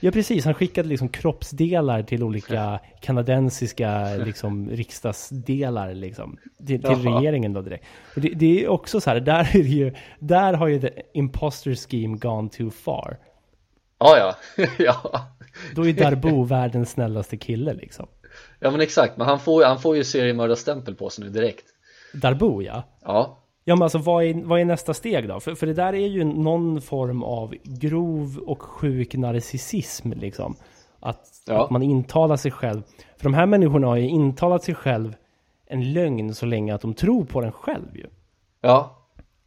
Ja 0.00 0.10
precis, 0.10 0.44
han 0.44 0.54
skickade 0.54 0.88
liksom 0.88 1.08
kroppsdelar 1.08 2.02
till 2.02 2.22
olika 2.22 2.80
kanadensiska 3.00 4.16
liksom, 4.16 4.70
riksdagsdelar 4.70 5.94
liksom. 5.94 6.38
Till, 6.66 6.82
till 6.82 7.02
regeringen 7.02 7.52
då 7.52 7.62
direkt. 7.62 7.84
Och 8.14 8.20
det, 8.20 8.28
det 8.28 8.64
är 8.64 8.68
också 8.68 9.00
så 9.00 9.10
här, 9.10 9.20
där 9.20 9.40
är 9.56 9.62
det 9.62 9.68
ju, 9.68 9.94
där 10.18 10.52
har 10.52 10.66
ju 10.68 10.80
the 10.80 10.90
imposter 11.14 11.74
scheme 11.74 12.16
gone 12.18 12.48
too 12.48 12.70
far. 12.70 13.18
Ja, 13.98 14.18
ja, 14.56 14.64
ja. 14.78 15.26
Då 15.74 15.86
är 15.86 15.92
Darbo 15.92 16.44
världens 16.44 16.90
snällaste 16.90 17.36
kille 17.36 17.74
liksom. 17.74 18.06
Ja 18.60 18.70
men 18.70 18.80
exakt, 18.80 19.16
men 19.16 19.26
han 19.26 19.40
får, 19.40 19.64
han 19.64 19.78
får 19.80 19.96
ju 19.96 20.04
seriemördarstämpel 20.04 20.94
på 20.94 21.10
sig 21.10 21.24
nu 21.24 21.30
direkt 21.30 21.64
Darbo 22.12 22.62
ja. 22.62 22.82
Ja, 23.04 23.38
Ja 23.64 23.76
men 23.76 23.82
alltså 23.82 23.98
vad 23.98 24.24
är, 24.24 24.34
vad 24.44 24.60
är 24.60 24.64
nästa 24.64 24.94
steg 24.94 25.28
då? 25.28 25.40
För, 25.40 25.54
för 25.54 25.66
det 25.66 25.74
där 25.74 25.92
är 25.92 26.06
ju 26.06 26.24
någon 26.24 26.80
form 26.80 27.22
av 27.22 27.54
grov 27.64 28.38
och 28.46 28.62
sjuk 28.62 29.14
narcissism 29.14 30.12
liksom. 30.12 30.56
Att, 31.00 31.24
Ja. 31.46 31.64
att 31.64 31.70
man 31.70 31.82
intalar 31.82 32.36
sig 32.36 32.50
själv. 32.50 32.82
För 33.16 33.24
de 33.24 33.34
här 33.34 33.46
människorna 33.46 33.86
har 33.86 33.96
ju 33.96 34.08
intalat 34.08 34.64
sig 34.64 34.74
själv 34.74 35.16
en 35.66 35.92
lögn 35.92 36.34
så 36.34 36.46
länge 36.46 36.74
att 36.74 36.80
de 36.80 36.94
tror 36.94 37.24
på 37.24 37.40
den 37.40 37.52
själv 37.52 37.96
ju. 37.96 38.06
ja 38.60 38.94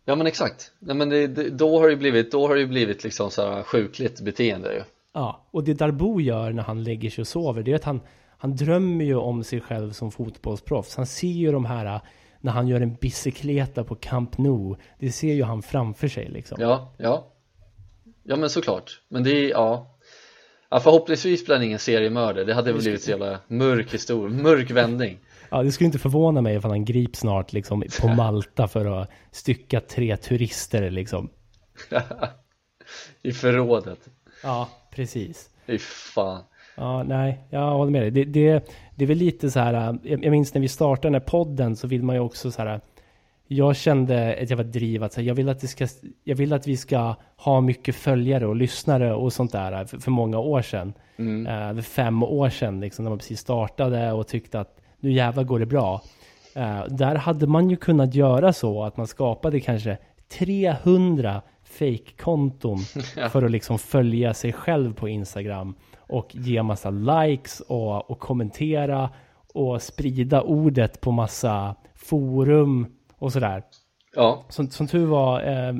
Ja 0.05 0.15
men 0.15 0.27
exakt, 0.27 0.71
Nej, 0.79 0.95
men 0.95 1.09
det, 1.09 1.27
det, 1.27 1.49
då 1.49 1.79
har 1.79 1.85
det 1.87 1.91
ju 1.93 1.97
blivit, 1.99 2.31
då 2.31 2.47
har 2.47 2.55
det 2.55 2.65
blivit 2.65 3.03
liksom 3.03 3.31
så 3.31 3.51
här 3.51 3.63
sjukligt 3.63 4.21
beteende 4.21 4.73
ju 4.73 4.81
Ja, 5.13 5.47
och 5.51 5.63
det 5.63 5.73
Darbo 5.73 6.21
gör 6.21 6.51
när 6.51 6.63
han 6.63 6.83
lägger 6.83 7.09
sig 7.09 7.21
och 7.21 7.27
sover, 7.27 7.63
det 7.63 7.71
är 7.71 7.75
att 7.75 7.83
han, 7.83 8.01
han 8.37 8.55
drömmer 8.55 9.05
ju 9.05 9.15
om 9.15 9.43
sig 9.43 9.61
själv 9.61 9.91
som 9.91 10.11
fotbollsproffs. 10.11 10.95
Han 10.95 11.05
ser 11.05 11.27
ju 11.27 11.51
de 11.51 11.65
här, 11.65 12.01
när 12.39 12.51
han 12.51 12.67
gör 12.67 12.81
en 12.81 12.95
bicykleta 12.95 13.83
på 13.83 13.95
Camp 13.95 14.37
Nou, 14.37 14.75
det 14.99 15.11
ser 15.11 15.33
ju 15.33 15.43
han 15.43 15.61
framför 15.61 16.07
sig 16.07 16.29
liksom. 16.29 16.57
Ja, 16.61 16.93
ja. 16.97 17.27
Ja 18.23 18.35
men 18.35 18.49
såklart, 18.49 19.01
men 19.09 19.23
det 19.23 19.31
är, 19.31 19.49
ja. 19.49 19.97
Ja 20.69 20.79
förhoppningsvis 20.79 21.45
blir 21.45 21.55
han 21.55 21.63
ingen 21.63 21.79
seriemördare, 21.79 22.43
det 22.43 22.53
hade 22.53 22.71
väl 22.71 22.81
blivit 22.81 23.01
så 23.01 23.09
jävla 23.09 23.39
mörk 23.47 23.93
historia, 23.93 24.41
mörk 24.43 24.71
vändning. 24.71 25.19
Ja, 25.49 25.63
det 25.63 25.71
skulle 25.71 25.85
inte 25.85 25.99
förvåna 25.99 26.41
mig 26.41 26.55
ifall 26.55 26.71
han 26.71 26.85
grips 26.85 27.19
snart 27.19 27.53
liksom 27.53 27.83
på 28.01 28.07
Malta 28.07 28.67
för 28.67 29.01
att 29.01 29.09
stycka 29.31 29.79
tre 29.79 30.17
turister 30.17 30.89
liksom. 30.89 31.29
I 33.21 33.31
förrådet, 33.31 33.99
Ja, 34.43 34.69
precis. 34.91 35.49
fy 35.67 35.77
fan 35.77 36.43
Ja, 36.75 37.03
nej, 37.03 37.39
jag 37.49 37.71
håller 37.71 37.91
med 37.91 38.01
dig. 38.01 38.11
Det, 38.11 38.23
det, 38.23 38.71
det 38.95 39.05
är 39.05 39.07
väl 39.07 39.17
lite 39.17 39.51
så 39.51 39.59
här, 39.59 39.73
äh, 40.03 40.19
jag 40.21 40.31
minns 40.31 40.53
när 40.53 40.61
vi 40.61 40.67
startade 40.67 41.07
den 41.07 41.13
här 41.13 41.27
podden 41.27 41.75
så 41.75 41.87
vill 41.87 42.03
man 42.03 42.15
ju 42.15 42.21
också 42.21 42.51
så 42.51 42.61
här, 42.61 42.73
äh, 42.73 42.79
jag 43.47 43.75
kände 43.75 44.33
ett 44.33 44.49
jävla 44.49 44.63
driv 44.63 45.03
att 45.03 45.15
här, 45.15 45.23
jag, 45.23 45.35
vill 45.35 45.49
att 45.49 45.59
det 45.59 45.67
ska, 45.67 45.87
jag 46.23 46.35
vill 46.35 46.53
att 46.53 46.67
vi 46.67 46.77
ska 46.77 47.15
ha 47.35 47.61
mycket 47.61 47.95
följare 47.95 48.47
och 48.47 48.55
lyssnare 48.55 49.13
och 49.13 49.33
sånt 49.33 49.51
där 49.51 49.71
äh, 49.71 49.85
för, 49.85 49.97
för 49.97 50.11
många 50.11 50.39
år 50.39 50.61
sedan. 50.61 50.93
mm. 51.17 51.75
För 51.75 51.81
fem 51.81 52.23
år 52.23 52.49
sedan 52.49 52.79
liksom, 52.79 53.05
när 53.05 53.09
man 53.09 53.19
precis 53.19 53.39
startade 53.39 54.11
och 54.11 54.27
tyckte 54.27 54.59
att 54.59 54.77
nu 54.99 55.11
jävlar 55.11 55.43
går 55.43 55.59
det 55.59 55.65
bra. 55.65 56.01
Eh, 56.55 56.85
där 56.85 57.15
hade 57.15 57.47
man 57.47 57.69
ju 57.69 57.75
kunnat 57.75 58.15
göra 58.15 58.53
så 58.53 58.83
att 58.83 58.97
man 58.97 59.07
skapade 59.07 59.59
kanske 59.59 59.97
300 60.39 61.41
fake-konton 61.71 62.77
för 63.31 63.43
att 63.43 63.51
liksom 63.51 63.79
följa 63.79 64.33
sig 64.33 64.53
själv 64.53 64.93
på 64.93 65.09
Instagram 65.09 65.75
och 65.97 66.35
ge 66.35 66.63
massa 66.63 66.89
likes 66.89 67.59
och, 67.59 68.11
och 68.11 68.19
kommentera 68.19 69.09
och 69.53 69.81
sprida 69.81 70.41
ordet 70.41 71.01
på 71.01 71.11
massa 71.11 71.75
forum 71.95 72.87
och 73.17 73.33
sådär. 73.33 73.63
Ja, 74.15 74.45
Som, 74.49 74.69
som 74.69 74.87
tur 74.87 75.05
var 75.05 75.41
eh, 75.41 75.73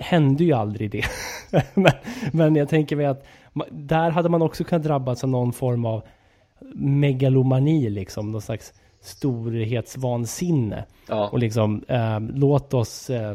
hände 0.00 0.44
ju 0.44 0.52
aldrig 0.52 0.90
det. 0.90 1.04
men, 1.74 1.92
men 2.32 2.56
jag 2.56 2.68
tänker 2.68 2.96
mig 2.96 3.06
att 3.06 3.24
där 3.70 4.10
hade 4.10 4.28
man 4.28 4.42
också 4.42 4.64
kunnat 4.64 4.82
drabbas 4.82 5.24
av 5.24 5.30
någon 5.30 5.52
form 5.52 5.84
av 5.84 6.02
megalomani 6.74 7.90
liksom. 7.90 8.32
Någon 8.32 8.42
slags 8.42 8.72
storhetsvansinne. 9.00 10.84
ja, 11.08 11.28
Och 11.28 11.38
liksom 11.38 11.84
eh, 11.88 12.20
låt 12.20 12.74
oss 12.74 13.10
eh, 13.10 13.34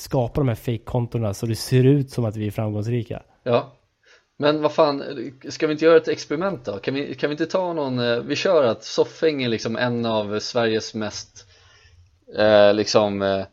skapa 0.00 0.40
de 0.40 0.48
här 0.48 0.54
fake-kontona 0.54 1.34
så 1.34 1.46
det 1.46 1.56
ser 1.56 1.84
ut 1.84 2.10
som 2.10 2.24
att 2.24 2.36
vi 2.36 2.46
är 2.46 2.50
framgångsrika. 2.50 3.22
ja. 3.42 3.74
Men 4.40 4.62
vad 4.62 4.72
fan, 4.72 5.02
ska 5.48 5.66
vi 5.66 5.72
inte 5.72 5.84
göra 5.84 5.96
ett 5.96 6.08
experiment 6.08 6.64
då? 6.64 6.78
Kan 6.78 6.94
vi, 6.94 7.14
kan 7.14 7.30
vi 7.30 7.34
inte 7.34 7.46
ta 7.46 7.72
någon, 7.72 7.98
eh, 7.98 8.20
vi 8.20 8.36
kör 8.36 8.64
att 8.64 8.84
Soffhäng 8.84 9.42
är 9.42 9.48
liksom 9.48 9.76
en 9.76 10.06
av 10.06 10.40
Sveriges 10.40 10.94
mest 10.94 11.46
eh, 12.36 12.74
liksom 12.74 13.22
eh, 13.22 13.44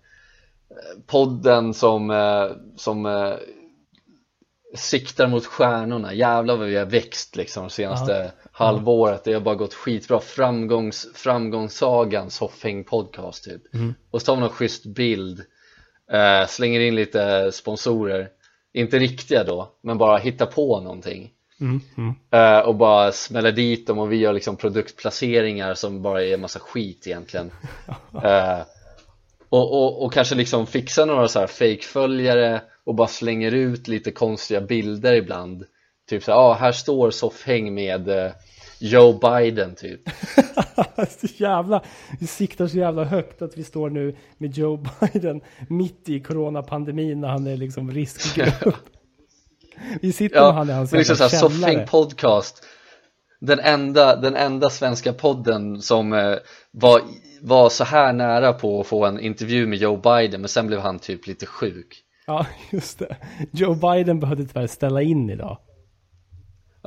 podden 1.07 1.73
som, 1.73 2.11
eh, 2.11 2.47
som 2.75 3.05
eh, 3.05 3.33
siktar 4.75 5.27
mot 5.27 5.45
stjärnorna. 5.45 6.13
Jävlar 6.13 6.57
vad 6.57 6.67
vi 6.67 6.75
har 6.75 6.85
växt 6.85 7.35
liksom 7.35 7.63
de 7.63 7.69
senaste 7.69 8.31
halvåret. 8.51 9.23
Det 9.23 9.33
har 9.33 9.41
bara 9.41 9.55
gått 9.55 9.73
skitbra. 9.73 10.19
Framgångs, 10.19 11.07
Framgångssagan 11.13 12.31
Soffhäng 12.31 12.83
podcast 12.83 13.43
typ. 13.43 13.61
Och 14.11 14.21
så 14.21 14.25
tar 14.25 14.35
vi 14.35 14.41
någon 14.41 14.49
schysst 14.49 14.85
bild 14.85 15.41
eh, 16.11 16.47
Slänger 16.47 16.79
in 16.79 16.95
lite 16.95 17.51
sponsorer. 17.51 18.29
Inte 18.73 18.99
riktiga 18.99 19.43
då, 19.43 19.71
men 19.81 19.97
bara 19.97 20.17
hitta 20.17 20.45
på 20.45 20.81
någonting. 20.81 21.31
Mm, 21.61 21.81
mm. 21.97 22.15
Eh, 22.31 22.59
och 22.59 22.75
bara 22.75 23.11
smäller 23.11 23.51
dit 23.51 23.87
dem 23.87 23.99
och 23.99 24.11
vi 24.11 24.15
gör 24.15 24.33
liksom 24.33 24.57
produktplaceringar 24.57 25.73
som 25.73 26.01
bara 26.01 26.23
är 26.23 26.33
en 26.33 26.41
massa 26.41 26.59
skit 26.59 27.07
egentligen. 27.07 27.51
Eh, 28.23 28.61
och, 29.49 29.71
och, 29.73 30.03
och 30.03 30.13
kanske 30.13 30.35
liksom 30.35 30.67
fixa 30.67 31.05
några 31.05 31.27
så 31.27 31.39
här 31.39 31.47
fake-följare 31.47 32.61
och 32.83 32.95
bara 32.95 33.07
slänger 33.07 33.51
ut 33.51 33.87
lite 33.87 34.11
konstiga 34.11 34.61
bilder 34.61 35.13
ibland. 35.13 35.65
Typ 36.09 36.23
så 36.23 36.31
här, 36.31 36.39
ah, 36.39 36.53
här 36.53 36.71
står 36.71 37.11
Soffhäng 37.11 37.73
med 37.73 38.09
eh, 38.09 38.31
Joe 38.79 39.13
Biden 39.13 39.75
typ 39.75 40.01
så 41.19 41.27
jävla, 41.43 41.81
vi 42.19 42.27
siktar 42.27 42.67
så 42.67 42.77
jävla 42.77 43.03
högt 43.03 43.41
att 43.41 43.57
vi 43.57 43.63
står 43.63 43.89
nu 43.89 44.15
med 44.37 44.57
Joe 44.57 44.85
Biden 44.99 45.41
mitt 45.69 46.09
i 46.09 46.19
coronapandemin 46.19 47.21
när 47.21 47.27
han 47.27 47.47
är 47.47 47.57
liksom 47.57 47.91
riskgrupp. 47.91 48.75
Vi 50.01 50.11
sitter 50.11 50.35
med 50.35 50.47
Ja, 50.47 50.51
han 50.51 50.69
i 50.69 50.73
hans 50.73 50.91
liksom 50.91 51.15
Soffhäng 51.15 51.71
källare. 51.71 51.87
podcast 51.87 52.63
den 53.41 53.59
enda, 53.59 54.15
den 54.15 54.35
enda 54.35 54.69
svenska 54.69 55.13
podden 55.13 55.81
som 55.81 56.13
eh, 56.13 56.35
var, 56.71 57.01
var 57.41 57.69
så 57.69 57.83
här 57.83 58.13
nära 58.13 58.53
på 58.53 58.79
att 58.81 58.87
få 58.87 59.05
en 59.05 59.19
intervju 59.19 59.67
med 59.67 59.79
Joe 59.79 59.97
Biden 59.97 60.41
men 60.41 60.49
sen 60.49 60.67
blev 60.67 60.79
han 60.79 60.99
typ 60.99 61.27
lite 61.27 61.45
sjuk 61.45 62.01
Ja, 62.27 62.45
just 62.71 62.99
det. 62.99 63.15
Joe 63.51 63.75
Biden 63.75 64.19
behövde 64.19 64.45
tyvärr 64.45 64.67
ställa 64.67 65.01
in 65.01 65.29
idag. 65.29 65.57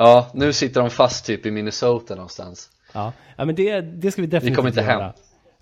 Ja, 0.00 0.26
nu 0.34 0.52
sitter 0.52 0.80
de 0.80 0.90
fast 0.90 1.26
typ 1.26 1.46
i 1.46 1.50
Minnesota 1.50 2.14
någonstans 2.14 2.70
Ja, 2.92 3.12
ja 3.36 3.44
men 3.44 3.54
det, 3.54 3.80
det 3.80 4.10
ska 4.12 4.20
vi 4.22 4.26
definitivt 4.28 4.56
kommer 4.56 4.68
inte 4.68 4.80
göra. 4.80 5.02
hem. 5.02 5.12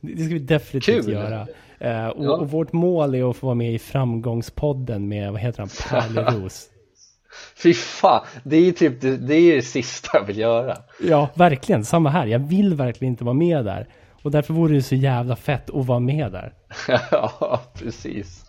Det 0.01 0.25
ska 0.25 0.35
vi 0.35 0.39
definitivt 0.39 1.05
Kul. 1.05 1.13
göra. 1.15 1.47
Eh, 1.79 2.07
och, 2.07 2.25
Ja. 2.25 2.31
och 2.37 2.51
vårt 2.51 2.73
mål 2.73 3.15
är 3.15 3.31
att 3.31 3.37
få 3.37 3.47
vara 3.47 3.55
med 3.55 3.73
i 3.75 3.79
framgångspodden 3.79 5.09
med, 5.09 5.33
vad 5.33 5.41
heter 5.41 5.59
han, 5.59 5.69
Pärleros. 5.89 6.67
Fy 7.63 7.75
fan, 7.75 8.25
det 8.45 8.57
är 8.57 8.61
ju 8.61 8.73
typ 8.73 9.01
det, 9.01 9.17
det, 9.17 9.35
är 9.35 9.57
det 9.57 9.63
sista 9.63 10.09
jag 10.19 10.25
vill 10.25 10.39
göra 10.39 10.77
Ja, 11.03 11.29
verkligen. 11.35 11.85
Samma 11.85 12.11
här. 12.11 12.27
Jag 12.27 12.39
vill 12.39 12.75
verkligen 12.75 13.13
inte 13.13 13.25
vara 13.25 13.35
med 13.35 13.65
där. 13.65 13.89
Och 14.23 14.31
därför 14.31 14.55
vore 14.55 14.75
det 14.75 14.83
så 14.83 14.95
jävla 14.95 15.37
fett 15.37 15.71
att 15.71 15.87
vara 15.87 16.01
med 16.01 16.33
där. 16.33 16.53
Ja, 17.11 17.61
precis 17.75 18.45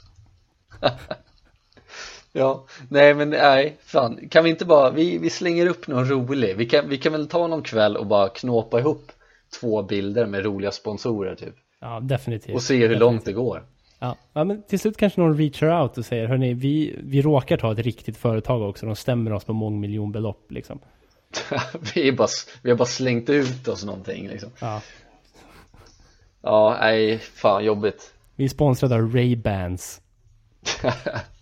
Ja, 2.37 2.65
nej 2.89 3.13
men 3.13 3.29
nej, 3.29 3.77
fan, 3.81 4.29
kan 4.29 4.43
vi 4.43 4.49
inte 4.49 4.65
bara, 4.65 4.91
vi, 4.91 5.17
vi 5.17 5.29
slänger 5.29 5.67
upp 5.67 5.87
någon 5.87 6.09
rolig 6.09 6.57
vi 6.57 6.65
kan, 6.65 6.89
vi 6.89 6.97
kan 6.97 7.11
väl 7.11 7.27
ta 7.27 7.47
någon 7.47 7.61
kväll 7.63 7.97
och 7.97 8.05
bara 8.05 8.29
knåpa 8.29 8.79
ihop 8.79 9.11
två 9.59 9.83
bilder 9.83 10.25
med 10.25 10.45
roliga 10.45 10.71
sponsorer 10.71 11.35
typ 11.35 11.55
Ja, 11.79 11.99
definitivt. 11.99 12.55
och 12.55 12.61
se 12.61 12.87
hur 12.87 12.95
långt 12.95 13.25
det 13.25 13.33
går 13.33 13.63
Ja. 13.99 14.15
ja, 14.33 14.43
men 14.43 14.63
till 14.63 14.79
slut 14.79 14.97
kanske 14.97 15.21
någon 15.21 15.37
reachar 15.37 15.81
out 15.81 15.97
och 15.97 16.05
säger 16.05 16.27
hörni, 16.27 16.53
vi, 16.53 16.99
vi 17.03 17.21
råkar 17.21 17.57
ta 17.57 17.71
ett 17.71 17.79
riktigt 17.79 18.17
företag 18.17 18.69
också. 18.69 18.85
De 18.85 18.95
stämmer 18.95 19.33
oss 19.33 19.43
på 19.45 19.53
mångmiljonbelopp 19.53 20.51
liksom. 20.51 20.79
vi, 21.93 22.07
är 22.07 22.11
bara, 22.11 22.27
vi 22.61 22.69
har 22.69 22.77
bara 22.77 22.85
slängt 22.85 23.29
ut 23.29 23.67
oss 23.67 23.85
någonting 23.85 24.27
liksom 24.27 24.49
Ja. 24.61 24.81
Ja, 26.41 26.77
nej, 26.79 27.17
fan 27.17 27.65
jobbigt 27.65 28.13
Vi 28.35 28.43
är 28.43 28.49
sponsrade 28.49 28.95
av 28.95 29.01
Ray-Bans. 29.01 30.01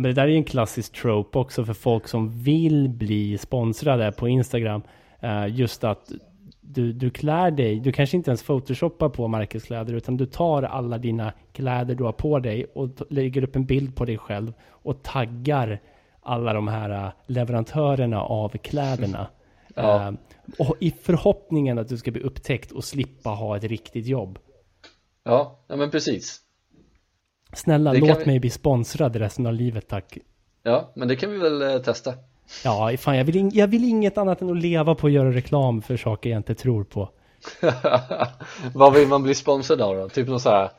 Men 0.00 0.02
det 0.02 0.12
där 0.12 0.22
är 0.22 0.28
ju 0.28 0.36
en 0.36 0.44
klassisk 0.44 0.92
trope 0.92 1.38
också 1.38 1.64
för 1.64 1.74
folk 1.74 2.08
som 2.08 2.42
vill 2.42 2.88
bli 2.88 3.38
sponsrade 3.38 4.12
på 4.12 4.28
Instagram. 4.28 4.82
Eh, 5.20 5.46
just 5.48 5.84
att 5.84 6.12
du, 6.60 6.92
du 6.92 7.10
klär 7.10 7.50
dig, 7.50 7.80
du 7.80 7.92
kanske 7.92 8.16
inte 8.16 8.30
ens 8.30 8.42
photoshoppar 8.42 9.08
på 9.08 9.28
märkeskläder 9.28 9.94
utan 9.94 10.16
du 10.16 10.26
tar 10.26 10.62
alla 10.62 10.98
dina 10.98 11.32
kläder 11.52 11.94
du 11.94 12.04
har 12.04 12.12
på 12.12 12.38
dig 12.38 12.64
och 12.64 12.90
lägger 13.10 13.44
upp 13.44 13.56
en 13.56 13.66
bild 13.66 13.96
på 13.96 14.04
dig 14.04 14.18
själv 14.18 14.52
och 14.70 15.02
taggar 15.02 15.80
alla 16.20 16.52
de 16.52 16.68
här 16.68 16.90
eh, 16.90 17.12
leverantörerna 17.26 18.22
av 18.22 18.48
kläderna. 18.48 19.26
Ja. 19.74 20.08
Eh, 20.08 20.12
och 20.58 20.76
i 20.80 20.90
förhoppningen 20.90 21.78
att 21.78 21.88
du 21.88 21.98
ska 21.98 22.10
bli 22.10 22.22
upptäckt 22.22 22.72
och 22.72 22.84
slippa 22.84 23.30
ha 23.30 23.56
ett 23.56 23.64
riktigt 23.64 24.06
jobb. 24.06 24.38
Ja, 25.24 25.58
ja 25.68 25.76
men 25.76 25.90
precis. 25.90 26.45
Snälla, 27.52 27.92
Det 27.92 27.98
låt 27.98 28.20
vi- 28.20 28.26
mig 28.26 28.40
bli 28.40 28.50
sponsrad 28.50 29.16
resten 29.16 29.46
av 29.46 29.52
livet, 29.52 29.88
tack. 29.88 30.18
Ja, 30.62 30.92
men 30.96 31.08
det 31.08 31.16
kan 31.16 31.30
vi 31.30 31.38
väl 31.38 31.62
eh, 31.62 31.78
testa. 31.78 32.14
Ja, 32.64 32.92
fan, 32.98 33.16
jag 33.16 33.24
vill, 33.24 33.36
in, 33.36 33.50
jag 33.54 33.68
vill 33.68 33.84
inget 33.84 34.18
annat 34.18 34.42
än 34.42 34.50
att 34.50 34.56
leva 34.62 34.94
på 34.94 35.06
att 35.06 35.12
göra 35.12 35.32
reklam 35.32 35.82
för 35.82 35.96
saker 35.96 36.30
jag 36.30 36.38
inte 36.38 36.54
tror 36.54 36.84
på. 36.84 37.10
Vad 38.74 38.92
vill 38.94 39.08
man 39.08 39.22
bli 39.22 39.34
sponsrad 39.34 39.80
av 39.80 39.96
då? 39.96 40.08
Typ 40.08 40.28
någon 40.28 40.40
så 40.40 40.50
här, 40.50 40.70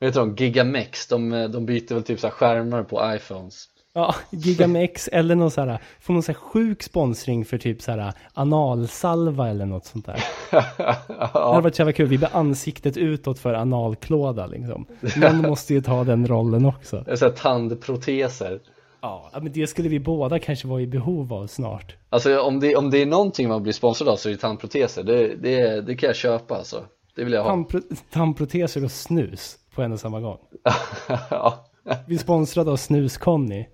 vet 0.00 0.14
du 0.14 0.20
de, 0.20 0.34
Gigamex, 0.36 1.06
de, 1.06 1.32
eh, 1.32 1.48
de 1.48 1.66
byter 1.66 1.94
väl 1.94 2.02
typ 2.02 2.20
så 2.20 2.26
här 2.26 2.32
skärmar 2.34 2.82
på 2.82 3.14
iPhones 3.16 3.64
Ja, 3.96 4.14
Gigamex 4.30 5.08
eller 5.08 5.34
någon 5.34 5.50
så 5.50 5.60
här, 5.60 5.78
få 6.00 6.12
någon 6.12 6.22
så 6.22 6.32
här 6.32 6.38
sjuk 6.38 6.82
sponsring 6.82 7.44
för 7.44 7.58
typ 7.58 7.82
så 7.82 7.92
här 7.92 8.12
analsalva 8.34 9.48
eller 9.48 9.66
något 9.66 9.84
sånt 9.84 10.06
där. 10.06 10.24
Det 10.50 11.38
hade 11.38 11.60
varit 11.60 11.74
så 11.74 11.80
jävla 11.80 11.92
kul, 11.92 12.06
vi 12.06 12.18
blir 12.18 12.36
ansiktet 12.36 12.96
utåt 12.96 13.38
för 13.38 13.54
analklåda 13.54 14.46
liksom. 14.46 14.86
Någon 15.16 15.36
måste 15.48 15.74
ju 15.74 15.82
ta 15.82 16.04
den 16.04 16.26
rollen 16.26 16.66
också. 16.66 17.02
Det 17.06 17.12
är 17.12 17.16
så 17.16 17.24
här 17.24 17.32
tandproteser 17.32 18.60
Ja, 19.00 19.30
men 19.42 19.52
det 19.52 19.66
skulle 19.66 19.88
vi 19.88 20.00
båda 20.00 20.38
kanske 20.38 20.68
vara 20.68 20.80
i 20.80 20.86
behov 20.86 21.32
av 21.32 21.46
snart. 21.46 21.96
Alltså 22.08 22.40
om 22.40 22.60
det, 22.60 22.76
om 22.76 22.90
det 22.90 23.02
är 23.02 23.06
någonting 23.06 23.48
man 23.48 23.62
blir 23.62 23.72
sponsrad 23.72 24.08
av 24.08 24.16
så 24.16 24.28
är 24.28 24.32
det 24.32 24.38
tandproteser 24.38 25.02
det, 25.02 25.36
det, 25.36 25.80
det 25.80 25.94
kan 25.96 26.06
jag 26.06 26.16
köpa 26.16 26.56
alltså 26.56 26.84
Det 27.16 27.24
vill 27.24 27.32
jag 27.32 27.42
ha 27.42 27.50
Tandpro 27.50 27.80
tandproteser 28.10 28.84
och 28.84 28.90
snus 28.90 29.56
på 29.74 29.82
en 29.82 29.92
och 29.92 30.00
samma 30.00 30.20
gång. 30.20 30.38
ja. 31.30 31.66
Vi 32.06 32.14
är 32.14 32.18
sponsrade 32.18 32.70
av 32.70 32.76
Snus-Conny. 32.76 33.66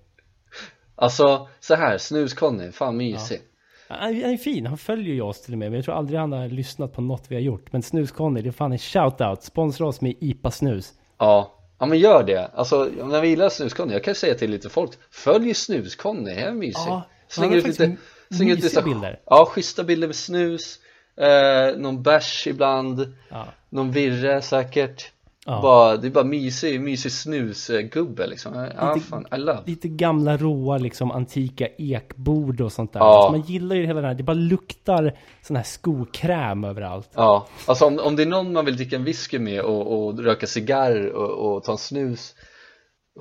Alltså 1.03 1.47
så 1.59 1.75
här, 1.75 1.97
snus-Conny, 1.97 2.71
fan 2.71 2.97
mysig 2.97 3.41
Han 3.87 3.99
han 3.99 4.33
är 4.33 4.37
fin, 4.37 4.65
han 4.65 4.77
följer 4.77 5.13
ju 5.13 5.21
oss 5.21 5.41
till 5.41 5.53
och 5.53 5.57
med. 5.57 5.71
Men 5.71 5.75
jag 5.75 5.85
tror 5.85 5.95
aldrig 5.95 6.19
han 6.19 6.31
har 6.31 6.47
lyssnat 6.47 6.93
på 6.93 7.01
något 7.01 7.25
vi 7.27 7.35
har 7.35 7.41
gjort. 7.41 7.71
Men 7.73 7.81
Snus-Conny, 7.81 8.41
det 8.41 8.49
är 8.49 8.51
fan 8.51 8.71
en 8.71 8.77
shout-out. 8.77 9.41
Sponsra 9.41 9.87
oss 9.87 10.01
med 10.01 10.13
IPA 10.19 10.51
Snus. 10.51 10.93
Ja, 11.17 11.53
ja 11.79 11.85
men 11.85 11.99
gör 11.99 12.23
det. 12.23 12.45
Alltså 12.53 12.89
när 13.03 13.21
vi 13.21 13.27
gillar 13.27 13.49
snus-Conny, 13.49 13.93
jag 13.93 14.03
kan 14.03 14.15
säga 14.15 14.35
till 14.35 14.51
lite 14.51 14.69
folk, 14.69 14.91
följ 15.11 15.53
snus-Conny, 15.53 16.35
det 16.35 16.41
är 16.41 16.53
mysig. 16.53 16.73
Ja, 16.87 17.03
slänger 17.27 17.57
ut 17.57 17.67
lite, 17.67 17.95
slänger 18.29 18.53
ut 18.53 18.63
mysiga 18.63 18.81
lite, 18.81 18.89
bilder. 18.89 19.19
Ja, 19.25 19.45
schyssta 19.45 19.83
bilder 19.83 20.07
med 20.07 20.15
snus, 20.15 20.79
eh, 21.17 21.77
någon 21.77 22.03
bärs 22.03 22.47
ibland, 22.47 23.15
Ja. 23.29 23.45
någon 23.69 23.91
virre 23.91 24.41
säkert. 24.41 25.11
Ja. 25.45 25.61
Bara, 25.61 25.97
det 25.97 26.07
är 26.07 26.11
bara 26.11 26.23
mysig, 26.23 26.81
mysig 26.81 27.11
snusgubbe 27.11 28.27
liksom. 28.27 28.53
Lite- 28.95 29.07
fan, 29.07 29.25
I 29.35 29.37
love. 29.37 29.59
Lite 29.65 29.87
gamla 29.87 30.37
råa 30.37 30.77
liksom 30.77 31.11
antika 31.11 31.67
ekbord 31.77 32.61
och 32.61 32.71
sånt 32.71 32.93
där. 32.93 32.99
Ja. 32.99 33.05
Alltså, 33.17 33.31
man 33.31 33.41
gillar 33.41 33.75
ju 33.75 33.85
hela 33.85 34.01
den 34.01 34.09
här, 34.09 34.15
det 34.15 34.23
bara 34.23 34.33
luktar 34.33 35.17
sån 35.41 35.55
här 35.55 35.63
skokräm 35.63 36.63
överallt. 36.63 37.09
Ja, 37.15 37.47
alltså 37.65 37.85
om, 37.85 37.99
om 37.99 38.15
det 38.15 38.21
är 38.23 38.27
någon 38.27 38.53
man 38.53 38.65
vill 38.65 38.75
dricka 38.77 38.95
en 38.95 39.03
whisky 39.03 39.39
med 39.39 39.61
och, 39.61 40.05
och 40.07 40.19
röka 40.19 40.47
cigarr 40.47 41.09
och, 41.09 41.55
och 41.55 41.63
ta 41.63 41.71
en 41.71 41.77
snus 41.77 42.35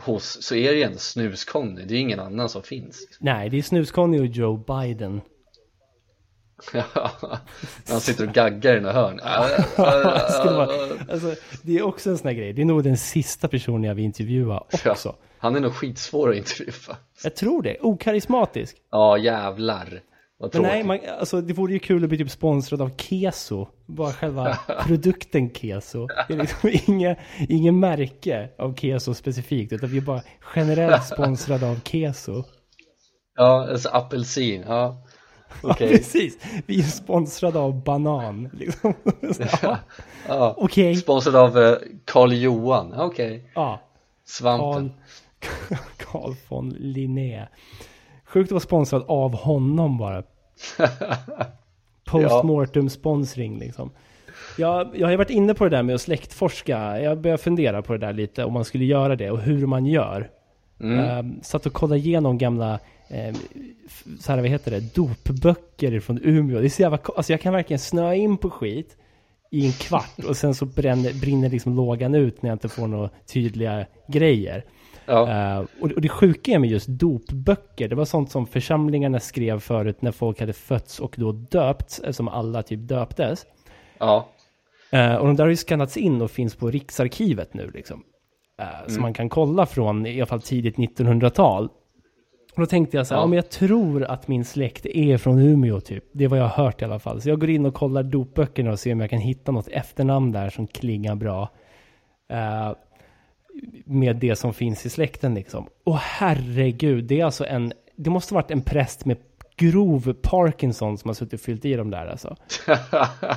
hos 0.00 0.42
så 0.42 0.54
är 0.54 0.72
det 0.72 0.76
ju 0.78 0.82
ändå 0.82 0.98
snus-Conny, 0.98 1.84
det 1.86 1.94
är 1.94 1.96
ju 1.96 2.00
ingen 2.00 2.20
annan 2.20 2.48
som 2.48 2.62
finns. 2.62 3.06
Nej, 3.20 3.50
det 3.50 3.58
är 3.58 3.62
Snus-Conny 3.62 4.20
och 4.20 4.26
Joe 4.26 4.56
Biden. 4.56 5.20
Han 7.88 8.00
sitter 8.00 8.28
och 8.28 8.34
gaggar 8.34 8.76
i 8.76 8.80
några 8.80 8.94
hörn. 8.94 9.20
Alltså, 11.10 11.34
det 11.62 11.78
är 11.78 11.82
också 11.82 12.10
en 12.10 12.18
sån 12.18 12.28
här 12.28 12.34
grej. 12.34 12.52
Det 12.52 12.62
är 12.62 12.66
nog 12.66 12.84
den 12.84 12.96
sista 12.96 13.48
personen 13.48 13.84
jag 13.84 13.94
vill 13.94 14.04
intervjua 14.04 14.58
också. 14.86 15.16
Han 15.38 15.56
är 15.56 15.60
nog 15.60 15.74
skitsvår 15.74 16.30
att 16.30 16.36
intervjua. 16.36 16.96
Jag 17.24 17.36
tror 17.36 17.62
det. 17.62 17.76
Okarismatisk. 17.80 18.76
Ja, 18.90 19.18
jävlar. 19.18 20.00
Vad 20.38 20.54
Men 20.54 20.62
nej, 20.62 20.84
man, 20.84 20.98
alltså, 21.18 21.40
det 21.40 21.54
vore 21.54 21.72
ju 21.72 21.78
kul 21.78 22.02
att 22.02 22.08
bli 22.08 22.18
typ 22.18 22.30
sponsrad 22.30 22.82
av 22.82 22.90
Keso. 22.96 23.68
Bara 23.86 24.12
själva 24.12 24.58
produkten 24.86 25.50
Keso. 25.54 26.06
Det 26.28 26.34
är 26.34 26.38
liksom 26.38 26.70
inget, 26.86 27.18
inget 27.48 27.74
märke 27.74 28.48
av 28.58 28.74
Keso 28.74 29.14
specifikt. 29.14 29.72
Utan 29.72 29.88
vi 29.90 29.96
är 29.96 30.02
bara 30.02 30.22
generellt 30.56 31.04
sponsrade 31.04 31.70
av 31.70 31.80
Keso. 31.84 32.44
Ja, 33.36 33.68
alltså 33.70 33.88
apelsin. 33.88 34.64
Ja, 34.66 35.04
okej. 35.62 35.86
Ja, 35.90 35.96
precis. 35.96 36.38
Vi 36.66 36.78
är 36.78 36.82
sponsrade 36.82 37.58
av 37.58 37.82
banan. 37.82 38.48
Liksom. 38.52 38.94
Ja, 39.62 39.78
Ja. 40.28 40.54
Okej. 40.56 40.96
Sponsrad 40.96 41.36
av 41.36 41.58
eh, 41.58 41.74
Karl 42.04 42.32
Johan. 42.32 42.92
Okej. 42.96 43.50
Ja. 43.54 43.80
Svampen. 44.24 44.92
Carl 45.96 46.34
von 46.48 46.70
Linné. 46.78 47.48
Sjukt 48.24 48.48
att 48.48 48.52
vara 48.52 48.60
sponsrad 48.60 49.04
av 49.08 49.34
honom 49.36 49.98
bara. 49.98 50.22
Postmortem 52.04 52.90
sponsring 52.90 53.58
liksom. 53.58 53.90
Jag, 54.58 54.90
jag 54.94 55.08
har 55.08 55.16
varit 55.16 55.30
inne 55.30 55.54
på 55.54 55.64
det 55.64 55.70
där 55.70 55.82
med 55.82 55.94
att 55.94 56.00
släktforska. 56.00 57.00
Jag 57.00 57.20
börjar 57.20 57.36
fundera 57.36 57.82
på 57.82 57.92
det 57.92 57.98
där 57.98 58.12
lite, 58.12 58.44
om 58.44 58.52
man 58.52 58.64
skulle 58.64 58.84
göra 58.84 59.16
det 59.16 59.30
och 59.30 59.40
hur 59.40 59.66
man 59.66 59.86
gör. 59.86 60.30
Mm. 60.82 61.18
Um, 61.18 61.40
satt 61.42 61.66
och 61.66 61.72
kollade 61.72 62.00
igenom 62.00 62.38
gamla, 62.38 62.78
um, 63.10 63.34
så 64.20 64.32
här, 64.32 64.40
vad 64.40 64.50
heter 64.50 64.70
det, 64.70 64.94
dopböcker 64.94 66.00
från 66.00 66.18
Umeå. 66.22 66.60
Det 66.60 66.66
är 66.66 66.68
så 66.68 66.82
jävla, 66.82 66.98
alltså 67.16 67.32
jag 67.32 67.40
kan 67.40 67.52
verkligen 67.52 67.78
snöa 67.78 68.14
in 68.14 68.36
på 68.36 68.50
skit 68.50 68.96
i 69.50 69.66
en 69.66 69.72
kvart 69.72 70.24
och 70.28 70.36
sen 70.36 70.54
så 70.54 70.66
bränner, 70.66 71.20
brinner 71.20 71.50
liksom 71.50 71.76
lågan 71.76 72.14
ut 72.14 72.42
när 72.42 72.50
jag 72.50 72.54
inte 72.54 72.68
får 72.68 72.86
några 72.86 73.10
tydliga 73.32 73.86
grejer. 74.08 74.64
Ja. 75.06 75.30
Eh, 75.30 75.64
och, 75.80 75.92
och 75.92 76.00
det 76.00 76.08
sjuka 76.08 76.52
är 76.52 76.58
med 76.58 76.70
just 76.70 76.88
dopböcker, 76.88 77.88
det 77.88 77.94
var 77.94 78.04
sånt 78.04 78.30
som 78.30 78.46
församlingarna 78.46 79.20
skrev 79.20 79.60
förut 79.60 80.02
när 80.02 80.12
folk 80.12 80.40
hade 80.40 80.52
fötts 80.52 81.00
och 81.00 81.14
då 81.18 81.32
döpts, 81.32 81.98
eftersom 81.98 82.28
alla 82.28 82.62
typ 82.62 82.80
döptes. 82.88 83.46
ja. 83.98 84.28
Eh, 84.90 85.14
och 85.14 85.26
de 85.26 85.36
där 85.36 85.44
har 85.44 85.50
ju 85.50 85.56
skannats 85.56 85.96
in 85.96 86.22
och 86.22 86.30
finns 86.30 86.56
på 86.56 86.70
Riksarkivet 86.70 87.54
nu 87.54 87.70
liksom. 87.70 88.02
Eh, 88.60 88.88
Så 88.88 89.00
man 89.00 89.12
kan 89.14 89.28
kolla 89.28 89.66
från 89.66 90.06
i 90.06 90.20
alla 90.20 90.26
fall 90.26 90.42
tidigt 90.42 90.76
1900-tal. 90.76 91.68
Och 92.54 92.60
då 92.60 92.66
tänkte 92.66 92.96
jag 92.96 93.06
så 93.06 93.14
här, 93.14 93.20
Ja. 93.20 93.22
ja. 93.24 93.26
men 93.26 93.36
jag 93.36 93.50
tror 93.50 94.04
att 94.04 94.28
min 94.28 94.44
släkt 94.44 94.86
är 94.86 95.16
från 95.18 95.38
Umeå 95.38 95.80
typ. 95.80 96.04
Det 96.12 96.24
är 96.24 96.28
vad 96.28 96.38
jag 96.38 96.48
har 96.48 96.64
hört 96.64 96.82
i 96.82 96.84
alla 96.84 96.98
fall. 96.98 97.20
Så 97.20 97.28
jag 97.28 97.40
går 97.40 97.50
in 97.50 97.66
och 97.66 97.74
kollar 97.74 98.02
dopböckerna 98.02 98.70
och 98.70 98.78
ser 98.78 98.92
om 98.92 99.00
jag 99.00 99.10
kan 99.10 99.18
hitta 99.18 99.52
något 99.52 99.68
efternamn 99.68 100.32
där 100.32 100.50
som 100.50 100.66
klingar 100.66 101.14
bra. 101.14 101.50
Eh, 102.32 102.72
med 103.84 104.16
det 104.16 104.36
som 104.36 104.54
finns 104.54 104.86
i 104.86 104.90
släkten 104.90 105.34
liksom. 105.34 105.66
Och 105.84 105.96
herregud, 105.98 107.04
det 107.04 107.20
är 107.20 107.24
alltså 107.24 107.46
en, 107.46 107.72
det 107.96 108.10
måste 108.10 108.34
varit 108.34 108.50
en 108.50 108.62
präst 108.62 109.04
med 109.04 109.16
grov 109.56 110.12
Parkinson 110.22 110.98
som 110.98 111.08
har 111.08 111.14
suttit 111.14 111.32
och 111.34 111.40
fyllt 111.40 111.64
i 111.64 111.74
dem 111.74 111.90
där 111.90 112.06
alltså. 112.06 112.36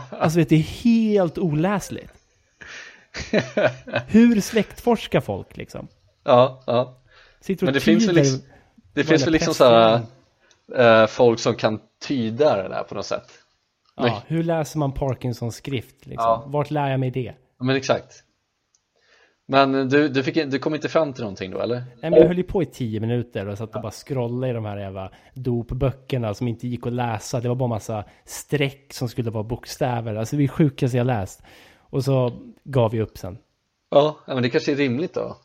Alltså 0.09 0.39
vet, 0.39 0.49
det 0.49 0.55
är 0.55 0.84
helt 0.84 1.38
oläsligt. 1.38 2.13
Hur 4.07 4.41
släktforskar 4.41 5.22
folk 5.22 5.57
liksom? 5.57 5.88
ja, 6.24 6.63
ja. 6.66 7.01
Men 7.61 7.74
det 7.74 7.80
finns 7.80 8.07
väl 8.07 8.16
liksom, 8.16 8.41
det 8.93 9.03
finns 9.03 9.26
väl 9.26 9.34
liksom 9.34 9.53
såhär 9.53 10.01
äh, 10.78 11.07
folk 11.07 11.39
som 11.39 11.55
kan 11.55 11.80
tyda 12.07 12.63
det 12.63 12.70
där 12.70 12.84
på 12.84 12.95
något 12.95 13.05
sätt. 13.05 13.32
Ja, 13.95 14.24
hur 14.28 14.43
läser 14.43 14.80
man 14.80 14.91
Parkinsons 14.91 15.55
skrift 15.55 16.05
liksom? 16.05 16.26
Ja. 16.26 16.43
Vart 16.47 16.72
lär 16.72 16.89
jag 16.89 16.99
mig 16.99 17.11
det? 17.11 17.34
Ja, 17.59 17.66
men 17.66 17.76
exakt. 17.76 18.24
Men 19.47 19.89
du, 19.89 20.09
du, 20.09 20.24
fick, 20.24 20.51
du 20.51 20.59
kom 20.59 20.76
inte 20.76 20.89
fram 20.89 21.13
till 21.13 21.24
någonting 21.24 21.51
då 21.51 21.59
eller? 21.59 21.76
Nej, 21.76 22.11
men 22.11 22.13
jag 22.13 22.28
höll 22.28 22.38
ju 22.38 22.43
på 22.43 22.63
i 22.63 22.66
tio 22.66 22.99
minuter 22.99 23.47
och 23.47 23.57
satt 23.57 23.76
och 23.76 23.82
bara 23.82 23.91
scrollade 23.91 24.49
i 24.51 24.53
de 24.53 24.66
här 24.66 24.78
jävla 24.78 25.11
dopböckerna 25.34 26.34
som 26.34 26.47
inte 26.47 26.68
gick 26.68 26.88
att 26.88 26.93
läsa. 26.93 27.39
Det 27.39 27.47
var 27.47 27.55
bara 27.55 27.70
massa 27.70 28.03
streck 28.26 28.93
som 28.93 29.09
skulle 29.09 29.32
vara 29.32 29.43
bokstäver. 29.43 30.16
Alltså 30.16 30.36
det 30.36 30.43
är 30.43 30.47
sjukaste 30.47 30.97
jag 30.97 31.07
läst. 31.07 31.41
Och 31.90 32.04
så 32.04 32.32
gav 32.64 32.96
jag 32.96 33.04
upp 33.04 33.18
sen. 33.18 33.38
Ja, 33.90 34.18
men 34.28 34.44
det 34.44 34.50
kanske 34.50 34.72
är 34.72 34.76
rimligt 34.76 35.14
då. 35.14 35.38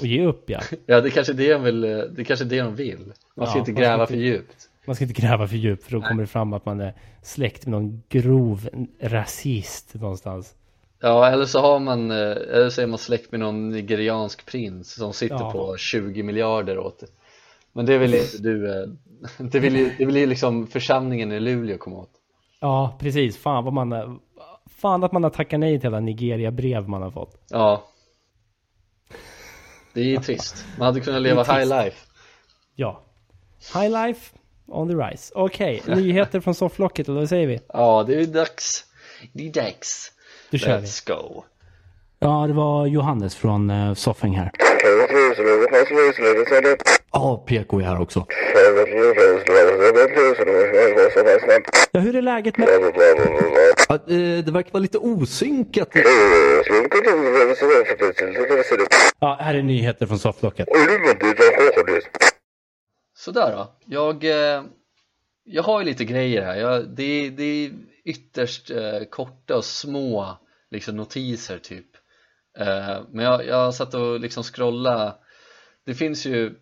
Och 0.00 0.06
ge 0.06 0.26
upp 0.26 0.50
ja. 0.50 0.60
Ja, 0.86 1.00
det 1.00 1.10
kanske 1.10 1.32
är 1.32 1.34
det 1.36 1.52
de 1.52 1.62
vill, 1.62 1.80
det 2.16 2.24
kanske 2.24 2.44
är 2.44 2.48
det 2.48 2.60
de 2.60 2.74
vill. 2.74 3.12
Man 3.36 3.46
ska 3.46 3.56
Ja, 3.56 3.58
inte 3.58 3.72
man 3.72 3.76
ska 3.76 3.82
gräva 3.90 4.02
inte- 4.02 4.12
för 4.12 4.20
djupt. 4.20 4.68
Man 4.86 4.94
ska 4.94 5.04
inte 5.04 5.20
gräva 5.20 5.48
för 5.48 5.56
djupt 5.56 5.84
för 5.84 5.92
då 5.92 6.00
kommer 6.00 6.22
det 6.22 6.26
fram 6.26 6.52
att 6.52 6.66
man 6.66 6.80
är 6.80 6.94
släkt 7.22 7.66
med 7.66 7.70
någon 7.70 8.02
grov 8.08 8.68
rasist 9.00 9.94
någonstans. 9.94 10.54
Ja, 11.00 11.28
eller 11.28 11.44
så 11.44 11.60
har 11.60 11.78
man, 11.80 12.10
eh, 12.10 12.16
eller 12.30 12.70
så 12.70 12.82
är 12.82 12.86
man 12.86 12.98
släkt 12.98 13.30
med 13.30 13.40
någon 13.40 13.70
nigeriansk 13.70 14.46
prins 14.46 14.94
som 14.94 15.12
sitter 15.12 15.34
Ja. 15.36 15.52
på 15.52 15.76
20 15.76 16.22
miljarder 16.22 16.78
åt 16.78 17.00
det. 17.00 17.06
Men 17.72 17.86
det 17.86 17.98
vill 17.98 18.14
inte 18.14 18.38
du, 18.38 18.70
eh, 18.80 18.88
det 19.38 19.58
vill 19.58 19.76
ju, 19.76 19.90
det 19.98 20.04
vill 20.06 20.16
ju 20.16 20.26
liksom 20.26 20.66
församlingen 20.66 21.32
i 21.32 21.40
Luleå 21.40 21.78
komma 21.78 21.96
åt. 21.96 22.10
Ja, 22.60 22.96
precis. 23.00 23.36
Fan 23.38 23.64
vad 23.64 23.72
man. 23.72 24.20
Fan 24.76 25.04
att 25.04 25.12
man 25.12 25.22
har 25.22 25.30
tackat 25.30 25.60
nej 25.60 25.80
till 25.80 25.86
alla 25.86 26.00
Nigeria-brev 26.00 26.88
man 26.88 27.02
har 27.02 27.10
fått. 27.10 27.40
Ja. 27.50 27.84
Det 29.92 30.00
är 30.00 30.04
ju 30.04 30.16
trist. 30.16 30.64
Man 30.78 30.86
hade 30.86 31.00
kunnat 31.00 31.22
leva 31.22 31.42
high 31.42 31.68
life. 31.68 31.96
Ja. 32.74 33.02
High 33.74 33.90
life 33.90 34.34
on 34.66 34.88
the 34.88 34.94
rise. 34.94 35.32
Okej, 35.34 35.82
nyheter 35.86 36.40
från 36.40 36.54
sofflocket, 36.54 37.08
eller 37.08 37.20
vad 37.20 37.28
säger 37.28 37.46
vi? 37.46 37.60
Ja, 37.68 38.04
det 38.06 38.14
är 38.14 38.26
dags. 38.26 38.84
Det 39.32 39.46
är 39.46 39.52
dags. 39.52 40.12
Då 40.50 40.58
kör 40.58 40.78
vi. 40.78 40.86
Let's 40.86 41.08
go. 41.08 41.44
Ja, 42.18 42.46
det 42.46 42.52
var 42.52 42.86
Johannes 42.86 43.36
från 43.36 43.70
uh, 43.70 43.94
Soffing 43.94 44.36
här. 44.36 44.50
Ja, 47.12 47.44
PK 47.46 47.80
är 47.80 47.84
här 47.84 48.00
också. 48.00 48.26
Ja, 51.92 52.00
hur 52.00 52.16
är 52.16 52.22
läget 52.22 52.58
med... 52.58 52.68
Ja, 53.88 53.94
eh, 53.94 54.44
det 54.44 54.50
verkar 54.50 54.72
vara 54.72 54.80
lite 54.80 54.98
osynkat. 54.98 55.88
Ja, 59.20 59.38
här 59.40 59.54
är 59.54 59.62
nyheter 59.62 60.06
från 60.06 60.18
sofflocket. 60.18 60.68
Sådär 63.16 63.52
då. 63.52 63.76
Jag, 63.86 64.24
eh, 64.24 64.62
jag 65.44 65.62
har 65.62 65.80
ju 65.80 65.86
lite 65.86 66.04
grejer 66.04 66.42
här. 66.42 66.56
Jag, 66.56 66.88
det, 66.88 67.30
det 67.30 67.42
är 67.42 67.70
ytterst 68.04 68.70
eh, 68.70 69.00
korta 69.10 69.56
och 69.56 69.64
små 69.64 70.38
liksom, 70.70 70.96
notiser 70.96 71.58
typ. 71.58 71.86
Eh, 72.58 73.00
men 73.10 73.24
jag, 73.24 73.46
jag 73.46 73.74
satt 73.74 73.94
och 73.94 74.20
liksom 74.20 74.42
scrolla. 74.42 75.16
Det 75.86 75.94
finns 75.94 76.26
ju 76.26 76.54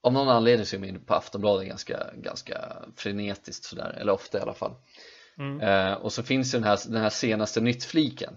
av 0.00 0.12
någon 0.12 0.28
anledning 0.28 0.66
så 0.66 0.76
är 0.76 0.80
jag 0.80 0.88
inne 0.88 0.98
på 0.98 1.14
Aftonbladet 1.14 1.68
ganska, 1.68 2.06
ganska 2.14 2.76
frenetiskt 2.96 3.64
sådär, 3.64 3.98
eller 4.00 4.12
ofta 4.12 4.38
i 4.38 4.40
alla 4.40 4.54
fall. 4.54 4.72
Eh, 5.60 5.92
och 5.92 6.12
så 6.12 6.22
finns 6.22 6.54
ju 6.54 6.58
den 6.58 6.68
här, 6.68 6.78
den 6.88 7.02
här 7.02 7.10
senaste 7.10 7.60
nyttfliken. 7.60 8.36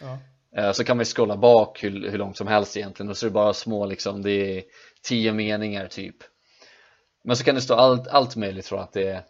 Ja. 0.00 0.18
Eh, 0.56 0.72
Så 0.72 0.84
kan 0.84 0.96
man 0.96 1.00
ju 1.00 1.12
scrolla 1.12 1.36
bak 1.36 1.84
hur, 1.84 2.10
hur 2.10 2.18
långt 2.18 2.36
som 2.36 2.46
helst 2.46 2.76
egentligen 2.76 3.10
och 3.10 3.16
så 3.16 3.26
är 3.26 3.30
det 3.30 3.34
bara 3.34 3.54
små 3.54 3.86
liksom, 3.86 4.22
det 4.22 4.30
är 4.58 4.62
tio 5.02 5.32
meningar 5.32 5.86
typ 5.86 6.16
Men 7.24 7.36
så 7.36 7.44
kan 7.44 7.54
det 7.54 7.60
stå 7.60 7.74
allt, 7.74 8.08
allt 8.08 8.36
möjligt 8.36 8.66
från 8.66 8.80
att 8.80 8.92
det 8.92 9.08
är 9.08 9.22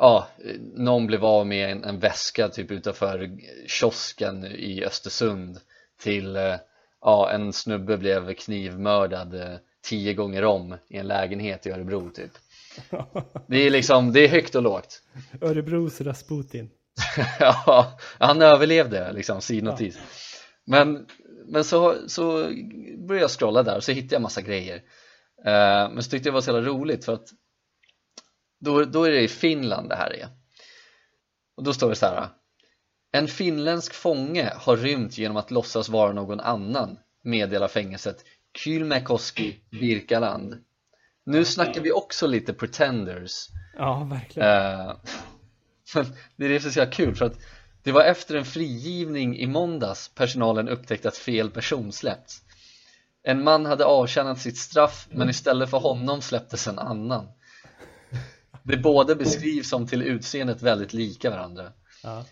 Ja, 0.00 0.26
någon 0.74 1.06
blev 1.06 1.24
av 1.24 1.46
med 1.46 1.70
en, 1.70 1.84
en 1.84 1.98
väska 1.98 2.48
typ 2.48 2.70
utanför 2.70 3.30
kiosken 3.66 4.44
i 4.44 4.84
Östersund 4.84 5.60
till 6.00 6.36
eh, 6.36 6.56
Ja, 7.00 7.30
en 7.30 7.52
snubbe 7.52 7.96
blev 7.96 8.34
knivmördad 8.34 9.34
eh, 9.34 9.56
tio 9.82 10.14
gånger 10.14 10.44
om 10.44 10.76
i 10.88 10.96
en 10.96 11.06
lägenhet 11.06 11.66
i 11.66 11.70
Örebro 11.70 12.10
typ 12.10 12.32
Det 13.46 13.56
är 13.56 13.70
liksom, 13.70 14.12
det 14.12 14.20
är 14.20 14.28
högt 14.28 14.54
och 14.54 14.62
lågt. 14.62 15.02
Örebros 15.40 16.00
Rasputin. 16.00 16.70
ja, 17.40 17.98
han 18.18 18.42
överlevde 18.42 19.12
liksom, 19.12 19.40
sidnotis 19.40 19.98
Men, 20.66 21.06
men 21.46 21.64
så, 21.64 22.08
så 22.08 22.32
började 23.08 23.20
jag 23.20 23.30
scrolla 23.30 23.62
där 23.62 23.76
och 23.76 23.84
så 23.84 23.92
hittade 23.92 24.14
jag 24.14 24.22
massa 24.22 24.42
grejer. 24.42 24.76
Eh, 25.44 25.90
Men 25.90 26.02
så 26.02 26.10
tyckte 26.10 26.28
jag 26.28 26.32
det 26.32 26.36
var 26.36 26.40
så 26.40 26.50
jävla 26.50 26.68
roligt 26.68 27.04
för 27.04 27.12
att 27.12 27.28
då, 28.60 28.84
då 28.84 29.04
är 29.04 29.10
det 29.10 29.20
i 29.20 29.28
Finland 29.28 29.88
det 29.88 29.96
här 29.96 30.10
är. 30.10 30.28
Och 31.56 31.64
då 31.64 31.72
står 31.72 31.88
det 31.88 31.96
så 31.96 32.06
här. 32.06 32.28
En 33.12 33.28
finländsk 33.28 33.94
fånge 33.94 34.52
har 34.56 34.76
rymt 34.76 35.18
genom 35.18 35.36
att 35.36 35.50
låtsas 35.50 35.88
vara 35.88 36.12
någon 36.12 36.40
annan 36.40 36.98
Meddelar 37.24 37.68
fängelset 37.68 38.24
Kylmäkoski, 38.58 39.60
Birkaland 39.70 40.64
Nu 41.28 41.44
snackar 41.44 41.80
vi 41.80 41.92
också 41.92 42.26
lite 42.26 42.52
pretenders 42.52 43.48
Ja, 43.76 44.04
verkligen. 44.10 44.48
Eh, 44.48 44.96
det 46.36 46.44
är 46.44 46.48
det 46.48 46.60
som 46.60 46.68
är 46.68 46.86
så 46.86 46.86
kul 46.86 47.14
för 47.14 47.24
att 47.24 47.38
det 47.82 47.92
var 47.92 48.04
efter 48.04 48.34
en 48.34 48.44
frigivning 48.44 49.38
i 49.38 49.46
måndags 49.46 50.08
personalen 50.14 50.68
upptäckte 50.68 51.08
att 51.08 51.16
fel 51.16 51.50
person 51.50 51.92
släppts 51.92 52.42
En 53.22 53.44
man 53.44 53.66
hade 53.66 53.84
avtjänat 53.84 54.40
sitt 54.40 54.58
straff 54.58 55.08
men 55.10 55.30
istället 55.30 55.70
för 55.70 55.78
honom 55.78 56.22
släpptes 56.22 56.66
en 56.68 56.78
annan 56.78 57.28
Det 58.62 58.76
båda 58.76 59.14
beskrivs 59.14 59.68
som 59.68 59.86
till 59.86 60.02
utseendet 60.02 60.62
väldigt 60.62 60.92
lika 60.92 61.30
varandra 61.30 61.72
Ja. 62.02 62.24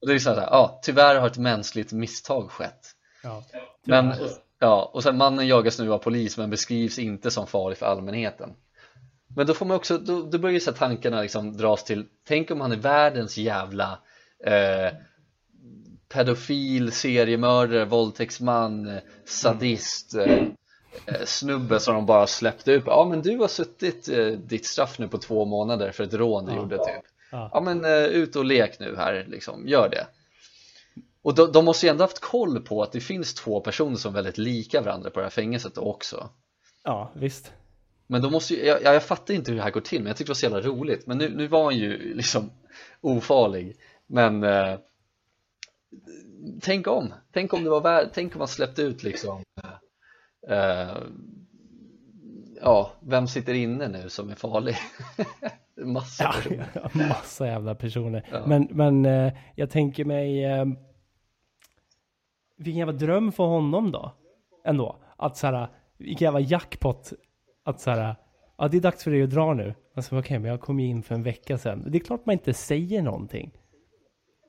Och 0.00 0.08
det 0.08 0.14
är 0.14 0.18
så 0.18 0.30
här, 0.30 0.40
ja 0.40 0.80
tyvärr 0.82 1.16
har 1.16 1.26
ett 1.26 1.38
mänskligt 1.38 1.92
misstag 1.92 2.50
skett 2.50 2.94
Ja. 3.22 3.44
men, 3.84 4.14
ja, 4.60 4.90
och 4.94 5.02
sen 5.02 5.16
mannen 5.16 5.48
jagas 5.48 5.78
nu 5.78 5.92
av 5.92 5.98
polis 5.98 6.36
men 6.38 6.50
beskrivs 6.50 6.98
inte 6.98 7.30
som 7.30 7.46
farlig 7.46 7.78
för 7.78 7.86
allmänheten. 7.86 8.50
Men 9.36 9.46
då 9.46 9.54
får 9.54 9.66
man 9.66 9.76
också, 9.76 9.98
då, 9.98 10.22
då 10.22 10.38
börjar 10.38 10.60
så 10.60 10.72
tankarna 10.72 11.22
liksom 11.22 11.56
dras 11.56 11.84
till 11.84 12.06
Tänk 12.28 12.50
om 12.50 12.60
han 12.60 12.72
är 12.72 12.76
världens 12.76 13.38
jävla 13.38 13.98
eh, 14.46 14.94
pedofil, 16.08 16.92
seriemördare, 16.92 17.84
våldtäktsman, 17.84 18.88
eh, 18.88 19.02
sadist 19.24 20.14
eh, 20.14 20.42
eh, 21.06 21.24
snubbe 21.24 21.80
som 21.80 21.94
de 21.94 22.06
bara 22.06 22.26
släppte 22.26 22.72
ut 22.72 22.82
Ja 22.86 23.06
men 23.10 23.22
du 23.22 23.36
har 23.36 23.48
suttit 23.48 24.08
eh, 24.08 24.26
ditt 24.26 24.66
straff 24.66 24.98
nu 24.98 25.08
på 25.08 25.18
två 25.18 25.44
månader 25.44 25.92
för 25.92 26.04
ett 26.04 26.14
rån 26.14 26.46
du 26.46 26.54
gjorde 26.54 26.76
typ. 26.76 27.04
Ja. 27.32 27.50
Ja 27.52 27.60
men 27.60 27.84
eh, 27.84 28.04
ut 28.04 28.36
och 28.36 28.44
lek 28.44 28.80
nu 28.80 28.96
här 28.96 29.26
liksom, 29.28 29.68
gör 29.68 29.88
det 29.88 30.06
och 31.22 31.34
de, 31.34 31.52
de 31.52 31.64
måste 31.64 31.86
ju 31.86 31.90
ändå 31.90 32.04
haft 32.04 32.20
koll 32.20 32.60
på 32.60 32.82
att 32.82 32.92
det 32.92 33.00
finns 33.00 33.34
två 33.34 33.60
personer 33.60 33.96
som 33.96 34.12
är 34.12 34.14
väldigt 34.14 34.38
lika 34.38 34.80
varandra 34.80 35.10
på 35.10 35.20
det 35.20 35.26
här 35.26 35.30
fängelset 35.30 35.78
också 35.78 36.30
ja, 36.84 37.12
visst. 37.14 37.52
Men 38.06 38.22
då 38.22 38.30
måste 38.30 38.54
ju, 38.54 38.64
jag, 38.64 38.82
jag 38.82 39.02
fattar 39.02 39.34
inte 39.34 39.50
hur 39.50 39.56
det 39.58 39.64
här 39.64 39.70
går 39.70 39.80
till 39.80 40.00
men 40.00 40.06
jag 40.06 40.16
tyckte 40.16 40.28
det 40.28 40.30
var 40.30 40.34
så 40.34 40.46
jävla 40.46 40.60
roligt 40.60 41.06
Men 41.06 41.18
nu, 41.18 41.36
nu 41.36 41.46
var 41.46 41.64
han 41.64 41.76
ju 41.76 42.14
liksom 42.16 42.50
ofarlig 43.00 43.76
Men 44.06 44.44
eh, 44.44 44.78
Tänk 46.60 46.86
om, 46.86 47.14
tänk 47.32 47.52
om 47.52 47.64
det 47.64 47.70
var 47.70 47.80
värd, 47.80 48.08
tänk 48.12 48.34
om 48.34 48.38
man 48.38 48.48
släppte 48.48 48.82
ut 48.82 49.02
liksom 49.02 49.42
eh, 50.48 50.58
eh, 50.58 50.96
Ja, 52.62 52.92
vem 53.00 53.28
sitter 53.28 53.54
inne 53.54 53.88
nu 53.88 54.08
som 54.08 54.30
är 54.30 54.34
farlig? 54.34 54.76
Massa 55.76 56.24
Ja, 56.24 56.32
personer 56.32 57.08
massa 57.08 57.46
jävla 57.46 57.74
personer. 57.74 58.28
Ja. 58.32 58.46
Men, 58.46 58.68
men 58.70 59.04
eh, 59.04 59.32
jag 59.54 59.70
tänker 59.70 60.04
mig... 60.04 60.44
Vilken 62.60 62.78
jävla 62.78 62.92
dröm 62.92 63.32
för 63.32 63.44
honom 63.44 63.92
då? 63.92 64.12
Ändå. 64.64 64.96
Att 65.16 65.36
så 65.36 65.46
här, 65.46 65.68
vilken 65.98 66.24
jävla 66.24 66.40
jackpot. 66.40 67.12
Att 67.64 67.80
så 67.80 67.90
här, 67.90 68.16
ja 68.58 68.68
det 68.68 68.76
är 68.76 68.80
dags 68.80 69.04
för 69.04 69.10
dig 69.10 69.22
att 69.22 69.30
dra 69.30 69.54
nu. 69.54 69.74
Alltså 69.96 70.18
okej, 70.18 70.38
men 70.38 70.50
jag 70.50 70.60
kom 70.60 70.80
ju 70.80 70.86
in 70.86 71.02
för 71.02 71.14
en 71.14 71.22
vecka 71.22 71.58
sedan. 71.58 71.84
Det 71.90 71.98
är 71.98 72.04
klart 72.04 72.26
man 72.26 72.32
inte 72.32 72.54
säger 72.54 73.02
någonting. 73.02 73.50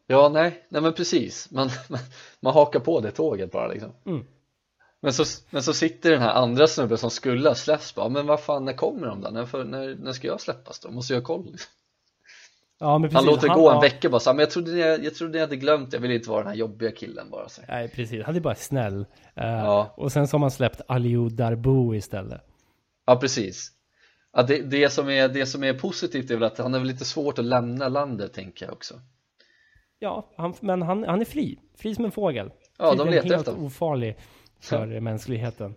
Ja, 0.07 0.30
nej, 0.30 0.66
nej 0.70 0.82
men 0.82 0.93
precis 0.93 1.51
man, 1.51 1.70
man, 1.89 1.99
man 2.39 2.53
hakar 2.53 2.80
på 2.80 2.99
det 2.99 3.12
tåget 3.12 3.51
bara 3.51 3.68
liksom 3.68 3.91
Mm. 4.05 4.26
men, 5.01 5.14
så, 5.14 5.24
men 5.49 5.64
så 5.64 5.74
sitter 5.74 6.12
den 6.12 6.22
här 6.22 6.34
andra 6.34 6.68
snubben 6.68 6.97
som 6.97 7.09
skulle 7.09 7.49
ha 7.49 7.55
släppts 7.55 7.95
bara, 7.95 8.09
men 8.09 8.28
vad 8.28 8.41
fan, 8.41 8.66
när 8.66 8.74
kommer 8.74 9.07
de 9.07 9.22
då? 9.22 9.30
När, 9.30 9.45
för, 9.45 9.64
när, 9.64 9.95
när 9.95 10.12
ska 10.12 10.28
jag 10.28 10.41
släppas 10.41 10.80
då? 10.80 10.91
Måste 10.91 11.14
jag 11.14 11.22
ha 11.22 11.26
koll? 11.26 11.45
Liksom. 11.51 11.72
Ja, 12.82 12.97
men 12.97 13.11
Han 13.13 13.25
precis. 13.25 13.43
låter 13.43 13.47
gå 13.47 13.69
en 13.69 13.75
ja, 13.75 13.82
vecka 13.82 14.09
bara 14.09 14.19
så 14.19 14.29
här, 14.29 14.36
men 14.36 14.43
jag 14.43 14.49
trodde, 14.51 14.71
ni, 14.71 14.79
jag 14.79 15.15
trodde 15.15 15.34
ni 15.34 15.39
hade 15.39 15.55
glömt, 15.55 15.93
jag 15.93 15.99
ville 15.99 16.13
inte 16.15 16.29
vara 16.29 16.39
den 16.39 16.47
här 16.47 16.55
jobbiga 16.55 16.91
killen 16.91 17.29
bara 17.32 17.49
så. 17.49 17.61
Nej, 17.67 17.89
precis. 17.89 18.23
Han 18.25 18.36
är 18.36 18.39
bara 18.39 18.55
snäll. 18.55 19.05
Eh, 19.36 19.45
Ja. 19.45 19.93
Och 19.97 20.11
sen 20.11 20.27
så 20.27 20.36
har 20.38 20.39
man 20.39 20.51
släppt 20.51 20.82
Aliou 20.88 21.29
Darbo 21.29 21.95
istället. 21.95 22.41
Ja, 23.05 23.15
precis 23.15 23.71
ja, 24.34 24.43
det, 24.43 24.61
det, 24.61 24.89
som 24.89 25.09
är, 25.09 25.27
det 25.29 25.45
som 25.45 25.63
är 25.63 25.73
positivt 25.73 26.32
är 26.32 26.36
väl 26.36 26.43
att 26.43 26.57
han 26.57 26.73
är 26.73 26.79
väl 26.79 26.88
lite 26.88 27.05
svårt 27.05 27.39
att 27.39 27.45
lämna 27.45 27.88
landet 27.88 28.34
tänker 28.34 28.65
jag 28.65 28.73
också 28.73 28.93
Ja, 29.99 30.29
han, 30.38 30.53
men 30.59 30.82
han, 30.82 31.03
han 31.03 31.21
är 31.21 31.25
fri. 31.25 31.59
Fri 31.77 31.95
som 31.95 32.05
en 32.05 32.11
fågel. 32.11 32.51
Ja, 32.77 32.95
de 32.95 33.09
letar 33.09 33.23
helt 33.23 33.36
efter 33.36 33.51
honom. 33.51 33.65
ofarlig 33.67 34.17
för 34.59 34.99
mänskligheten. 34.99 35.75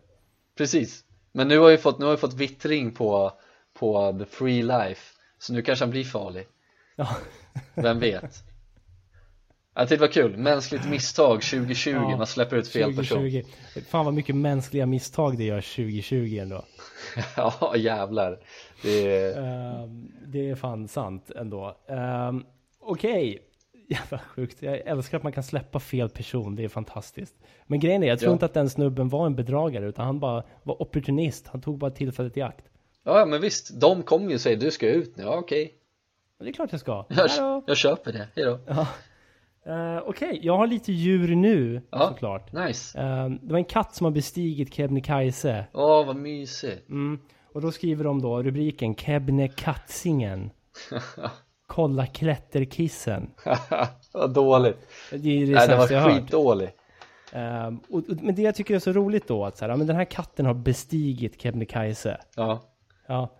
Precis, 0.56 1.04
men 1.32 1.48
nu 1.48 1.58
har 1.58 1.70
jag 1.70 1.80
fått, 1.82 1.98
nu 1.98 2.04
har 2.04 2.12
jag 2.12 2.20
fått 2.20 2.34
vittring 2.34 2.94
på, 2.94 3.32
på 3.78 4.16
the 4.18 4.24
free 4.24 4.62
life 4.62 5.14
Så 5.38 5.52
nu 5.52 5.62
kanske 5.62 5.84
han 5.84 5.90
blir 5.90 6.04
farlig 6.04 6.46
Ja. 6.96 7.08
Vem 7.74 7.98
vet? 8.00 8.44
Jag 9.76 9.88
tyckte 9.88 9.94
det 10.04 10.08
var 10.08 10.12
kul, 10.12 10.36
mänskligt 10.36 10.88
misstag 10.88 11.42
2020, 11.42 11.90
Ja, 11.90 12.16
man 12.16 12.26
släpper 12.26 12.56
ut 12.56 12.68
fel 12.68 12.96
person 12.96 13.18
2020. 13.18 13.44
Fan 13.88 14.04
vad 14.04 14.14
mycket 14.14 14.36
mänskliga 14.36 14.86
misstag 14.86 15.38
det 15.38 15.44
gör 15.44 15.60
2020 15.60 16.38
ändå. 16.40 16.64
Ja 17.36 17.74
jävlar 17.76 18.38
det 18.82 19.16
är, 19.16 19.38
Ehm, 19.82 20.12
det 20.26 20.50
är 20.50 20.54
fan 20.54 20.88
sant 20.88 21.30
ändå. 21.36 21.76
Um, 21.88 22.46
Okej. 22.80 23.38
Jävla 23.88 24.18
sjukt. 24.18 24.62
Jag 24.62 24.76
älskar 24.78 25.16
att 25.18 25.22
man 25.22 25.32
kan 25.32 25.42
släppa 25.44 25.80
fel 25.80 26.08
person. 26.08 26.56
Det 26.56 26.64
är 26.64 26.68
fantastiskt. 26.68 27.34
Men 27.66 27.80
grejen 27.80 28.02
är, 28.02 28.06
jag 28.06 28.18
tror 28.18 28.30
Ja. 28.30 28.32
inte 28.32 28.44
att 28.46 28.54
den 28.54 28.70
snubben 28.70 29.08
var 29.08 29.26
en 29.26 29.34
bedragare. 29.36 29.86
Utan 29.88 30.06
han 30.06 30.20
bara 30.20 30.42
var 30.62 30.82
opportunist. 30.82 31.46
Han 31.46 31.60
tog 31.60 31.78
bara 31.78 31.90
tillfället 31.90 32.36
i 32.36 32.42
akt. 32.42 32.64
Ja 33.04 33.26
men 33.26 33.40
visst, 33.40 33.80
de 33.80 34.02
kommer 34.02 34.28
ju 34.28 34.34
och 34.34 34.40
säger 34.40 34.56
du 34.56 34.70
ska 34.70 34.88
ut 34.88 35.16
nu, 35.16 35.22
ja 35.22 35.36
okej 35.36 35.74
det 36.38 36.48
är 36.48 36.52
klart 36.52 36.72
jag 36.72 36.80
ska. 36.80 37.04
jag, 37.08 37.62
jag 37.66 37.76
köper 37.76 38.12
det, 38.12 38.28
hejdå 38.36 38.58
Ja. 38.66 38.86
Eh, 39.66 40.02
Okej, 40.06 40.38
jag 40.42 40.56
har 40.56 40.66
lite 40.66 40.92
djur 40.92 41.34
nu 41.36 41.82
Ja. 41.90 42.08
såklart. 42.08 42.52
Nice, 42.52 42.98
Ehm, 42.98 43.38
det 43.42 43.52
var 43.52 43.58
en 43.58 43.64
katt 43.64 43.94
som 43.94 44.04
har 44.04 44.10
bestigit 44.10 44.74
Kebnekaise. 44.74 45.66
åh 45.72 46.06
vad 46.06 46.16
mysigt 46.16 46.88
Mm. 46.88 47.18
Och 47.52 47.60
då 47.60 47.72
skriver 47.72 48.04
de 48.04 48.22
då 48.22 48.42
rubriken 48.42 48.94
Kebnekatsingen. 48.94 50.50
Kolla 51.66 52.06
klätterkissen. 52.06 53.30
Vad 54.12 54.34
dåligt 54.34 54.78
Det 55.10 55.16
det 55.18 55.54
Nej 55.54 55.68
det 55.68 55.76
var 55.76 55.88
hört. 56.00 56.12
skitdålig 56.12 56.70
Ehm, 57.32 57.80
och, 57.90 57.98
och, 57.98 58.22
men 58.22 58.34
det 58.34 58.42
jag 58.42 58.54
tycker 58.54 58.74
är 58.74 58.78
så 58.78 58.92
roligt 58.92 59.28
då 59.28 59.44
att 59.44 59.56
så 59.56 59.64
här, 59.64 59.70
ja, 59.70 59.76
men 59.76 59.86
den 59.86 59.96
här 59.96 60.04
katten 60.04 60.46
har 60.46 60.54
bestigit 60.54 61.42
Kebnekaise. 61.42 62.18
Ja, 62.36 62.62
Ja. 63.06 63.30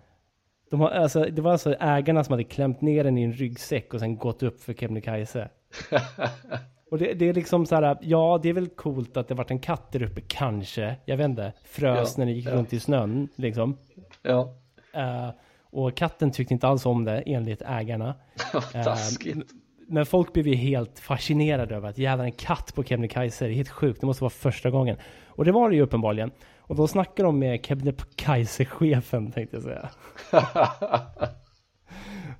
De 0.75 0.81
har, 0.81 0.91
alltså, 0.91 1.25
det 1.25 1.43
var 1.43 1.53
alltså 1.53 1.75
ägarna 1.81 2.25
som 2.25 2.33
hade 2.33 2.45
klämt 2.45 2.81
ner 2.81 3.05
den 3.05 3.19
i 3.19 3.23
en 3.23 3.33
ryggsäck 3.33 3.95
och 3.95 4.01
sen 4.01 4.17
gått 4.17 4.43
upp 4.43 4.63
för 4.63 4.73
Kebnekaise. 4.75 5.49
Och 6.91 6.99
det, 6.99 7.15
det 7.15 7.29
är 7.29 7.35
liksom 7.35 7.67
så 7.67 7.75
här, 7.75 7.99
ja 8.01 8.41
det 8.43 8.49
är 8.49 8.53
väl 8.53 8.69
coolt 8.69 9.17
att 9.17 9.29
det 9.29 9.35
varit 9.35 9.51
en 9.51 9.59
katt 9.59 9.93
där 9.93 10.03
uppe 10.03 10.21
kanske. 10.21 10.97
Jag 11.05 11.17
vet 11.17 11.25
inte. 11.25 11.53
Frös 11.65 12.15
Ja, 12.17 12.19
när 12.19 12.27
det 12.27 12.33
gick 12.33 12.47
ja. 12.47 12.53
runt 12.53 12.73
i 12.73 12.81
snön 12.81 13.29
liksom. 13.37 13.79
Ja, 14.23 14.55
Eh, 14.95 15.31
och 15.71 15.97
katten 15.97 16.31
tyckte 16.31 16.55
inte 16.55 16.67
alls 16.67 16.87
om 16.87 17.05
det 17.05 17.23
enligt 17.27 17.63
ägarna. 17.63 18.15
taskigt. 18.73 19.53
Men 19.89 20.07
folk 20.07 20.33
blev 20.33 20.47
ju 20.47 20.55
helt 20.55 20.99
fascinerade 20.99 21.75
över 21.75 21.89
att 21.89 21.99
jävlar 21.99 22.25
en 22.25 22.33
katt 22.33 22.75
på 22.75 22.85
Kebnekaise, 22.85 23.45
det 23.45 23.53
är 23.53 23.55
helt 23.55 23.69
sjukt, 23.69 24.01
det 24.01 24.07
måste 24.07 24.25
vara 24.25 24.31
första 24.31 24.71
gången. 24.71 24.97
Och 25.27 25.45
det 25.45 25.53
var 25.53 25.71
det 25.71 25.77
ju 25.77 25.83
uppenbarligen. 25.83 26.31
Och 26.67 26.77
då 26.77 26.89
snackade 26.89 27.29
de 27.29 27.39
med 27.39 27.67
Kebnekaise-chefen 27.67 29.33
tänkte 29.33 29.57
jag 29.57 29.63
säga. 29.63 29.91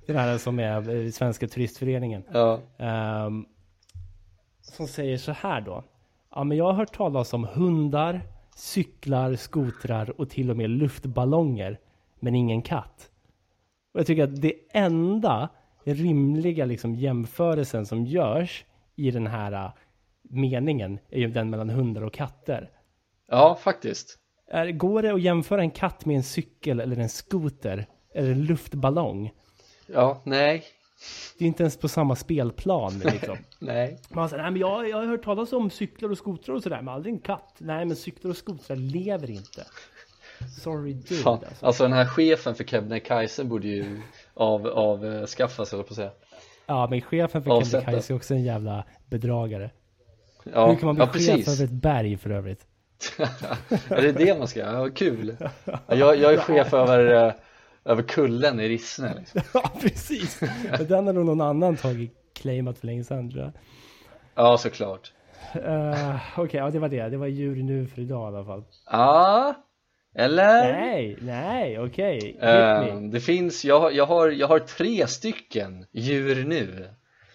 Det 0.05 0.13
här 0.13 0.37
som 0.37 0.59
är 0.59 1.11
Svenska 1.11 1.47
Turistföreningen. 1.47 2.23
Ja, 2.33 2.59
Ehm, 2.77 3.45
som 4.61 4.87
säger 4.87 5.17
så 5.17 5.31
här 5.31 5.61
då. 5.61 5.83
Ja, 6.35 6.43
men 6.43 6.57
jag 6.57 6.65
har 6.65 6.73
hört 6.73 6.95
talas 6.95 7.33
om 7.33 7.47
hundar, 7.53 8.21
cyklar, 8.55 9.35
skotrar 9.35 10.21
och 10.21 10.29
till 10.29 10.49
och 10.49 10.57
med 10.57 10.69
luftballonger. 10.69 11.79
Men 12.19 12.35
ingen 12.35 12.61
katt. 12.61 13.09
Och 13.93 13.99
jag 13.99 14.07
tycker 14.07 14.23
att 14.23 14.41
det 14.41 14.53
enda 14.71 15.49
rimliga 15.83 16.65
liksom 16.65 16.95
jämförelsen 16.95 17.85
som 17.85 18.05
görs 18.05 18.65
i 18.95 19.11
den 19.11 19.27
här 19.27 19.51
äh, 19.51 19.71
meningen 20.21 20.99
är 21.09 21.19
ju 21.19 21.27
den 21.27 21.49
mellan 21.49 21.69
hundar 21.69 22.01
och 22.01 22.13
katter. 22.13 22.69
Ja 23.27 23.55
faktiskt. 23.55 24.17
Är, 24.51 24.71
går 24.71 25.01
det 25.01 25.13
att 25.13 25.21
jämföra 25.21 25.61
en 25.61 25.71
katt 25.71 26.05
med 26.05 26.15
en 26.15 26.23
cykel 26.23 26.79
eller 26.79 26.97
en 26.97 27.09
skoter? 27.09 27.85
Eller 28.13 28.31
en 28.31 28.43
luftballong? 28.45 29.31
Ja, 29.87 30.21
nej, 30.25 30.63
Det 31.37 31.45
är 31.45 31.47
inte 31.47 31.63
ens 31.63 31.77
på 31.77 31.87
samma 31.87 32.15
spelplan 32.15 32.99
liksom. 32.99 33.37
nej. 33.59 33.99
Man 34.09 34.29
säger, 34.29 34.43
nej 34.43 34.51
men 34.51 34.61
jag, 34.61 34.89
jag 34.89 34.97
har 34.97 35.05
hört 35.05 35.23
talas 35.23 35.53
om 35.53 35.69
cyklar 35.69 36.09
och 36.11 36.17
skotrar 36.17 36.55
och 36.55 36.63
sådär, 36.63 36.81
men 36.81 36.93
aldrig 36.93 37.13
en 37.13 37.19
katt. 37.21 37.55
Nej 37.57 37.85
men 37.85 37.95
cyklar 37.95 38.31
och 38.31 38.37
skotrar 38.37 38.75
lever 38.75 39.29
inte. 39.31 39.65
Sorry 40.61 40.93
dude 40.93 41.15
Fan. 41.21 41.39
alltså. 41.49 41.65
Alltså 41.65 41.83
den 41.83 41.93
här 41.93 42.05
chefen 42.05 42.55
för 42.55 42.63
Kebnekaise 42.63 43.43
borde 43.43 43.67
ju 43.67 44.01
av, 44.33 44.67
avskaffas 44.67 45.73
eller 45.73 45.83
på 45.83 45.89
att 45.89 45.95
säga. 45.95 46.11
Ja 46.65 46.87
men 46.89 47.01
chefen 47.01 47.43
för. 47.43 47.63
Kebnekaise 47.63 48.13
är 48.13 48.15
också 48.15 48.33
en 48.33 48.43
jävla 48.43 48.85
bedragare. 49.09 49.71
Ja, 50.53 50.67
Hur 50.69 50.75
kan 50.75 50.85
man 50.85 50.95
bli 50.95 51.03
ja 51.05 51.11
chef 51.11 51.35
precis. 51.35 51.47
över 51.61 51.63
ett 51.65 51.81
berg 51.81 52.17
för 52.17 52.29
övrigt? 52.29 52.67
Är 53.89 54.01
det 54.01 54.11
det 54.11 54.37
man 54.39 54.47
ska 54.47 54.59
göra? 54.59 54.77
Ja, 54.79 54.89
kul. 54.95 55.35
Ja, 55.65 55.79
Jag, 55.95 56.17
jag 56.17 56.33
är 56.33 56.37
chef 56.37 56.73
över, 56.73 57.27
eh, 57.27 57.33
över 57.85 58.03
kullen 58.03 58.59
i 58.59 58.69
Rissne 58.69 59.13
liksom. 59.19 59.41
ja 59.53 59.71
precis! 59.81 60.39
Den 60.87 61.05
har 61.07 61.13
nog 61.13 61.25
någon 61.25 61.41
annan 61.41 61.77
tagit 61.77 62.13
claimat 62.33 62.77
för 62.77 62.85
länge 62.87 63.03
sedan 63.03 63.31
tror 63.31 63.43
jag. 63.43 63.51
Ja, 64.35 64.57
såklart. 64.57 65.11
Uh, 65.55 66.15
Okej, 66.39 66.59
ja 66.59 66.69
det 66.69 66.79
var 66.79 66.89
det. 66.89 67.09
Det 67.09 67.17
var 67.17 67.27
djur 67.27 67.63
nu 67.63 67.87
för 67.87 68.01
idag 68.01 68.33
i 68.33 68.35
alla 68.35 68.45
fall. 68.45 68.63
Ja, 68.91 69.53
eller? 70.15 70.73
Nej, 70.73 71.17
nej, 71.21 71.79
okej. 71.79 72.19
Hit 72.19 72.37
Eh, 72.41 72.95
me. 72.95 73.07
det 73.11 73.19
finns, 73.19 73.65
jag, 73.65 73.93
jag, 73.93 74.05
har, 74.05 74.29
jag 74.29 74.47
har 74.47 74.59
tre 74.59 75.07
stycken 75.07 75.85
djur 75.91 76.45
nu. 76.45 76.89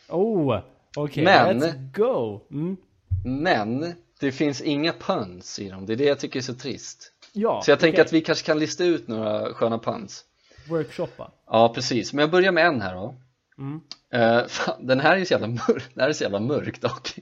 Oh, 0.08 0.58
okej. 0.96 1.24
Men- 1.24 1.62
Let's 1.62 1.92
go! 1.96 2.40
Mm. 2.50 2.76
Men 3.24 3.94
det 4.20 4.32
finns 4.32 4.60
inga 4.60 4.92
puns 4.92 5.58
i 5.58 5.68
dem, 5.68 5.86
det 5.86 5.92
är 5.92 5.96
det 5.96 6.04
jag 6.04 6.18
tycker 6.18 6.38
är 6.38 6.42
så 6.42 6.54
trist. 6.54 7.12
Ja, 7.32 7.62
Så 7.64 7.70
jag 7.70 7.80
tänker 7.80 8.02
att 8.02 8.12
vi 8.12 8.20
kanske 8.20 8.46
kan 8.46 8.58
lista 8.58 8.84
ut 8.84 9.08
några 9.08 9.54
sköna 9.54 9.78
puns. 9.78 10.24
Workshoppa. 10.68 11.32
Ja, 11.46 11.72
precis. 11.74 12.12
Men 12.12 12.20
jag 12.20 12.30
börjar 12.30 12.52
med 12.52 12.66
en 12.66 12.80
här 12.80 12.94
då. 12.94 13.14
Mm. 13.58 13.80
Eh, 14.12 14.46
fan, 14.46 14.86
den 14.86 15.00
här 15.00 15.16
är 15.16 15.24
så 15.24 15.32
jävla 15.32 15.46
mörk, 15.46 15.84
den 15.94 16.02
här 16.02 16.08
är 16.08 16.12
så 16.12 16.22
jävla 16.24 16.40
mörk 16.40 16.80
dock. 16.80 17.14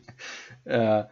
Eh, 0.71 1.05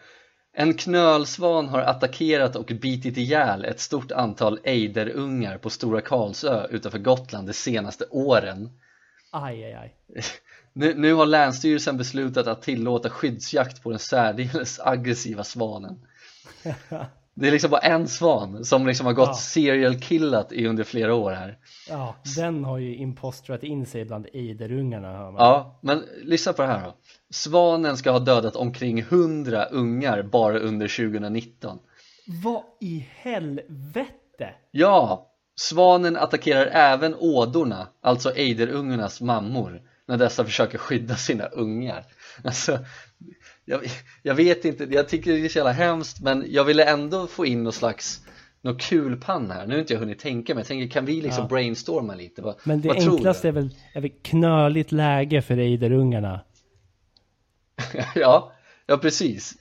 en 0.53 0.75
knölsvan 0.75 1.69
har 1.69 1.81
attackerat 1.81 2.57
och 2.57 2.67
bitit 2.67 3.17
ihjäl 3.17 3.65
ett 3.65 3.81
stort 3.81 4.13
antal 4.13 4.61
ejderungar 4.65 5.59
på 5.59 5.71
Stora 5.71 6.01
Karlsö 6.01 6.67
utanför 6.71 6.99
Gotland 6.99 7.49
de 7.49 7.53
senaste 7.53 8.05
åren. 8.11 8.71
Aj, 9.31 9.65
aj, 9.65 9.75
aj. 9.75 9.95
Nu, 10.79 10.95
nu 10.95 11.15
har 11.15 11.27
Länsstyrelsen 11.27 11.97
beslutat 11.97 12.47
att 12.47 12.63
tillåta 12.63 13.11
skyddsjakt 13.11 13.83
på 13.83 13.91
den 13.91 13.99
särdeles 13.99 14.81
aggressiva 14.81 15.45
svanen. 15.45 16.01
Det 17.39 17.47
är 17.49 17.53
liksom 17.53 17.71
bara 17.71 17.81
en 17.81 18.09
svan 18.09 18.65
som 18.65 18.87
liksom 18.87 19.07
har 19.07 19.13
gått 19.13 19.29
Ja. 19.29 19.35
serial 19.35 20.01
killat 20.01 20.53
i 20.53 20.67
under 20.67 20.85
flera 20.85 21.15
år 21.15 21.33
här. 21.33 21.59
Ja, 21.89 22.15
den 22.37 22.65
har 22.65 22.79
ju 22.79 22.97
impostrat 22.97 23.63
in 23.63 23.87
sig 23.87 24.05
bland 24.05 24.27
ejderungarna 24.33 25.13
hör 25.13 25.31
man. 25.31 25.35
Ja, 25.35 25.79
men 25.81 26.03
lyssna 26.23 26.53
på 26.53 26.63
det 26.63 26.69
här 26.69 26.85
då. 26.85 26.95
Svanen 27.31 27.97
ska 27.97 28.11
ha 28.11 28.19
dödat 28.19 28.57
omkring 28.57 28.99
100 28.99 29.65
ungar 29.65 30.23
bara 30.23 30.59
under 30.59 30.89
2019. 31.11 31.79
Vad 32.43 32.63
i 32.81 33.07
helvete? 33.15 34.55
Ja, 34.71 35.31
svanen 35.57 36.17
attackerar 36.17 36.67
även 36.67 37.15
ådorna, 37.19 37.89
alltså 38.01 38.31
ejderungarnas 38.35 39.21
mammor, 39.21 39.83
när 40.07 40.17
dessa 40.17 40.45
försöker 40.45 40.79
skydda 40.79 41.17
sina 41.17 41.47
ungar. 41.47 42.05
Alltså, 42.45 42.79
jag, 43.65 43.81
jag 44.23 44.35
vet 44.35 44.65
inte, 44.65 44.85
jag 44.85 45.09
tycker 45.09 45.33
det 45.33 45.45
är 45.45 45.49
så 45.49 45.59
jävla 45.59 45.73
hemskt, 45.73 46.21
men 46.21 46.45
jag 46.49 46.65
ville 46.65 46.85
ändå 46.85 47.27
få 47.27 47.47
in 47.47 47.63
någon 47.63 47.73
slags 47.73 48.27
någon 48.67 48.79
kul 48.79 49.17
pann 49.17 49.51
här. 49.51 49.67
Nu 49.67 49.75
har 49.75 49.81
inte 49.81 49.93
jag 49.93 50.01
hunnit 50.01 50.19
tänka, 50.19 50.55
men 50.55 50.61
jag 50.61 50.67
tänker 50.67 50.89
kan 50.89 51.05
vi 51.05 51.21
liksom 51.21 51.43
Ja. 51.43 51.49
brainstorma 51.49 52.15
lite? 52.15 52.43
Vad, 52.43 52.55
Men 52.65 52.81
det 52.81 52.89
vad 52.89 52.97
enklaste 52.97 53.49
är 53.49 53.53
väl, 53.53 53.71
är 53.93 54.01
väl 54.01 54.13
knöligt 54.23 54.93
läge 54.93 55.43
för 55.43 55.57
ejderungarna. 55.57 56.41
ja, 58.15 58.53
ja 58.87 58.99
precis. 58.99 59.55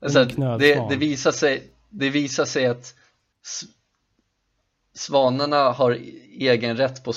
Alltså, 0.00 0.24
det, 0.58 0.88
det, 0.90 0.96
visar 0.96 1.32
sig, 1.32 1.62
det 1.88 2.10
visar 2.10 2.44
sig 2.44 2.66
att 2.66 2.94
svanarna 4.94 5.70
har 5.70 5.98
egen 6.38 6.76
rätt 6.76 7.04
på 7.04 7.12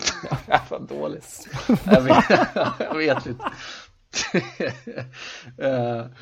svanenmärkt. 0.00 0.70
Vad 0.70 0.88
dåligt. 0.88 1.48
jag, 1.84 2.00
vet, 2.00 2.24
jag 2.78 2.94
vet 2.96 3.26
inte. 3.26 3.44
Eh, 5.58 6.06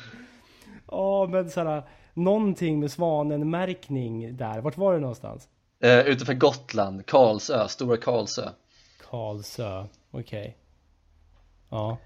Ja, 0.93 1.27
men 1.31 1.49
såhär, 1.49 1.83
någonting 2.13 2.79
med 2.79 2.91
svanenmärkning 2.91 4.37
där. 4.37 4.61
Vart 4.61 4.77
var 4.77 4.93
det 4.93 4.99
någonstans? 4.99 5.47
eh, 5.83 5.99
utanför 5.99 6.33
Gotland, 6.33 7.05
Karlsö, 7.05 7.67
Stora 7.67 7.97
Karlsö. 7.97 8.49
Karlsö, 9.09 9.85
okej. 10.11 10.57
Ja. 11.69 11.97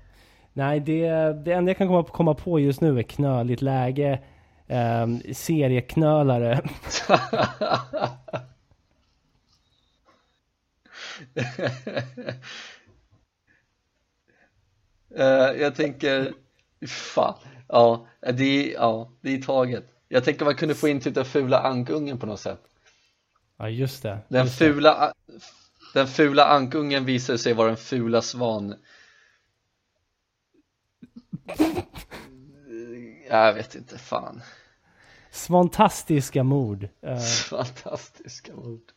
Nej, 0.54 0.80
det, 0.80 1.10
det 1.46 1.52
enda 1.54 1.70
jag 1.70 1.78
kan 1.78 1.88
komma, 1.88 2.04
komma 2.04 2.34
på 2.34 2.60
just 2.60 2.82
nu 2.82 3.00
är 3.00 3.04
knöligt 3.04 3.62
läge, 3.62 4.20
um, 4.68 5.22
serieknölare. 5.34 6.62
Eh, 15.18 15.62
jag 15.62 15.76
tänker, 15.76 16.34
fan, 16.88 17.36
ja 17.68 18.08
det, 18.22 18.44
är, 18.44 18.74
ja, 18.74 19.12
det 19.22 19.34
är 19.34 19.42
taget. 19.42 19.86
Jag 20.08 20.24
tänker 20.24 20.46
man 20.46 20.56
kunde 20.56 20.76
få 20.76 20.88
in 20.88 21.00
typ 21.00 21.16
den 21.16 21.26
fula 21.26 21.60
ankungen 21.60 22.18
på 22.18 22.26
något 22.26 22.40
sätt. 22.40 22.62
Ja, 23.58 23.70
just 23.70 24.04
det. 24.04 24.20
Den 24.28 24.46
just 24.46 24.60
det. 24.60 24.74
fula, 24.74 25.14
den 25.94 26.08
fula 26.08 26.46
ankungen 26.46 27.06
visar 27.06 27.38
sig 27.38 27.54
vara 27.54 27.68
den 27.68 27.78
fula 27.78 28.22
svan 28.22 28.76
Jag 33.30 33.54
vet 33.54 33.76
inte, 33.76 33.98
fan 33.98 34.42
Svantastiska 35.32 36.44
mord. 36.44 36.90
Eh, 37.02 37.20
Fantastiska 37.50 38.56
ord 38.56 38.92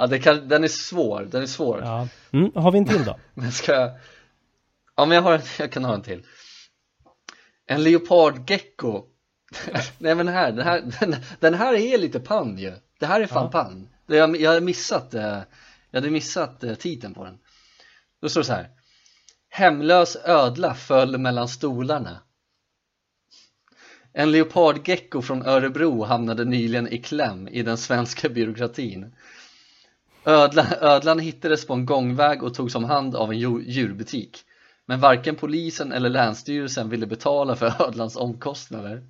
Ja, 0.00 0.06
det 0.06 0.18
kan, 0.18 0.48
den 0.48 0.64
är 0.64 0.68
svår, 0.68 1.28
den 1.30 1.42
är 1.42 1.46
svår. 1.46 1.80
Ja. 1.84 2.08
Mm, 2.32 2.50
har 2.54 2.72
vi 2.72 2.78
en 2.78 2.84
till 2.84 3.04
då? 3.04 3.18
Men 3.34 3.52
ska 3.52 3.72
jag 3.72 3.90
Ja 4.96 5.06
men 5.06 5.14
jag 5.14 5.22
har 5.22 5.42
jag 5.58 5.72
kan 5.72 5.84
ha 5.84 5.94
en 5.94 6.02
till. 6.02 6.26
En 7.66 7.82
leopardgecko 7.82 9.04
Nej 9.98 10.14
men 10.14 10.28
här, 10.28 10.52
den 10.52 10.66
här, 10.66 10.82
den, 11.00 11.16
den 11.40 11.54
här 11.54 11.74
är 11.74 11.98
lite 11.98 12.20
pann 12.20 12.58
ju. 12.58 12.72
Det 12.98 13.06
här 13.06 13.20
är 13.20 13.26
fan 13.26 13.44
Ja. 13.44 13.50
pann 13.50 13.88
jag, 14.06 14.40
jag 14.40 14.50
hade 14.50 14.60
missat, 14.60 15.14
eh, 15.14 15.38
jag 15.90 16.00
hade 16.00 16.10
missat 16.10 16.64
eh, 16.64 16.74
titeln 16.74 17.14
på 17.14 17.24
den. 17.24 17.38
Då 18.22 18.28
står 18.28 18.40
det 18.40 18.44
så 18.44 18.52
här. 18.52 18.70
Hemlös 19.48 20.16
ödla 20.24 20.74
föll 20.74 21.18
mellan 21.18 21.48
stolarna. 21.48 22.22
En 24.12 24.32
leopardgecko 24.32 25.22
från 25.22 25.46
Örebro 25.46 26.04
hamnade 26.04 26.44
nyligen 26.44 26.88
i 26.88 26.98
kläm 26.98 27.48
i 27.48 27.62
den 27.62 27.78
svenska 27.78 28.28
byråkratin 28.28 29.14
Ödlan, 30.24 30.66
ödlan 30.80 31.18
hittades 31.18 31.66
på 31.66 31.74
en 31.74 31.86
gångväg 31.86 32.42
och 32.42 32.54
togs 32.54 32.74
om 32.74 32.84
hand 32.84 33.16
av 33.16 33.32
en 33.32 33.38
djur- 33.38 33.64
djurbutik. 33.66 34.38
Men 34.86 35.00
varken 35.00 35.36
polisen 35.36 35.92
eller 35.92 36.10
länsstyrelsen 36.10 36.88
ville 36.88 37.06
betala 37.06 37.56
för 37.56 37.82
ödlans 37.88 38.16
omkostnader. 38.16 39.02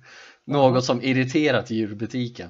Något 0.45 0.85
som 0.85 1.01
irriterat 1.01 1.71
djurbutiken. 1.71 2.49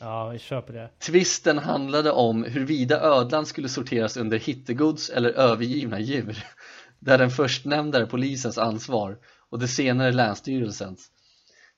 Ja, 0.00 0.28
vi 0.28 0.38
köper 0.38 0.72
det. 0.72 0.90
Tvisten 0.98 1.58
handlade 1.58 2.10
om 2.10 2.44
huruvida 2.44 3.00
ödlan 3.00 3.46
skulle 3.46 3.68
sorteras 3.68 4.16
under 4.16 4.38
hittegods 4.38 5.10
eller 5.10 5.30
övergivna 5.30 6.00
djur 6.00 6.44
Där 6.98 7.18
den 7.18 7.30
förstnämnda 7.30 7.98
är 8.00 8.06
polisens 8.06 8.58
ansvar 8.58 9.18
och 9.50 9.58
det 9.58 9.68
senare 9.68 10.12
länsstyrelsens. 10.12 11.10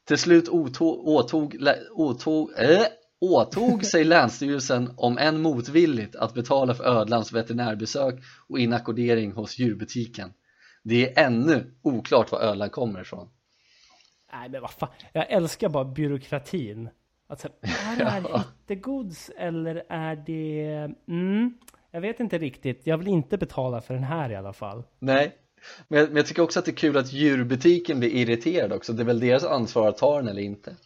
Till 0.05 0.19
slut 0.19 0.49
åtog, 0.49 1.09
åtog, 1.09 1.57
åtog, 1.93 2.53
äh, 2.59 2.87
åtog 3.21 3.85
sig 3.85 4.05
Länsstyrelsen 4.05 4.91
om 4.97 5.19
än 5.19 5.41
motvilligt 5.41 6.17
att 6.17 6.35
betala 6.35 6.75
för 6.75 6.85
ödlans 6.85 7.33
veterinärbesök 7.33 8.15
och 8.49 8.59
inackordering 8.59 9.33
hos 9.33 9.59
djurbutiken. 9.59 10.33
Det 10.83 11.19
är 11.19 11.27
ännu 11.27 11.75
oklart 11.83 12.33
var 12.33 12.41
ödlan 12.41 12.71
kommer 12.71 13.01
ifrån. 13.01 13.29
Nej 14.33 14.49
men 14.49 14.61
vad 14.61 14.71
fan, 14.71 14.89
jag 15.13 15.31
älskar 15.31 15.69
bara 15.69 15.85
byråkratin. 15.85 16.89
Alltså, 17.27 17.49
är 17.61 17.97
det 17.99 18.05
här 18.05 18.45
hittegods 18.69 19.31
eller 19.37 19.85
är 19.89 20.17
det... 20.17 20.95
Mm, 21.09 21.55
jag 21.91 22.01
vet 22.01 22.21
inte 22.21 22.39
riktigt. 22.39 22.81
Jag 22.85 22.99
vill 22.99 23.09
inte 23.09 23.39
betala 23.39 23.81
för 23.81 23.95
den 23.95 24.05
här 24.05 24.31
i 24.31 24.37
alla 24.37 24.53
fall. 24.53 24.85
Nej, 24.99 25.33
men 25.89 25.99
jag, 25.99 26.09
men 26.09 26.17
jag 26.17 26.27
tycker 26.27 26.43
också 26.43 26.59
att 26.59 26.65
det 26.65 26.71
är 26.71 26.77
kul 26.77 26.97
att 26.97 27.13
djurbutiken 27.13 27.99
blir 27.99 28.11
irriterad 28.11 28.73
också. 28.73 28.93
Det 28.93 29.03
är 29.03 29.07
väl 29.07 29.21
deras 29.21 29.45
ansvar 29.45 29.89
att 29.89 29.99
ta 29.99 30.17
den 30.17 30.29
eller 30.29 30.43
inte. 30.43 30.77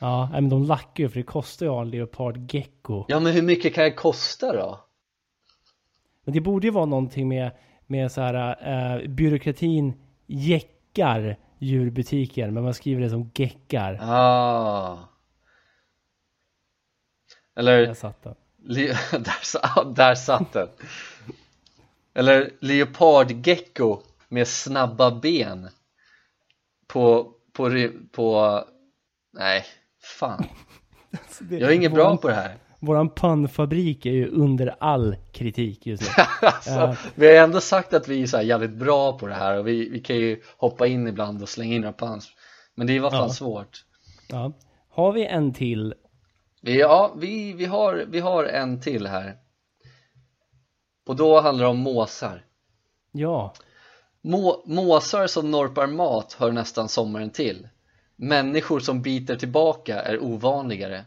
Ja, 0.00 0.28
men 0.32 0.48
de 0.48 0.62
lackar 0.62 1.04
ju 1.04 1.08
för 1.08 1.16
det 1.16 1.22
kostar 1.22 1.66
ju 1.66 1.70
att 1.70 1.74
ha 1.76 1.82
en 1.82 1.90
leopardgecko. 1.90 3.04
Ja, 3.08 3.20
men 3.20 3.32
hur 3.32 3.42
mycket 3.42 3.74
kan 3.74 3.84
det 3.84 3.90
kosta 3.92 4.52
då? 4.52 4.84
Men 6.24 6.34
det 6.34 6.40
borde 6.40 6.66
ju 6.66 6.70
vara 6.72 6.86
någonting 6.86 7.28
med, 7.28 7.50
med 7.86 8.12
så 8.12 8.20
här, 8.20 8.56
eh, 9.02 9.08
byråkratin 9.08 9.92
jäckar 10.26 11.36
djurbutiker, 11.58 12.50
men 12.50 12.62
man 12.64 12.74
skriver 12.74 13.02
det 13.02 13.10
som 13.10 13.30
geckar. 13.34 13.98
Ah. 14.02 14.98
Eller, 17.56 17.86
Där 17.86 17.94
satt 17.94 18.22
den. 18.22 18.34
le, 18.58 18.86
där, 19.12 19.42
sa- 19.44 19.84
där 19.84 20.14
satt 20.14 20.52
den. 20.52 20.68
Eller 22.14 22.50
leopardgecko 22.60 24.00
med 24.28 24.48
snabba 24.48 25.10
ben 25.20 25.68
på, 26.86 27.32
på, 27.52 27.88
på, 28.12 28.64
nej, 29.32 29.64
fan. 30.00 30.44
Alltså, 31.12 31.44
Jag 31.44 31.70
är 31.70 31.74
ingen 31.74 31.92
bra 31.92 32.16
på 32.16 32.28
det 32.28 32.34
här. 32.34 32.56
Våran 32.80 33.10
pannfabrik 33.10 34.06
är 34.06 34.10
ju 34.10 34.28
under 34.28 34.76
all 34.80 35.16
kritik 35.32 35.86
just 35.86 36.02
nu. 36.02 36.24
alltså, 36.48 36.70
Ja. 36.70 36.96
Vi 37.14 37.26
har 37.26 37.44
ändå 37.44 37.60
sagt 37.60 37.94
att 37.94 38.08
vi 38.08 38.22
är 38.22 38.26
så 38.26 38.42
jävligt 38.42 38.70
bra 38.70 39.18
på 39.18 39.26
det 39.26 39.34
här 39.34 39.58
och 39.58 39.66
vi, 39.68 39.88
vi 39.88 40.00
kan 40.00 40.16
ju 40.16 40.42
hoppa 40.56 40.86
in 40.86 41.06
ibland 41.08 41.42
och 41.42 41.48
slänga 41.48 41.74
in 41.74 41.80
några 41.80 41.92
pans 41.92 42.28
Men 42.74 42.86
det 42.86 42.92
är 42.92 43.00
alla 43.00 43.10
fall 43.10 43.20
Ja. 43.20 43.28
svårt 43.28 43.84
Ja. 44.28 44.52
Har 44.90 45.12
vi 45.12 45.26
en 45.26 45.52
till? 45.52 45.94
Ja, 46.60 47.14
vi, 47.16 47.52
vi, 47.52 47.64
har, 47.64 48.04
vi 48.08 48.20
har 48.20 48.44
en 48.44 48.80
till 48.80 49.06
här 49.06 49.36
Och 51.06 51.16
då 51.16 51.40
handlar 51.40 51.64
det 51.64 51.70
om 51.70 51.78
måsar 51.78 52.44
Ja. 53.12 53.54
Må, 54.22 54.62
Måsar 54.66 55.26
som 55.26 55.50
norpar 55.50 55.86
mat 55.86 56.32
hör 56.38 56.52
nästan 56.52 56.88
sommaren 56.88 57.30
till 57.30 57.68
Människor 58.22 58.80
som 58.80 59.02
biter 59.02 59.36
tillbaka 59.36 60.02
är 60.02 60.22
ovanligare. 60.22 61.04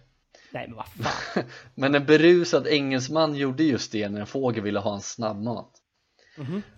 Nej 0.51 0.67
men 0.67 0.75
vad 0.75 0.87
fan. 0.87 1.43
Men 1.75 1.95
en 1.95 2.05
berusad 2.05 2.67
engelsman 2.67 3.35
gjorde 3.35 3.63
just 3.63 3.91
det 3.91 4.09
när 4.09 4.19
en 4.19 4.27
fågel 4.27 4.63
ville 4.63 4.79
ha 4.79 4.93
en 4.93 5.01
snabbmat 5.01 5.83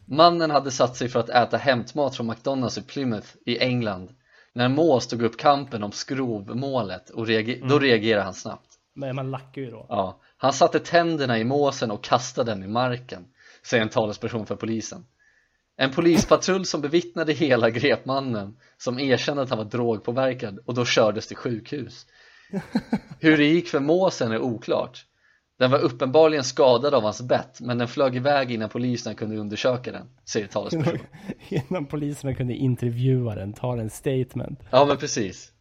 Mannen 0.06 0.52
hade 0.52 0.72
satt 0.72 0.98
sig 0.98 1.10
för 1.10 1.20
att 1.20 1.30
äta 1.30 1.58
hämtmat 1.58 2.16
från 2.16 2.28
McDonalds 2.28 2.78
i 2.78 2.82
Plymouth 2.82 3.28
i 3.46 3.60
England. 3.60 4.16
När 4.54 4.70
mås 4.70 5.08
tog 5.08 5.22
upp 5.22 5.38
kampen 5.38 5.84
om 5.84 5.92
skrovmålet 5.92 7.10
och 7.10 7.28
reager- 7.28 7.70
då 7.70 7.80
reagerade 7.80 8.24
han 8.24 8.34
snabbt. 8.34 8.70
Men 8.94 9.16
man 9.16 9.32
lackar 9.32 9.62
ju 9.62 9.72
då. 9.72 9.86
Ja, 9.90 10.22
han 10.38 10.54
satte 10.54 10.80
tänderna 10.80 11.40
i 11.40 11.44
måsen 11.44 11.92
och 11.92 12.04
kastade 12.04 12.52
den 12.52 12.64
i 12.64 12.68
marken 12.68 13.26
Säger 13.64 13.84
en 13.84 13.90
talesperson 13.90 14.46
för 14.46 14.56
polisen 14.56 15.06
En 15.78 15.92
polispatrull 15.92 16.66
som 16.66 16.82
bevittnade 16.82 17.34
hela 17.34 17.70
grep 17.70 18.06
mannen 18.06 18.58
Som 18.78 19.00
erkände 19.00 19.44
att 19.44 19.50
han 19.50 19.58
var 19.58 19.66
drogpåverkad 19.66 20.60
och 20.66 20.74
då 20.74 20.86
kördes 20.86 21.28
till 21.28 21.38
sjukhus 21.38 22.06
Hur 23.20 23.38
det 23.38 23.46
gick 23.46 23.68
för 23.68 23.80
måsen 23.80 24.32
är 24.32 24.40
oklart 24.40 25.06
Den 25.60 25.72
var 25.72 25.80
uppenbarligen 25.80 26.44
skadad 26.44 26.94
av 26.94 27.04
hans 27.04 27.22
bett 27.22 27.62
Men 27.62 27.78
den 27.78 27.88
flög 27.88 28.16
iväg 28.16 28.52
innan 28.52 28.70
poliserna 28.70 29.16
kunde 29.16 29.38
undersöka 29.38 29.92
den 29.92 30.08
Säger 30.26 30.48
talesperson 30.48 31.00
Innan 31.50 31.86
poliserna 31.86 32.34
kunde 32.36 32.54
intervjua 32.54 33.36
den, 33.36 33.54
ta 33.54 33.78
en 33.78 33.90
statement. 33.90 34.60
Ja 34.70 34.86
men 34.86 34.98
precis 34.98 35.52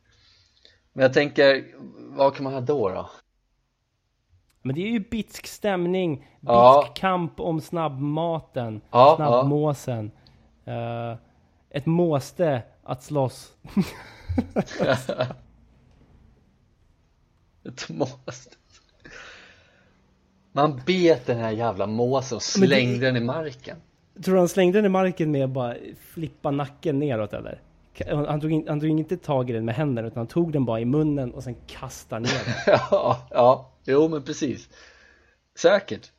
Men 0.93 1.03
jag 1.03 1.13
tänker, 1.13 1.65
vad 2.17 2.35
kan 2.35 2.45
man 2.45 2.53
ha 2.53 2.61
då 2.61 2.89
då? 2.89 3.11
Men 4.67 4.75
det 4.75 4.83
är 4.83 4.91
ju 4.91 5.01
bitsk 5.01 5.47
stämning, 5.47 6.17
bitsk 6.17 6.29
Ja. 6.41 6.93
kamp 6.95 7.41
om 7.41 7.61
snabbmaten, 7.61 8.81
Ja, 8.91 9.15
snabbmåsen. 9.17 10.11
Eh, 10.65 11.15
ett 11.71 11.87
måste 11.87 12.63
att 12.83 13.03
slåss. 13.03 13.53
Ett 17.65 17.89
mås 17.89 18.49
Man 20.53 20.81
bet 20.87 21.27
den 21.27 21.39
här 21.39 21.51
jävla 21.51 21.87
måsen 21.87 22.37
och 22.37 22.43
Men 22.59 22.69
det- 22.69 22.75
slängde 22.77 23.07
den 23.07 23.17
i 23.17 23.21
marken 23.21 23.77
Tror 24.25 24.35
du 24.35 24.39
han 24.41 24.49
slängde 24.49 24.79
den 24.79 24.85
i 24.87 24.89
marken 24.89 25.31
med 25.31 25.45
att 25.45 25.51
bara 25.51 25.75
flippa 26.01 26.51
nacken 26.51 26.99
neråt 26.99 27.33
eller? 27.33 27.61
Han 28.27 28.41
tog, 28.41 28.53
in, 28.53 28.65
han 28.69 28.81
tog 28.81 28.91
inte 28.91 29.17
tag 29.17 29.51
i 29.51 29.53
den 29.53 29.65
med 29.65 29.75
händerna 29.75 30.09
utan 30.09 30.19
han 30.19 30.27
tog 30.27 30.53
den 30.53 30.65
bara 30.65 30.81
i 30.81 30.85
munnen 30.85 31.35
och 31.35 31.43
sen 31.43 31.57
kastade 31.67 32.21
ner 32.21 32.45
den. 32.45 32.55
Ja, 32.91 33.29
ja, 33.31 33.71
jo 33.85 34.09
men 34.09 34.23
precis 34.23 34.69
Säkert, 35.59 36.11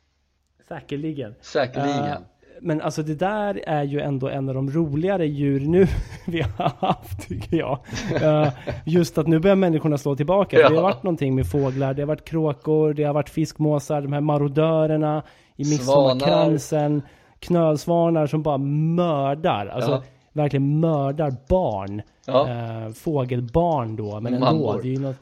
Säkerligen. 0.68 1.34
säkerligen 1.40 2.04
Eh, 2.04 2.18
men 2.60 2.80
alltså 2.80 3.02
det 3.02 3.14
där 3.14 3.62
är 3.66 3.82
ju 3.82 4.00
ändå 4.00 4.28
en 4.28 4.48
av 4.48 4.54
de 4.54 4.70
roligare 4.70 5.26
djur 5.26 5.60
nu 5.60 5.86
vi 6.26 6.40
har 6.42 6.72
haft 6.86 7.28
tycker 7.28 7.56
jag. 7.56 7.78
Eh, 8.22 8.48
just 8.84 9.18
att 9.18 9.26
nu 9.26 9.38
börjar 9.38 9.56
människorna 9.56 9.98
slå 9.98 10.16
tillbaka. 10.16 10.58
Ja. 10.58 10.68
Det 10.68 10.74
har 10.76 10.82
varit 10.82 11.02
någonting 11.02 11.34
med 11.34 11.50
fåglar, 11.50 11.94
det 11.94 12.02
har 12.02 12.06
varit 12.06 12.24
kråkor, 12.24 12.94
det 12.94 13.04
har 13.04 13.14
varit 13.14 13.28
fiskmåsar, 13.30 14.00
de 14.00 14.12
här 14.12 14.20
marodörerna 14.20 15.22
i 15.56 15.64
midsommarkransen, 15.64 17.02
knölsvanar 17.38 18.26
som 18.26 18.42
bara 18.42 18.58
mördar. 18.58 19.66
Alltså 19.66 19.90
Ja. 19.90 20.02
Verkligen 20.36 20.80
mördar 20.80 21.36
barn. 21.48 22.02
Ja. 22.26 22.48
Eh, 22.48 22.92
fågelbarn 22.92 23.96
då, 23.96 24.20
men 24.20 24.34
ändå. 24.34 24.46
Mammor. 24.46 24.82
Det 24.82 24.88
är 24.88 24.92
ju 24.92 24.98
något, 24.98 25.16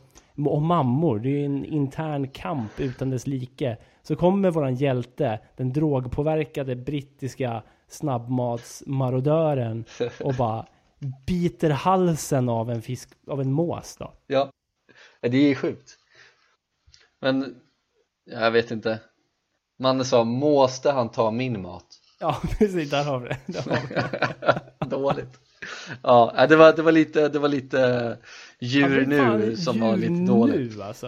och 0.47 0.63
mammor, 0.63 1.19
det 1.19 1.29
är 1.29 1.39
ju 1.39 1.45
en 1.45 1.65
intern 1.65 2.29
kamp 2.29 2.81
utan 2.81 3.11
dess 3.11 3.27
like. 3.27 3.77
Så 4.03 4.17
kommer 4.17 4.51
våran 4.51 4.75
hjälte, 4.75 5.41
den 5.57 5.73
drogpåverkade 5.73 6.77
brittiska 6.77 7.63
snabbmatsmarodören 7.89 9.85
och 10.25 10.35
bara 10.35 10.67
biter 11.27 11.71
halsen 11.71 12.49
av 12.49 12.71
en 12.71 12.83
fisk, 12.83 13.09
av 13.27 13.41
en 13.41 13.53
mås 13.53 13.97
då. 13.97 14.13
Ja, 14.27 14.51
det 15.21 15.37
är 15.39 15.55
sjukt 15.55 15.99
Men, 17.21 17.57
jag 18.25 18.51
vet 18.51 18.71
inte 18.71 19.01
Mannen 19.77 20.05
sa, 20.05 20.25
måste 20.25 20.91
han 20.91 21.09
ta 21.11 21.31
min 21.31 21.63
mat? 21.63 21.94
Ja, 22.21 22.37
precis, 22.59 22.91
där 22.91 23.05
har 23.05 23.19
vi 23.21 23.29
det. 23.29 23.39
Där 23.47 23.63
har 23.63 23.89
vi 23.89 23.95
det. 23.95 24.87
Dåligt 24.97 25.41
Ja, 26.03 26.33
nej, 26.37 26.49
det 26.49 26.57
var, 26.57 26.73
det 26.73 26.83
var 26.83 26.93
lite, 26.93 27.29
det 27.29 27.39
var 27.39 27.49
lite 27.49 28.17
djur 28.61 29.07
Ja, 29.13 29.37
nu 29.37 29.57
som 29.57 29.81
var 29.81 29.97
djur 29.97 30.09
lite 30.09 30.33
dåligt 30.33 30.77
nu 30.77 30.83
alltså. 30.83 31.07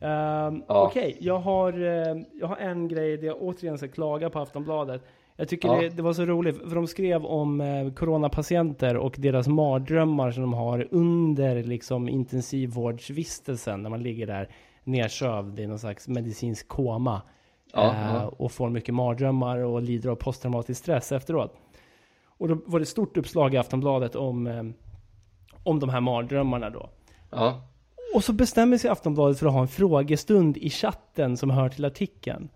Ehm, 0.00 0.62
Ja. 0.68 0.86
Okej, 0.86 1.16
jag, 1.20 1.38
har, 1.38 1.72
eh, 1.72 2.16
jag 2.40 2.46
har 2.46 2.56
en 2.56 2.88
grej 2.88 3.16
där 3.16 3.26
jag 3.26 3.42
återigen 3.42 3.78
ska 3.78 3.88
klaga 3.88 4.30
på 4.30 4.38
Aftonbladet. 4.38 5.02
Jag 5.36 5.48
tycker 5.48 5.68
Ja. 5.68 5.80
det, 5.80 5.88
det 5.88 6.02
var 6.02 6.12
så 6.12 6.24
roligt, 6.24 6.56
för 6.68 6.74
de 6.74 6.86
skrev 6.86 7.24
om 7.26 7.60
eh, 7.60 7.92
coronapatienter 7.92 8.96
och 8.96 9.14
deras 9.18 9.48
mardrömmar 9.48 10.30
som 10.30 10.42
de 10.42 10.52
har 10.54 10.88
under 10.90 11.62
liksom, 11.62 12.08
intensivvårdsvistelsen, 12.08 13.82
när 13.82 13.90
man 13.90 14.02
ligger 14.02 14.26
där 14.26 14.48
nersövd 14.84 15.60
i 15.60 15.66
någon 15.66 15.78
slags 15.78 16.08
medicinsk 16.08 16.68
koma. 16.68 17.22
Ja, 17.72 17.94
eh, 17.94 18.14
ja. 18.14 18.28
Och 18.38 18.52
får 18.52 18.70
mycket 18.70 18.94
mardrömmar 18.94 19.58
och 19.58 19.82
lider 19.82 20.10
av 20.10 20.16
posttraumatisk 20.16 20.80
stress 20.80 21.12
efteråt. 21.12 21.56
Och 22.24 22.48
då 22.48 22.58
var 22.66 22.78
det 22.78 22.82
ett 22.82 22.88
stort 22.88 23.16
uppslag 23.16 23.54
i 23.54 23.56
Aftonbladet 23.56 24.16
om, 24.16 24.46
eh, 24.46 24.62
om 25.62 25.80
de 25.80 25.88
här 25.88 26.00
mardrömmarna 26.00 26.70
då. 26.70 26.90
Ja, 27.30 27.68
Och 28.14 28.24
så 28.24 28.32
bestämmer 28.32 28.78
sig 28.78 28.90
Aftonbladet 28.90 29.38
för 29.38 29.46
att 29.46 29.52
ha 29.52 29.60
en 29.60 29.68
frågestund 29.68 30.56
i 30.56 30.70
chatten 30.70 31.36
som 31.36 31.50
hör 31.50 31.68
till 31.68 31.84
artikeln. 31.84 32.48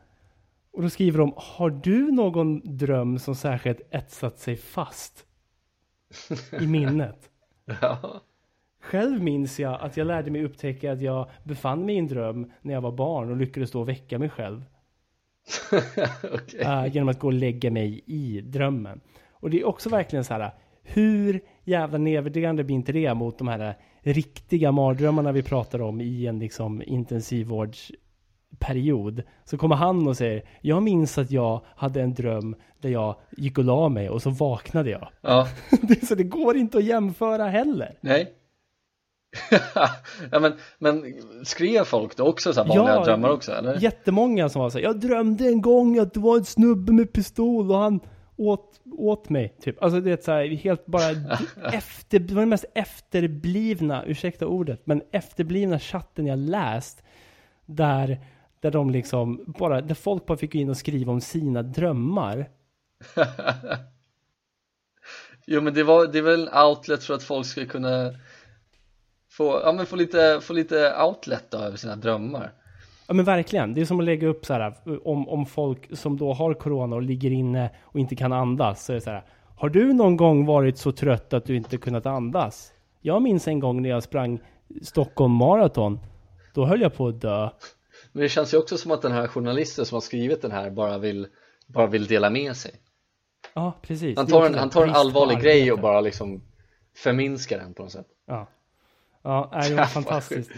Och 0.73 0.83
då 0.83 0.91
skriver 0.91 1.19
de, 1.19 1.33
har 1.37 1.71
du 1.71 2.13
någon 2.13 2.77
dröm 2.77 3.19
som 3.19 3.35
särskilt 3.35 3.81
etsat 3.91 4.39
sig 4.39 4.57
fast 4.57 5.27
i 6.61 6.67
minnet? 6.67 7.31
ja, 7.81 8.21
Själv 8.81 9.23
minns 9.23 9.61
jag 9.61 9.81
att 9.81 9.97
jag 9.97 10.07
lärde 10.07 10.31
mig 10.31 10.45
upptäcka 10.45 10.93
att 10.93 11.01
jag 11.01 11.31
befann 11.45 11.87
mig 11.87 11.95
i 11.95 11.99
en 11.99 12.07
dröm 12.07 12.53
när 12.63 12.75
jag 12.75 12.81
var 12.81 12.93
barn 12.93 13.31
och 13.31 13.37
lyckades 13.37 13.71
då 13.71 13.85
väcka 13.85 14.19
mig 14.19 14.29
själv. 14.29 14.65
okej 16.33 16.61
eh, 16.61 16.87
genom 16.87 17.09
att 17.09 17.19
gå 17.19 17.27
och 17.27 17.33
lägga 17.33 17.71
mig 17.71 18.05
i 18.07 18.41
drömmen. 18.41 19.01
Och 19.33 19.51
det 19.51 19.61
är 19.61 19.67
också 19.67 19.89
verkligen 19.89 20.25
så 20.25 20.35
här, 20.35 20.51
hur 20.83 21.41
jävla 21.65 21.99
nedvärderande 21.99 22.65
blir 22.65 22.77
inte 22.77 22.93
det 22.93 23.15
mot 23.15 23.39
de 23.39 23.49
här 23.49 23.75
riktiga 24.01 24.73
mardrömmarna 24.73 25.33
vi 25.33 25.43
pratar 25.43 25.83
om 25.83 26.01
i 26.01 26.27
en 26.27 26.39
liksom 26.39 26.83
intensivvårdsperiod. 26.83 29.23
Så 29.45 29.59
kommer 29.59 29.77
han 29.77 30.09
och 30.09 30.17
säger, 30.17 30.43
jag 30.61 30.83
minns 30.83 31.19
att 31.19 31.31
jag 31.31 31.65
hade 31.77 32.03
en 32.03 32.15
dröm 32.15 32.57
där 32.81 32.91
jag 32.91 33.17
gick 33.37 33.59
och 33.59 33.65
la 33.65 33.89
mig 33.89 34.11
och 34.11 34.23
så 34.23 34.31
vaknade 34.31 34.91
jag. 34.91 35.09
Ja, 35.21 35.49
så 36.09 36.15
det 36.15 36.25
går 36.25 36.57
inte 36.57 36.79
att 36.79 36.85
jämföra 36.85 37.49
heller. 37.49 37.95
nej 38.01 38.35
ja 40.31 40.41
men, 40.41 40.53
men 40.79 41.15
skrev 41.45 41.85
folk 41.85 42.17
då 42.17 42.25
också 42.25 42.53
så 42.53 42.63
här 42.63 42.69
vanliga 42.69 42.95
Ja, 42.95 43.05
drömmar 43.05 43.29
också 43.29 43.53
eller? 43.53 43.81
Jättemånga 43.81 44.49
som 44.49 44.63
var 44.63 44.71
så 44.71 44.79
här, 44.79 44.85
jag 44.85 45.01
drömde 45.01 45.49
en 45.49 45.63
gång 45.63 45.99
att 45.99 46.15
det 46.15 46.21
var 46.21 46.37
en 46.37 46.45
snubbe 46.45 46.93
med 46.93 47.13
pistol 47.13 47.71
och 47.71 47.79
han 47.79 48.01
åt, 48.37 48.81
åt 48.99 49.29
mig. 49.29 49.57
Typ. 49.61 49.83
Alltså 49.83 50.01
det 50.01 50.13
är 50.13 50.23
så 50.23 50.33
här, 50.33 50.45
helt 50.45 50.87
bara 50.87 51.11
efter, 51.73 52.19
det 52.19 52.35
var 52.35 52.43
den 52.43 52.49
mest 52.49 52.65
efterblivna, 52.75 54.05
ursäkta 54.07 54.47
ordet, 54.47 54.87
men 54.87 55.03
efterblivna 55.13 55.79
chatten 55.79 56.27
jag 56.27 56.39
läst. 56.39 57.03
Där, 57.67 58.21
där 58.61 58.71
de 58.71 58.91
liksom 58.91 59.45
bara, 59.59 59.81
där 59.81 59.95
folk 59.95 60.27
bara 60.27 60.39
fick 60.39 60.53
gå 60.53 60.59
in 60.59 60.71
och 60.71 60.77
skriva 60.77 61.13
om 61.13 61.21
sina 61.21 61.63
drömmar. 61.63 62.49
Jo 65.47 65.61
men 65.61 65.75
det, 65.75 65.83
var, 65.83 66.07
det 66.07 66.19
är 66.19 66.23
väl 66.23 66.49
en 66.49 66.65
outlet 66.65 67.05
för 67.05 67.15
att 67.15 67.23
folk 67.23 67.47
ska 67.47 67.67
kunna 67.67 68.15
få, 69.37 69.61
ja, 69.65 69.73
men 69.73 69.87
få, 69.87 69.97
lite, 69.97 70.41
få 70.43 70.53
lite 70.53 71.03
outlet 71.03 71.45
då 71.51 71.59
över 71.59 71.77
sina 71.77 71.97
drömmar. 71.97 72.53
Ja 73.07 73.15
men 73.15 73.25
verkligen, 73.25 73.75
det 73.75 73.81
är 73.81 73.85
som 73.85 73.99
att 73.99 74.05
lägga 74.05 74.29
upp 74.29 74.47
så 74.47 74.53
här 74.53 74.75
om, 75.05 75.29
om 75.29 75.47
folk 75.47 75.97
som 75.97 76.17
då 76.17 76.33
har 76.33 76.55
corona 76.55 76.97
och 76.97 77.03
ligger 77.03 77.31
inne 77.31 77.71
och 77.83 78.01
inte 78.01 78.17
kan 78.17 78.33
andas. 78.33 78.85
Så 78.85 78.93
är 78.93 78.95
det 78.95 79.01
så 79.01 79.11
här, 79.11 79.25
har 79.57 79.69
du 79.69 79.93
någon 79.93 80.17
gång 80.17 80.47
varit 80.47 80.79
så 80.79 80.93
trött 80.93 81.33
att 81.33 81.45
du 81.45 81.57
inte 81.57 81.77
kunnat 81.77 82.07
andas? 82.07 82.73
Jag 83.01 83.23
minns 83.23 83.49
en 83.49 83.61
gång 83.61 83.83
när 83.83 83.89
jag 83.89 84.03
sprang 84.03 84.41
Stockholm 84.83 85.33
Marathon. 85.33 86.01
Då 86.55 86.67
höll 86.67 86.81
jag 86.81 86.95
på 86.95 87.09
att 87.09 87.21
dö. 87.21 87.51
Men 88.13 88.23
det 88.23 88.29
känns 88.29 88.55
ju 88.55 88.59
också 88.59 88.77
som 88.77 88.91
att 88.91 89.03
den 89.03 89.13
här 89.13 89.27
journalisten 89.27 89.87
som 89.87 89.97
har 89.97 90.01
skrivit 90.01 90.43
den 90.43 90.53
här 90.53 90.71
bara 90.71 90.99
vill, 90.99 91.27
bara 91.67 91.87
vill 91.87 92.07
dela 92.07 92.31
med 92.31 92.57
sig. 92.57 92.73
Ja, 93.55 93.73
precis. 93.83 94.17
Han 94.17 94.27
tar 94.27 94.47
en, 94.47 94.55
han 94.55 94.71
tar 94.71 94.83
en 94.83 94.91
allvarlig 94.91 95.41
grej 95.41 95.73
och 95.73 95.79
bara 95.79 96.01
liksom 96.01 96.43
förminskar 96.97 97.59
den 97.59 97.75
på 97.75 97.83
något 97.83 97.93
sätt. 97.93 98.07
Ja. 98.27 98.49
Ja, 99.23 99.51
det 99.69 99.75
var 99.75 99.85
fantastiskt. 100.01 100.51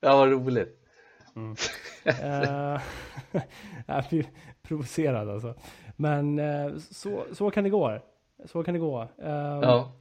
Ja 0.00 0.16
vad 0.16 0.30
roligt. 0.30 0.80
Eh, 2.04 2.80
jag 3.86 4.04
blir 4.10 4.26
provocerad 4.62 5.30
alltså. 5.30 5.54
Men 5.96 6.38
eh, 6.38 6.76
så, 6.90 7.24
så 7.32 7.50
kan 7.50 7.64
det 7.64 7.70
gå. 7.70 7.98
Så 8.44 8.62
kan 8.62 8.74
det 8.74 8.80
gå. 8.80 9.02
Eh, 9.02 9.58
Ja. 9.62 9.92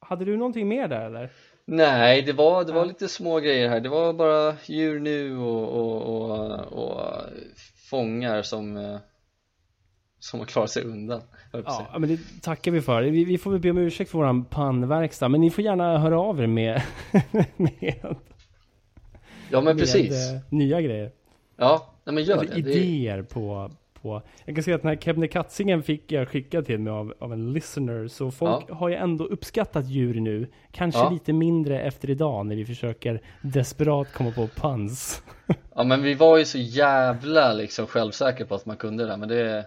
Hade 0.00 0.24
du 0.24 0.36
någonting 0.36 0.68
mer 0.68 0.88
där 0.88 1.06
eller? 1.06 1.30
Nej, 1.64 2.22
det 2.22 2.32
var, 2.32 2.64
det 2.64 2.72
var 2.72 2.84
lite 2.84 3.08
små 3.08 3.40
grejer 3.40 3.68
här. 3.68 3.80
Det 3.80 3.88
var 3.88 4.12
bara 4.12 4.56
djur 4.64 5.00
nu 5.00 5.38
och, 5.38 5.68
och, 5.68 6.02
och, 6.02 6.60
och 6.72 7.20
fångar 7.90 8.42
som, 8.42 8.76
eh, 8.76 8.96
som 10.24 10.40
har 10.40 10.46
klarat 10.46 10.70
sig 10.70 10.82
undan. 10.84 11.20
Ja, 11.52 11.96
men 11.98 12.08
det 12.08 12.20
tackar 12.42 12.70
vi 12.72 12.80
för. 12.80 13.02
Vi, 13.02 13.24
vi 13.24 13.38
får 13.38 13.50
väl 13.50 13.60
be 13.60 13.70
om 13.70 13.78
ursäkt 13.78 14.10
för 14.10 14.18
våran 14.18 14.44
pannverkstad, 14.44 15.28
men 15.28 15.40
ni 15.40 15.50
får 15.50 15.64
gärna 15.64 15.98
höra 15.98 16.20
av 16.20 16.40
er 16.42 16.46
med, 16.46 16.82
med, 17.56 18.16
ja 19.50 19.60
men 19.60 19.78
precis. 19.78 20.10
med 20.10 20.34
eh, 20.36 20.40
nya 20.48 20.80
grejer. 20.80 21.10
Ja, 21.56 21.94
nej, 22.04 22.14
men 22.14 22.24
gör 22.24 22.36
Alltså, 22.38 22.54
det. 22.54 22.60
idéer 22.60 23.22
på, 23.22 23.70
på... 24.02 24.22
Jag 24.44 24.54
kan 24.56 24.64
säga 24.64 24.76
att 24.76 24.82
den 24.82 24.88
här 24.88 24.96
Kebnekatsingen 24.96 25.82
fick 25.82 26.12
jag 26.12 26.28
skickad 26.28 26.66
till 26.66 26.78
mig 26.78 26.90
av, 26.92 27.14
av 27.18 27.32
en 27.32 27.52
listener, 27.52 28.08
så 28.08 28.30
folk 28.30 28.70
har 28.70 28.88
ju 28.88 28.94
ändå 28.94 29.24
uppskattat 29.24 29.86
djur 29.86 30.20
nu. 30.20 30.46
Kanske 30.70 31.00
Ja. 31.00 31.10
lite 31.10 31.32
mindre 31.32 31.80
efter 31.80 32.10
idag 32.10 32.46
när 32.46 32.56
vi 32.56 32.64
försöker 32.64 33.22
desperat 33.42 34.12
komma 34.12 34.30
på 34.30 34.46
puns. 34.46 35.22
Ja 35.74 35.84
men 35.84 36.02
vi 36.02 36.14
var 36.14 36.38
ju 36.38 36.44
så 36.44 36.58
jävla 36.58 37.52
liksom 37.52 37.86
självsäkra 37.86 38.46
på 38.46 38.54
att 38.54 38.66
man 38.66 38.76
kunde 38.76 39.06
det 39.06 39.16
men 39.16 39.28
det 39.28 39.66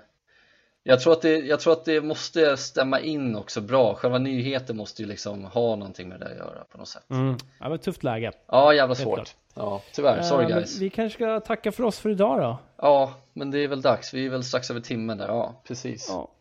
jag 0.87 0.99
tror, 0.99 1.13
att 1.13 1.21
det, 1.21 1.37
jag 1.37 1.59
tror 1.59 1.73
att 1.73 1.85
det 1.85 2.01
måste 2.01 2.57
stämma 2.57 2.99
in 2.99 3.35
också 3.35 3.61
bra, 3.61 3.95
själva 3.95 4.17
nyheten 4.17 4.77
måste 4.77 5.01
ju 5.01 5.07
liksom 5.07 5.45
ha 5.45 5.75
någonting 5.75 6.09
med 6.09 6.19
det 6.19 6.25
att 6.25 6.37
göra 6.37 6.63
på 6.71 6.77
något 6.77 6.87
sätt 6.87 7.03
Mm. 7.09 7.37
Ja, 7.59 7.75
ett 7.75 7.81
tufft 7.81 8.03
läge. 8.03 8.31
Ja 8.47 8.73
jävla 8.73 8.95
Helt 8.95 8.99
svårt 8.99 9.15
klart. 9.15 9.35
Ja 9.53 9.81
tyvärr, 9.93 10.21
sorry 10.21 10.47
men 10.47 10.53
guys 10.53 10.79
Vi 10.79 10.89
kanske 10.89 11.17
ska 11.17 11.39
tacka 11.39 11.71
för 11.71 11.83
oss 11.83 11.99
för 11.99 12.09
idag 12.09 12.41
då. 12.41 12.57
Ja 12.77 13.13
men 13.33 13.51
det 13.51 13.59
är 13.59 13.67
väl 13.67 13.81
dags, 13.81 14.13
vi 14.13 14.25
är 14.25 14.29
väl 14.29 14.43
strax 14.43 14.71
över 14.71 14.81
timmen 14.81 15.17
där, 15.17 15.27
ja 15.27 15.61
precis 15.67 16.07
Ja. 16.09 16.31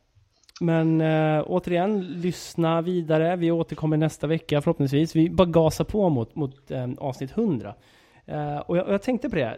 Men 0.60 1.00
äh, 1.00 1.44
återigen, 1.46 2.00
lyssna 2.00 2.82
vidare. 2.82 3.36
Vi 3.36 3.50
återkommer 3.50 3.96
nästa 3.96 4.26
vecka 4.26 4.60
förhoppningsvis. 4.62 5.16
Vi 5.16 5.30
bara 5.30 5.48
gasar 5.48 5.84
på 5.84 6.08
mot, 6.08 6.34
mot 6.34 6.70
äh, 6.70 6.88
avsnitt 6.98 7.30
100. 7.30 7.74
Eh, 8.26 8.56
och, 8.56 8.76
jag, 8.76 8.86
och 8.86 8.94
jag 8.94 9.02
tänkte 9.02 9.30
på 9.30 9.36
det. 9.36 9.56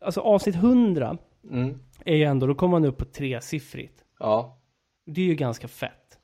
Alltså 0.00 0.20
avsnitt 0.20 0.56
100 0.56 1.16
mm. 1.50 1.80
är 2.04 2.16
ju 2.16 2.24
ändå, 2.24 2.46
då 2.46 2.54
kommer 2.54 2.70
man 2.70 2.84
upp 2.84 2.96
på 2.96 3.04
tresiffrigt. 3.04 4.03
Ja, 4.18 4.58
Det 5.06 5.20
är 5.20 5.26
ju 5.26 5.34
ganska 5.34 5.68
fett. 5.68 6.18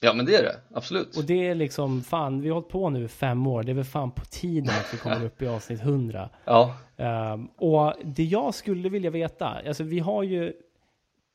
ja 0.00 0.12
men 0.12 0.26
det 0.26 0.36
är 0.36 0.42
det, 0.42 0.60
absolut 0.74 1.16
Och 1.16 1.24
det 1.24 1.46
är 1.48 1.54
liksom, 1.54 2.02
fan, 2.02 2.40
vi 2.40 2.48
har 2.48 2.54
hållit 2.54 2.68
på 2.68 2.90
nu 2.90 3.04
i 3.04 3.08
fem 3.08 3.46
år. 3.46 3.62
Det 3.62 3.72
är 3.72 3.74
väl 3.74 3.84
fan 3.84 4.10
på 4.10 4.24
tiden 4.24 4.70
att 4.70 4.94
vi 4.94 4.98
kommer 4.98 5.24
upp 5.24 5.42
i 5.42 5.46
avsnitt 5.46 5.80
100. 5.80 6.30
Ja, 6.44 6.76
Ehm, 6.96 7.46
och 7.46 7.94
det 8.04 8.24
jag 8.24 8.54
skulle 8.54 8.88
vilja 8.88 9.10
veta, 9.10 9.48
alltså 9.48 9.82
vi 9.84 9.98
har 9.98 10.22
ju 10.22 10.52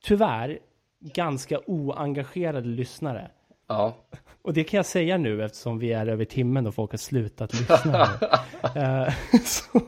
tyvärr 0.03 0.59
ganska 0.99 1.59
oengagerade 1.65 2.67
lyssnare. 2.67 3.31
Ja, 3.69 3.95
Och 4.41 4.53
det 4.53 4.63
kan 4.63 4.77
jag 4.77 4.85
säga 4.85 5.17
nu 5.17 5.43
eftersom 5.43 5.79
vi 5.79 5.93
är 5.93 6.07
över 6.07 6.25
timmen 6.25 6.67
och 6.67 6.75
folk 6.75 6.91
har 6.91 6.97
slutat 6.97 7.53
lyssna. 7.53 8.07
Eh, 8.75 9.13
så, 9.45 9.81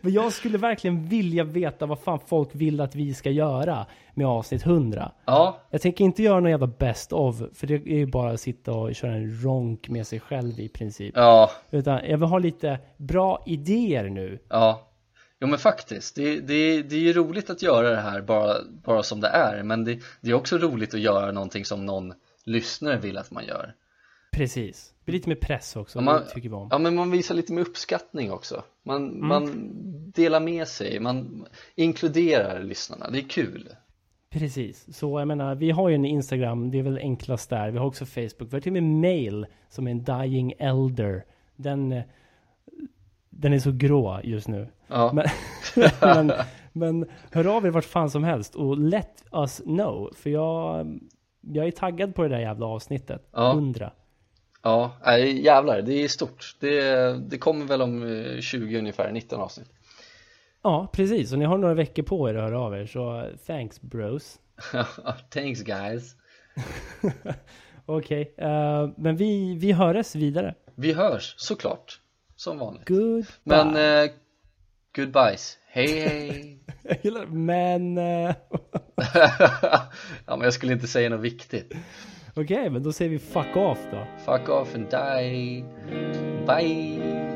men 0.00 0.12
jag 0.12 0.32
skulle 0.32 0.58
verkligen 0.58 1.08
vilja 1.08 1.44
veta 1.44 1.86
vad 1.86 1.98
fan 1.98 2.18
folk 2.26 2.48
vill 2.52 2.80
att 2.80 2.94
vi 2.94 3.14
ska 3.14 3.30
göra 3.30 3.86
med 4.14 4.26
avsnitt 4.26 4.66
100. 4.66 5.12
ja, 5.24 5.58
Jag 5.70 5.80
tänker 5.80 6.04
inte 6.04 6.22
göra 6.22 6.40
någon 6.40 6.50
jävla 6.50 6.66
best 6.66 7.12
of, 7.12 7.36
för 7.54 7.66
det 7.66 7.74
är 7.74 7.96
ju 7.96 8.06
bara 8.06 8.30
att 8.32 8.40
sitta 8.40 8.72
och 8.72 8.94
köra 8.94 9.14
en 9.14 9.42
ronk 9.42 9.88
med 9.88 10.06
sig 10.06 10.20
själv 10.20 10.60
i 10.60 10.68
princip. 10.68 11.12
ja, 11.16 11.50
Utan 11.70 12.00
jag 12.08 12.18
vill 12.18 12.28
ha 12.28 12.38
lite 12.38 12.78
bra 12.96 13.42
idéer 13.46 14.08
nu. 14.08 14.38
ja 14.48 14.88
Jo 15.40 15.48
men 15.48 15.58
faktiskt, 15.58 16.16
det, 16.16 16.40
det, 16.40 16.82
det 16.82 16.96
är 16.96 17.00
ju 17.00 17.12
roligt 17.12 17.50
att 17.50 17.62
göra 17.62 17.90
det 17.90 18.00
här 18.00 18.20
bara, 18.20 18.54
bara 18.84 19.02
som 19.02 19.20
det 19.20 19.28
är 19.28 19.62
men 19.62 19.84
det, 19.84 19.98
det 20.20 20.30
är 20.30 20.34
också 20.34 20.58
roligt 20.58 20.94
att 20.94 21.00
göra 21.00 21.32
någonting 21.32 21.64
som 21.64 21.86
någon 21.86 22.14
lyssnare 22.44 22.98
vill 22.98 23.18
att 23.18 23.30
man 23.30 23.44
gör 23.44 23.74
Precis. 24.32 24.94
Det 24.98 25.04
blir 25.04 25.14
lite 25.14 25.28
mer 25.28 25.36
press 25.36 25.76
också, 25.76 25.98
Ja, 25.98 26.02
man- 26.02 26.22
tycker 26.34 26.48
vi 26.48 26.54
om. 26.54 26.68
Ja 26.70 26.78
men 26.78 26.94
man 26.94 27.10
visar 27.10 27.34
lite 27.34 27.52
mer 27.52 27.62
uppskattning 27.62 28.32
också 28.32 28.62
Man, 28.82 29.08
Mm. 29.08 29.28
man 29.28 29.50
delar 30.14 30.40
med 30.40 30.68
sig, 30.68 31.00
man 31.00 31.46
inkluderar 31.74 32.62
lyssnarna, 32.62 33.10
det 33.10 33.18
är 33.18 33.28
kul 33.28 33.68
Precis, 34.30 34.96
så 34.96 35.18
jag 35.20 35.28
menar, 35.28 35.54
vi 35.54 35.70
har 35.70 35.88
ju 35.88 35.94
en 35.94 36.04
Instagram, 36.04 36.70
det 36.70 36.78
är 36.78 36.82
väl 36.82 36.98
enklast 36.98 37.50
där. 37.50 37.70
Vi 37.70 37.78
har 37.78 37.86
också 37.86 38.06
Facebook, 38.06 38.52
vi 38.52 38.56
har 38.56 38.60
till 38.60 38.70
och 38.76 38.82
med 38.82 39.00
mail 39.00 39.46
som 39.68 39.86
är 39.86 39.90
en 39.90 40.04
dying 40.04 40.52
elder. 40.58 41.24
Den, 41.56 42.00
den 43.30 43.52
är 43.52 43.58
så 43.58 43.72
grå 43.72 44.20
just 44.24 44.48
nu. 44.48 44.68
Ja, 44.86 45.12
Men, 45.14 45.26
men, 46.26 46.32
men 46.72 47.10
hör 47.32 47.56
av 47.56 47.66
er 47.66 47.70
vart 47.70 47.84
fan 47.84 48.10
som 48.10 48.24
helst 48.24 48.54
och 48.54 48.78
let 48.78 49.24
us 49.32 49.60
know. 49.64 50.12
För 50.14 50.30
jag, 50.30 50.86
jag 51.42 51.66
är 51.66 51.70
taggad 51.70 52.14
på 52.14 52.22
det 52.22 52.28
där 52.28 52.38
jävla 52.38 52.66
avsnittet. 52.66 53.28
Ja. 53.32 53.52
100. 53.52 53.92
ja 54.62 54.96
nej, 55.04 55.44
jävlar, 55.44 55.82
det 55.82 55.92
är 55.94 56.08
stort 56.08 56.56
det, 56.60 57.12
det 57.30 57.38
kommer 57.38 57.64
väl 57.64 57.82
om 57.82 58.02
eh, 58.02 58.40
20 58.40 58.78
ungefär, 58.78 59.12
19 59.12 59.40
avsnitt 59.40 59.68
Ja, 60.62 60.88
precis. 60.92 61.32
Och 61.32 61.38
ni 61.38 61.44
har 61.44 61.58
några 61.58 61.74
veckor 61.74 62.02
på 62.02 62.30
er 62.30 62.34
att 62.34 62.42
höra 62.42 62.60
av 62.60 62.74
er. 62.74 62.86
Så 62.86 63.28
thanks 63.46 63.80
bros. 63.80 64.38
Thanks 65.30 65.62
guys 65.62 66.16
Okej, 67.86 68.34
eh, 68.38 68.90
men 68.96 69.16
vi, 69.16 69.54
vi 69.54 69.72
hörs 69.72 70.14
vidare. 70.14 70.54
Vi 70.74 70.92
hörs, 70.92 71.34
såklart, 71.38 72.00
som 72.36 72.58
vanligt 72.58 72.88
Goodbye. 72.88 73.24
Men, 73.42 73.76
eh, 73.76 74.10
goodbyes, 74.96 75.58
hej 75.72 76.00
hej. 76.00 76.58
Jag 76.82 76.96
gillar- 77.02 77.26
men... 77.26 77.98
eh, 77.98 78.34
Ja 80.26 80.36
men 80.36 80.40
jag 80.40 80.52
skulle 80.52 80.72
inte 80.72 80.86
säga 80.86 81.08
något 81.08 81.20
viktigt. 81.20 81.72
Okej, 82.34 82.70
men 82.70 82.82
då 82.82 82.92
säger 82.92 83.10
vi 83.10 83.18
fuck 83.18 83.56
off 83.56 83.78
då. 83.90 84.06
Fuck 84.24 84.48
off 84.48 84.74
and 84.74 84.86
die. 84.90 85.64
Bye 86.46 87.32